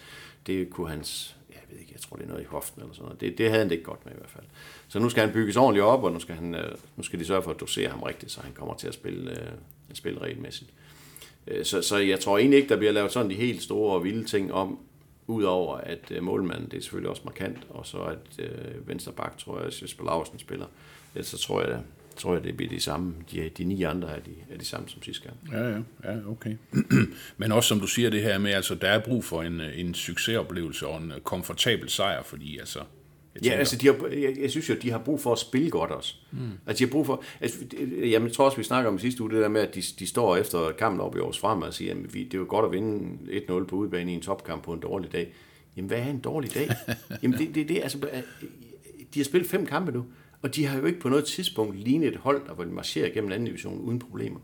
Det 0.47 0.71
kunne 0.71 0.89
hans, 0.89 1.37
jeg 1.51 1.61
ved 1.71 1.79
ikke, 1.79 1.93
jeg 1.93 2.01
tror 2.01 2.17
det 2.17 2.25
er 2.25 2.29
noget 2.29 2.43
i 2.43 2.47
hoften 2.47 2.83
eller 2.83 2.95
sådan 2.95 3.05
noget. 3.05 3.21
Det, 3.21 3.39
det 3.39 3.47
havde 3.47 3.59
han 3.59 3.69
det 3.69 3.75
ikke 3.75 3.85
godt 3.85 4.07
med 4.07 4.13
i 4.13 4.17
hvert 4.17 4.31
fald. 4.31 4.45
Så 4.89 4.99
nu 4.99 5.09
skal 5.09 5.25
han 5.25 5.33
bygges 5.33 5.57
ordentligt 5.57 5.85
op, 5.85 6.05
og 6.05 6.13
nu 6.13 6.21
skal, 6.21 6.35
han, 6.35 6.55
øh, 6.55 6.75
nu 6.97 7.03
skal 7.03 7.19
de 7.19 7.25
sørge 7.25 7.43
for 7.43 7.51
at 7.51 7.61
dosere 7.61 7.89
ham 7.89 8.03
rigtigt, 8.03 8.33
så 8.33 8.41
han 8.41 8.53
kommer 8.53 8.75
til 8.75 8.89
at 8.89 8.95
spille, 8.95 9.31
øh, 9.31 9.53
spille 9.93 10.21
regelmæssigt. 10.21 10.71
Øh, 11.47 11.65
så, 11.65 11.83
så 11.83 11.97
jeg 11.97 12.21
tror 12.21 12.39
egentlig 12.39 12.57
ikke, 12.57 12.69
der 12.69 12.77
bliver 12.77 12.93
lavet 12.93 13.13
sådan 13.13 13.31
de 13.31 13.35
helt 13.35 13.63
store 13.63 13.95
og 13.95 14.05
vilde 14.05 14.25
ting 14.25 14.53
om, 14.53 14.79
udover 15.31 15.77
at 15.77 16.11
øh, 16.11 16.23
målmanden, 16.23 16.71
det 16.71 16.77
er 16.77 16.81
selvfølgelig 16.81 17.11
også 17.11 17.23
markant, 17.25 17.59
og 17.69 17.87
så 17.87 17.99
at 17.99 18.45
øh, 18.45 18.89
venstre 18.89 19.13
bak, 19.13 19.39
tror 19.39 19.59
jeg, 19.59 19.67
at 19.67 19.83
Jesper 19.83 20.05
Lausen 20.05 20.39
spiller. 20.39 20.67
Ellers 21.15 21.27
så 21.27 21.39
tror 21.39 21.63
jeg, 21.63 21.81
tror 22.17 22.35
jeg, 22.35 22.45
det 22.45 22.57
bliver 22.57 22.71
de 22.71 22.81
samme. 22.81 23.15
De, 23.31 23.51
de 23.59 23.65
ni 23.65 23.83
andre 23.83 24.09
er 24.09 24.21
de, 24.21 24.31
er 24.51 24.59
de 24.59 24.65
samme 24.65 24.89
som 24.89 25.03
sidste 25.03 25.29
gang. 25.29 25.37
Ja, 25.53 25.69
ja, 25.69 25.83
ja, 26.05 26.31
okay. 26.31 26.57
Men 27.37 27.53
også 27.53 27.69
som 27.69 27.81
du 27.81 27.87
siger 27.87 28.11
det 28.11 28.23
her 28.23 28.39
med, 28.39 28.53
altså 28.53 28.75
der 28.75 28.89
er 28.89 28.99
brug 28.99 29.25
for 29.25 29.43
en, 29.43 29.61
øh, 29.61 29.81
en 29.81 29.95
succesoplevelse 29.95 30.87
og 30.87 31.03
en 31.03 31.13
øh, 31.13 31.21
komfortabel 31.21 31.89
sejr, 31.89 32.23
fordi 32.23 32.59
altså... 32.59 32.81
Jeg 33.35 33.43
Ja, 33.45 33.51
altså, 33.51 33.77
de 33.77 33.87
har, 33.87 34.07
jeg, 34.07 34.37
jeg 34.41 34.51
synes 34.51 34.69
jo, 34.69 34.75
de 34.83 34.91
har 34.91 34.99
brug 34.99 35.21
for 35.21 35.33
at 35.33 35.39
spille 35.39 35.71
godt 35.71 35.91
også. 35.91 36.15
Mm. 36.33 36.39
Altså, 36.67 36.79
de 36.79 36.85
har 36.85 36.93
brug 36.93 37.07
for... 37.07 37.23
Altså, 37.41 37.59
jamen, 38.03 38.29
jeg 38.29 38.33
tror 38.33 38.45
også, 38.45 38.57
vi 38.57 38.63
snakker 38.63 38.91
om 38.91 38.99
sidste 38.99 39.23
uge, 39.23 39.31
det 39.31 39.43
der 39.43 39.49
med, 39.49 39.61
at 39.61 39.75
de, 39.75 39.83
de 39.99 40.07
står 40.07 40.37
efter 40.37 40.73
kampen 40.79 41.01
op 41.01 41.17
i 41.17 41.19
års 41.19 41.39
frem 41.39 41.63
og 41.63 41.75
siger, 41.75 41.95
at 41.95 42.15
vi, 42.15 42.25
det 42.25 42.35
er 42.35 42.39
jo 42.39 42.47
godt 42.49 42.65
at 42.67 42.73
vinde 42.73 43.19
1-0 43.49 43.65
på 43.65 43.77
udebane 43.77 44.13
i 44.13 44.15
en 44.15 44.21
topkamp 44.21 44.63
på 44.63 44.73
en 44.73 44.81
dårlig 44.81 45.13
dag. 45.13 45.33
Jamen, 45.77 45.89
hvad 45.89 45.99
er 45.99 46.11
en 46.11 46.19
dårlig 46.21 46.55
dag? 46.55 46.69
Jamen, 47.23 47.39
det, 47.39 47.55
det, 47.55 47.69
det 47.69 47.81
altså, 47.83 47.99
de 49.15 49.19
har 49.21 49.25
spillet 49.25 49.51
fem 49.51 49.67
kampe 49.67 49.93
nu, 49.93 50.05
og 50.43 50.55
de 50.57 50.67
har 50.67 50.79
jo 50.79 50.87
ikke 50.87 51.01
på 51.01 51.09
noget 51.09 51.25
tidspunkt 51.25 51.79
lignet 51.79 52.09
et 52.09 52.17
hold, 52.17 52.47
der 52.47 52.55
vil 52.55 52.69
marchere 52.69 53.11
gennem 53.11 53.33
anden 53.33 53.47
division 53.47 53.81
uden 53.81 53.99
problemer. 53.99 54.41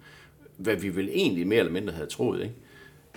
Hvad 0.57 0.77
vi 0.77 0.97
vel 0.97 1.09
egentlig 1.13 1.47
mere 1.47 1.59
eller 1.59 1.73
mindre 1.73 1.93
havde 1.93 2.07
troet, 2.09 2.43
ikke? 2.43 2.55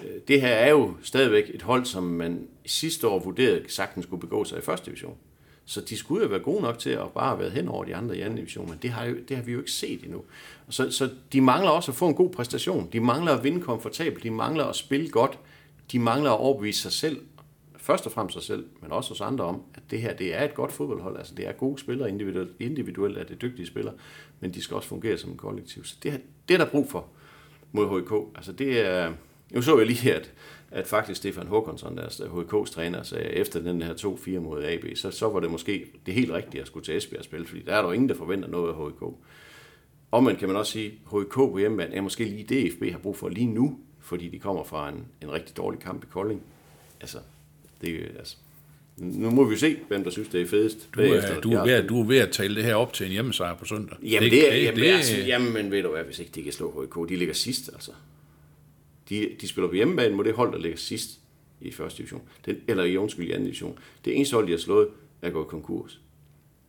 Øh, 0.04 0.22
Det 0.28 0.42
her 0.42 0.48
er 0.48 0.70
jo 0.70 0.94
stadigvæk 1.02 1.52
et 1.54 1.62
hold, 1.62 1.86
som 1.86 2.04
man 2.04 2.48
sidste 2.66 3.08
år 3.08 3.20
vurderede 3.20 3.64
sagtens 3.68 4.06
skulle 4.06 4.22
begå 4.22 4.44
sig 4.44 4.58
i 4.58 4.62
første 4.62 4.86
division. 4.86 5.18
Så 5.70 5.82
de 5.82 5.98
skulle 5.98 6.24
jo 6.24 6.30
være 6.30 6.40
gode 6.40 6.62
nok 6.62 6.80
til 6.80 6.90
at 6.90 7.12
bare 7.16 7.28
have 7.28 7.40
været 7.40 7.52
hen 7.52 7.68
over 7.68 7.84
de 7.84 7.96
andre 7.96 8.18
i 8.18 8.22
anden 8.22 8.36
division, 8.36 8.70
men 8.70 8.80
det 8.82 8.90
har, 8.90 9.06
jo, 9.06 9.16
det 9.28 9.38
har 9.38 9.44
vi 9.44 9.52
jo 9.52 9.58
ikke 9.60 9.72
set 9.72 10.04
endnu. 10.04 10.24
Så, 10.70 10.92
så 10.92 11.10
de 11.34 11.42
mangler 11.42 11.70
også 11.70 11.92
at 11.92 11.96
få 11.96 12.08
en 12.08 12.14
god 12.14 12.30
præstation. 12.30 12.90
De 12.94 13.00
mangler 13.00 13.32
at 13.32 13.44
vinde 13.44 13.62
komfortabelt. 13.62 14.24
De 14.24 14.32
mangler 14.32 14.66
at 14.66 14.76
spille 14.76 15.10
godt. 15.10 15.40
De 15.92 16.00
mangler 16.00 16.32
at 16.32 16.40
overbevise 16.40 16.82
sig 16.82 16.92
selv, 16.92 17.22
først 17.78 18.06
og 18.06 18.12
fremmest 18.12 18.34
sig 18.34 18.44
selv, 18.44 18.66
men 18.82 18.92
også 18.92 19.14
os 19.14 19.22
andre 19.22 19.46
om, 19.46 19.62
at 19.76 19.82
det 19.92 20.02
her 20.02 20.14
det 20.14 20.36
er 20.36 20.44
et 20.44 20.54
godt 20.54 20.72
fodboldhold. 20.72 21.18
Altså 21.18 21.36
det 21.36 21.48
er 21.48 21.52
gode 21.52 21.80
spillere, 21.80 22.10
individuelt, 22.10 22.52
individuelt 22.60 23.18
er 23.18 23.24
det 23.24 23.42
dygtige 23.42 23.68
spillere, 23.68 23.94
men 24.40 24.54
de 24.54 24.62
skal 24.62 24.76
også 24.76 24.90
fungere 24.90 25.18
som 25.18 25.30
en 25.32 25.38
kollektiv. 25.38 25.86
Så 25.86 25.96
det, 26.04 26.12
her, 26.12 26.20
det 26.48 26.54
er 26.54 26.58
der 26.58 26.72
brug 26.72 26.92
for 26.92 27.06
mod 27.72 28.02
HK. 28.02 28.38
Altså 28.38 28.52
det 28.52 28.86
er, 28.88 29.14
nu 29.52 29.62
så 29.62 29.78
jeg 29.78 29.88
lige, 29.88 30.00
her, 30.00 30.16
at, 30.16 30.32
at 30.72 30.88
faktisk 30.88 31.18
Stefan 31.18 31.48
Håkonsson, 31.48 31.98
deres 31.98 32.20
HK's 32.22 32.74
træner, 32.74 33.04
sagde, 33.04 33.26
efter 33.30 33.60
den 33.60 33.82
her 33.82 33.94
2-4 33.94 34.40
mod 34.40 34.64
AB, 34.64 34.86
så, 34.96 35.12
så 35.12 35.30
var 35.30 35.40
det 35.40 35.52
måske 35.52 35.86
det 36.06 36.14
helt 36.14 36.32
rigtige 36.32 36.62
at 36.62 36.68
skulle 36.68 36.86
til 36.86 36.98
Esbjerg 36.98 37.20
og 37.20 37.26
spille, 37.26 37.48
fordi 37.48 37.62
der 37.62 37.72
er 37.74 37.78
der 37.82 37.88
jo 37.88 37.92
ingen, 37.92 38.10
der 38.10 38.16
forventer 38.16 38.50
noget 38.50 38.70
af 38.74 38.76
HK. 38.92 39.04
Omvendt 40.12 40.40
kan 40.40 40.48
man 40.48 40.58
også 40.58 40.72
sige, 40.72 40.86
at 40.86 41.22
HK 41.22 41.34
på 41.34 41.58
hjemmebane 41.58 41.96
er 41.96 42.02
måske 42.02 42.24
lige 42.24 42.44
det, 42.44 42.74
FB 42.74 42.92
har 42.92 42.98
brug 43.00 43.18
for 43.18 43.30
lige 43.30 43.48
nu, 43.48 43.80
fordi 44.02 44.30
de 44.30 44.40
kommer 44.40 44.64
fra 44.64 44.90
en, 44.90 45.06
en 45.24 45.32
rigtig 45.32 45.58
dårlig 45.58 45.80
kamp 45.80 46.04
i 46.04 46.08
Kolding. 46.12 46.42
Altså, 47.02 47.18
det, 47.82 48.00
altså, 48.18 48.36
nu 48.98 49.30
må 49.30 49.44
vi 49.44 49.56
se, 49.56 49.78
hvem 49.88 50.04
der 50.04 50.12
synes, 50.12 50.30
det 50.30 50.42
er 50.42 50.48
fedest. 50.48 50.90
Du 50.96 51.00
er, 51.18 51.22
du, 51.42 51.50
er 51.52 51.64
ved, 51.66 51.74
at- 51.74 51.90
du 51.90 52.02
er 52.02 52.06
ved 52.06 52.18
at 52.18 52.32
tale 52.32 52.56
det 52.56 52.64
her 52.64 52.76
op 52.76 52.94
til 52.94 53.06
en 53.06 53.12
hjemmesejr 53.12 53.56
på 53.56 53.66
søndag. 53.66 53.98
Jamen, 54.04 54.32
det, 54.32 54.54
er, 54.54 54.56
jamen, 54.64 54.80
det, 54.80 54.86
altså, 54.92 55.16
jamen, 55.28 55.54
men 55.54 55.72
ved 55.72 55.84
du 55.84 55.90
hvad, 55.92 56.04
hvis 56.04 56.20
ikke 56.20 56.32
de 56.36 56.44
kan 56.44 56.54
slå 56.54 56.84
HK, 56.86 57.10
de 57.10 57.16
ligger 57.16 57.34
sidst, 57.34 57.70
altså. 57.74 57.92
De, 59.10 59.30
de 59.42 59.48
spiller 59.48 59.68
på 59.68 59.76
hjemmebane 59.76 60.16
mod 60.16 60.24
det 60.24 60.34
hold, 60.34 60.52
der 60.54 60.60
ligger 60.60 60.78
sidst 60.78 61.20
i 61.62 61.72
første 61.72 61.98
division. 61.98 62.22
Den, 62.46 62.58
eller 62.68 62.84
i 62.84 62.98
undskyld, 62.98 63.28
i 63.28 63.32
anden 63.32 63.46
division. 63.46 63.80
Det 64.06 64.16
eneste 64.16 64.34
hold, 64.34 64.46
de 64.48 64.52
har 64.52 64.60
slået, 64.60 64.88
er 65.22 65.30
gået 65.30 65.48
konkurs. 65.48 66.00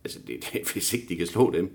Altså, 0.03 0.19
det, 0.27 0.49
det, 0.53 0.61
hvis 0.73 0.93
ikke 0.93 1.05
de 1.09 1.15
kan 1.15 1.27
slå 1.27 1.51
dem. 1.51 1.71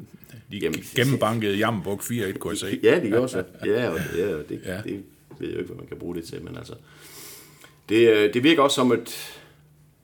De 0.53 0.61
gennembankede 0.97 1.57
Jammerbuk 1.57 2.03
4-1, 2.03 2.39
kunne 2.39 2.51
jeg 2.51 2.59
se. 2.59 2.81
Ja, 2.83 3.01
de 3.01 3.09
gjorde 3.09 3.29
så. 3.29 3.45
Ja, 3.65 3.89
og, 3.91 3.99
ja, 4.17 4.35
og 4.37 4.49
det, 4.49 4.61
Ja. 4.65 4.81
det 4.85 5.03
ved 5.39 5.49
jeg 5.49 5.55
jo 5.55 5.59
ikke, 5.59 5.67
hvad 5.73 5.77
man 5.77 5.87
kan 5.87 5.99
bruge 5.99 6.15
det 6.17 6.25
til, 6.25 6.45
men 6.45 6.57
altså... 6.57 6.75
Det, 7.89 8.09
øh, 8.11 8.35
det 8.35 8.43
virker 8.43 8.63
også 8.63 8.75
som 8.75 8.93
et, 8.93 9.39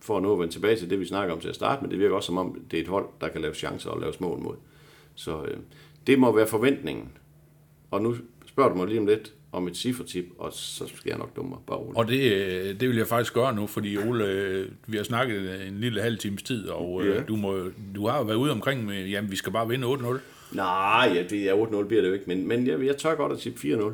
for 0.00 0.16
at 0.16 0.22
nå 0.22 0.32
at 0.32 0.38
vende 0.38 0.52
tilbage 0.54 0.76
til 0.76 0.90
det, 0.90 1.00
vi 1.00 1.04
snakker 1.04 1.34
om 1.34 1.40
til 1.40 1.48
at 1.48 1.54
starte 1.54 1.82
med, 1.82 1.90
det 1.90 1.98
virker 1.98 2.16
også 2.16 2.26
som 2.26 2.38
om, 2.38 2.60
det 2.70 2.76
er 2.76 2.82
et 2.82 2.88
hold, 2.88 3.06
der 3.20 3.28
kan 3.28 3.40
lave 3.40 3.54
chancer 3.54 3.90
og 3.90 4.00
lave 4.00 4.12
mål 4.20 4.38
mod. 4.38 4.54
Så 5.14 5.44
øh, 5.44 5.56
det 6.06 6.18
må 6.18 6.32
være 6.32 6.46
forventningen. 6.46 7.08
Og 7.90 8.02
nu 8.02 8.16
spørger 8.46 8.70
du 8.70 8.76
mig 8.76 8.86
lige 8.86 9.00
om 9.00 9.06
lidt 9.06 9.32
om 9.52 9.68
et 9.68 9.76
cifretip, 9.76 10.24
og 10.38 10.52
så 10.52 10.86
skal 10.86 11.02
jeg 11.10 11.18
nok 11.18 11.36
dumme 11.36 11.48
mig. 11.48 11.58
Bare 11.66 11.76
roligt. 11.78 11.98
Og 11.98 12.08
det, 12.08 12.32
øh, 12.32 12.80
det 12.80 12.88
vil 12.88 12.96
jeg 12.96 13.06
faktisk 13.06 13.34
gøre 13.34 13.54
nu, 13.54 13.66
fordi 13.66 13.96
Ole, 13.96 14.24
øh, 14.26 14.68
vi 14.86 14.96
har 14.96 15.04
snakket 15.04 15.66
en 15.68 15.80
lille 15.80 16.02
halv 16.02 16.18
times 16.18 16.42
tid, 16.42 16.68
og 16.68 17.02
øh, 17.04 17.16
Ja. 17.16 17.22
du, 17.22 17.36
må, 17.36 17.58
du 17.94 18.06
har 18.06 18.18
jo 18.18 18.24
været 18.24 18.36
ude 18.36 18.50
omkring 18.50 18.84
med, 18.86 19.06
jamen 19.06 19.30
vi 19.30 19.36
skal 19.36 19.52
bare 19.52 19.68
vinde 19.68 19.86
8-0. 19.86 20.18
Nej, 20.52 21.12
ja, 21.14 21.22
det 21.30 21.48
er 21.48 21.54
8-0 21.54 21.84
bliver 21.86 22.02
det 22.02 22.08
jo 22.08 22.14
ikke, 22.14 22.24
men, 22.26 22.48
men 22.48 22.66
jeg, 22.66 22.86
jeg 22.86 22.96
tør 22.96 23.14
godt 23.14 23.32
at 23.32 23.38
tippe 23.38 23.60
4-0. 23.60 23.92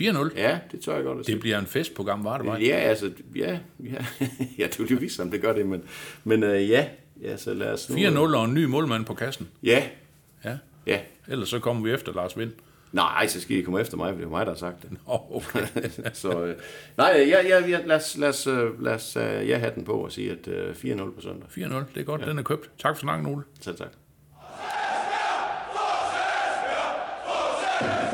4-0. 0.00 0.38
Ja, 0.40 0.58
det 0.72 0.80
tør 0.80 0.94
jeg 0.94 1.04
godt 1.04 1.14
at 1.18 1.18
Det 1.18 1.26
sige. 1.26 1.38
bliver 1.40 1.58
en 1.58 1.66
festprogram, 1.66 2.24
var 2.24 2.36
det 2.38 2.46
bare? 2.46 2.60
Ja, 2.60 2.74
altså, 2.76 3.10
ja, 3.36 3.58
ja, 3.84 4.04
ja 4.58 4.66
det 4.66 4.78
vil 4.78 4.88
jo 4.90 4.96
vise, 5.00 5.22
om 5.22 5.30
det 5.30 5.40
gør 5.40 5.52
det, 5.52 5.66
men, 5.66 5.82
men 6.24 6.42
øh, 6.42 6.68
ja, 6.70 6.86
ja, 7.22 7.36
så 7.36 7.54
lad 7.54 7.72
os 7.72 7.90
nu... 7.90 7.96
4-0 7.96 8.36
og 8.36 8.44
en 8.44 8.54
ny 8.54 8.64
målmand 8.64 9.04
på 9.04 9.14
kassen. 9.14 9.48
Ja, 9.62 9.82
Ja. 10.44 10.56
ja. 10.86 10.98
Ellers 11.28 11.48
så 11.48 11.58
kommer 11.58 11.82
vi 11.82 11.90
efter 11.92 12.12
Lars 12.14 12.38
Vind. 12.38 12.50
Nej, 12.94 13.26
så 13.26 13.40
skal 13.40 13.56
I 13.56 13.62
komme 13.62 13.80
efter 13.80 13.96
mig, 13.96 14.12
for 14.12 14.16
det 14.16 14.24
er 14.24 14.30
mig, 14.30 14.46
der 14.46 14.52
har 14.52 14.58
sagt 14.58 14.82
det. 14.82 14.90
Nå, 15.06 15.20
okay. 15.30 15.66
så, 16.12 16.44
øh, 16.44 16.56
nej, 16.96 17.16
øh, 17.20 17.28
ja, 17.28 17.46
ja, 17.46 17.68
jeg, 17.68 17.82
lad 17.86 17.96
os, 17.96 18.16
lad 18.16 18.28
os, 18.28 18.46
lad 18.80 18.94
os 18.94 19.16
øh, 19.16 19.40
øh 19.40 19.48
jeg 19.48 19.60
have 19.60 19.72
den 19.74 19.84
på 19.84 19.92
og 19.92 20.12
sige, 20.12 20.30
at 20.30 20.48
øh, 20.48 20.70
4-0 20.70 21.14
på 21.14 21.20
søndag. 21.20 21.48
4-0, 21.48 21.58
det 21.94 22.00
er 22.00 22.02
godt, 22.02 22.20
ja. 22.20 22.26
den 22.26 22.38
er 22.38 22.42
købt. 22.42 22.70
Tak 22.78 22.96
for 22.96 23.00
snakken, 23.00 23.26
Ole. 23.26 23.42
Selv 23.60 23.76
tak. 23.76 23.88
Forsøger! 24.32 25.14
Forsøger! 25.72 26.94
Forsøger! 27.78 28.13